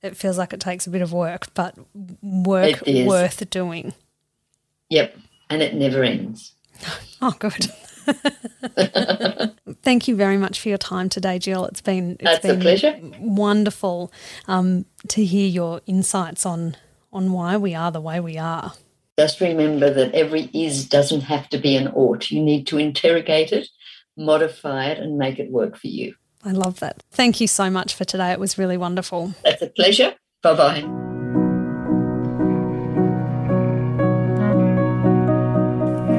it 0.02 0.16
feels 0.16 0.36
like 0.36 0.52
it 0.52 0.60
takes 0.60 0.86
a 0.86 0.90
bit 0.90 1.02
of 1.02 1.12
work, 1.12 1.54
but 1.54 1.78
work 2.22 2.82
worth 2.86 3.48
doing. 3.50 3.94
Yep, 4.90 5.16
and 5.48 5.62
it 5.62 5.74
never 5.74 6.02
ends. 6.02 6.54
Oh, 7.24 7.36
good. 7.38 7.70
Thank 9.82 10.08
you 10.08 10.16
very 10.16 10.36
much 10.36 10.60
for 10.60 10.68
your 10.68 10.78
time 10.78 11.08
today, 11.08 11.38
Jill. 11.38 11.64
It's 11.66 11.80
been 11.80 12.12
it's 12.20 12.24
That's 12.24 12.46
been 12.46 12.58
a 12.58 12.60
pleasure. 12.60 12.98
Wonderful 13.20 14.12
um, 14.48 14.84
to 15.08 15.24
hear 15.24 15.48
your 15.48 15.80
insights 15.86 16.46
on 16.46 16.76
on 17.12 17.32
why 17.32 17.56
we 17.56 17.74
are 17.74 17.90
the 17.90 18.00
way 18.00 18.20
we 18.20 18.38
are. 18.38 18.72
Just 19.18 19.40
remember 19.40 19.90
that 19.92 20.14
every 20.14 20.50
is 20.54 20.88
doesn't 20.88 21.22
have 21.22 21.48
to 21.50 21.58
be 21.58 21.76
an 21.76 21.88
ought. 21.88 22.30
You 22.30 22.42
need 22.42 22.66
to 22.68 22.78
interrogate 22.78 23.52
it, 23.52 23.68
modify 24.16 24.86
it, 24.86 24.98
and 24.98 25.18
make 25.18 25.38
it 25.38 25.50
work 25.50 25.76
for 25.76 25.88
you. 25.88 26.14
I 26.44 26.52
love 26.52 26.80
that. 26.80 27.02
Thank 27.10 27.40
you 27.40 27.46
so 27.46 27.70
much 27.70 27.94
for 27.94 28.04
today. 28.04 28.32
It 28.32 28.40
was 28.40 28.58
really 28.58 28.76
wonderful. 28.76 29.34
That's 29.44 29.62
a 29.62 29.68
pleasure. 29.68 30.14
Bye 30.42 30.54
bye. 30.54 31.08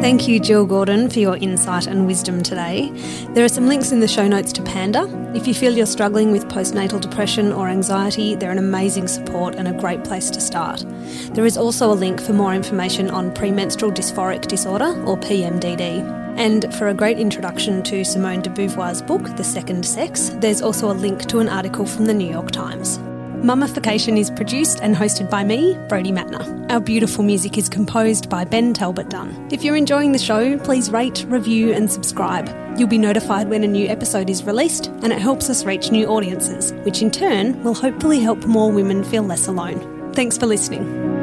Thank 0.03 0.27
you, 0.27 0.37
Jill 0.37 0.65
Gordon, 0.65 1.09
for 1.09 1.19
your 1.19 1.37
insight 1.37 1.87
and 1.87 2.05
wisdom 2.05 2.43
today. 2.43 2.89
There 3.29 3.45
are 3.45 3.49
some 3.49 3.67
links 3.67 3.93
in 3.93 4.01
the 4.01 4.07
show 4.09 4.27
notes 4.27 4.51
to 4.51 4.61
Panda. 4.61 5.07
If 5.33 5.47
you 5.47 5.53
feel 5.53 5.77
you're 5.77 5.85
struggling 5.85 6.29
with 6.29 6.49
postnatal 6.49 6.99
depression 6.99 7.53
or 7.53 7.69
anxiety, 7.69 8.35
they're 8.35 8.51
an 8.51 8.57
amazing 8.57 9.07
support 9.07 9.55
and 9.55 9.65
a 9.65 9.71
great 9.71 10.03
place 10.03 10.29
to 10.31 10.41
start. 10.41 10.83
There 11.31 11.45
is 11.45 11.55
also 11.55 11.89
a 11.89 11.95
link 11.95 12.19
for 12.19 12.33
more 12.33 12.53
information 12.53 13.09
on 13.09 13.33
premenstrual 13.33 13.93
dysphoric 13.93 14.47
disorder, 14.47 15.01
or 15.05 15.15
PMDD. 15.15 16.01
And 16.37 16.75
for 16.75 16.89
a 16.89 16.93
great 16.93 17.17
introduction 17.17 17.81
to 17.83 18.03
Simone 18.03 18.41
de 18.41 18.49
Beauvoir's 18.49 19.01
book, 19.01 19.37
The 19.37 19.43
Second 19.45 19.85
Sex, 19.85 20.31
there's 20.41 20.61
also 20.61 20.91
a 20.91 20.99
link 21.05 21.27
to 21.27 21.39
an 21.39 21.47
article 21.47 21.85
from 21.85 22.07
the 22.07 22.13
New 22.13 22.29
York 22.29 22.51
Times. 22.51 22.99
Mummification 23.43 24.17
is 24.17 24.31
produced 24.31 24.79
and 24.81 24.95
hosted 24.95 25.29
by 25.29 25.43
me, 25.43 25.77
Brody 25.89 26.13
Matner. 26.13 26.71
Our 26.71 26.79
beautiful 26.79 27.25
music 27.25 27.57
is 27.57 27.67
composed 27.67 28.29
by 28.29 28.45
Ben 28.45 28.73
Talbot 28.73 29.09
Dunn. 29.09 29.49
If 29.51 29.65
you're 29.65 29.75
enjoying 29.75 30.13
the 30.13 30.17
show, 30.17 30.57
please 30.59 30.89
rate, 30.89 31.25
review, 31.27 31.73
and 31.73 31.91
subscribe. 31.91 32.47
You'll 32.79 32.87
be 32.87 32.97
notified 32.97 33.49
when 33.49 33.65
a 33.65 33.67
new 33.67 33.89
episode 33.89 34.29
is 34.29 34.45
released, 34.45 34.87
and 35.01 35.11
it 35.11 35.19
helps 35.19 35.49
us 35.49 35.65
reach 35.65 35.91
new 35.91 36.07
audiences, 36.07 36.71
which 36.85 37.01
in 37.01 37.11
turn 37.11 37.61
will 37.63 37.73
hopefully 37.73 38.21
help 38.21 38.45
more 38.45 38.71
women 38.71 39.03
feel 39.03 39.23
less 39.23 39.45
alone. 39.45 40.13
Thanks 40.13 40.37
for 40.37 40.45
listening. 40.45 41.22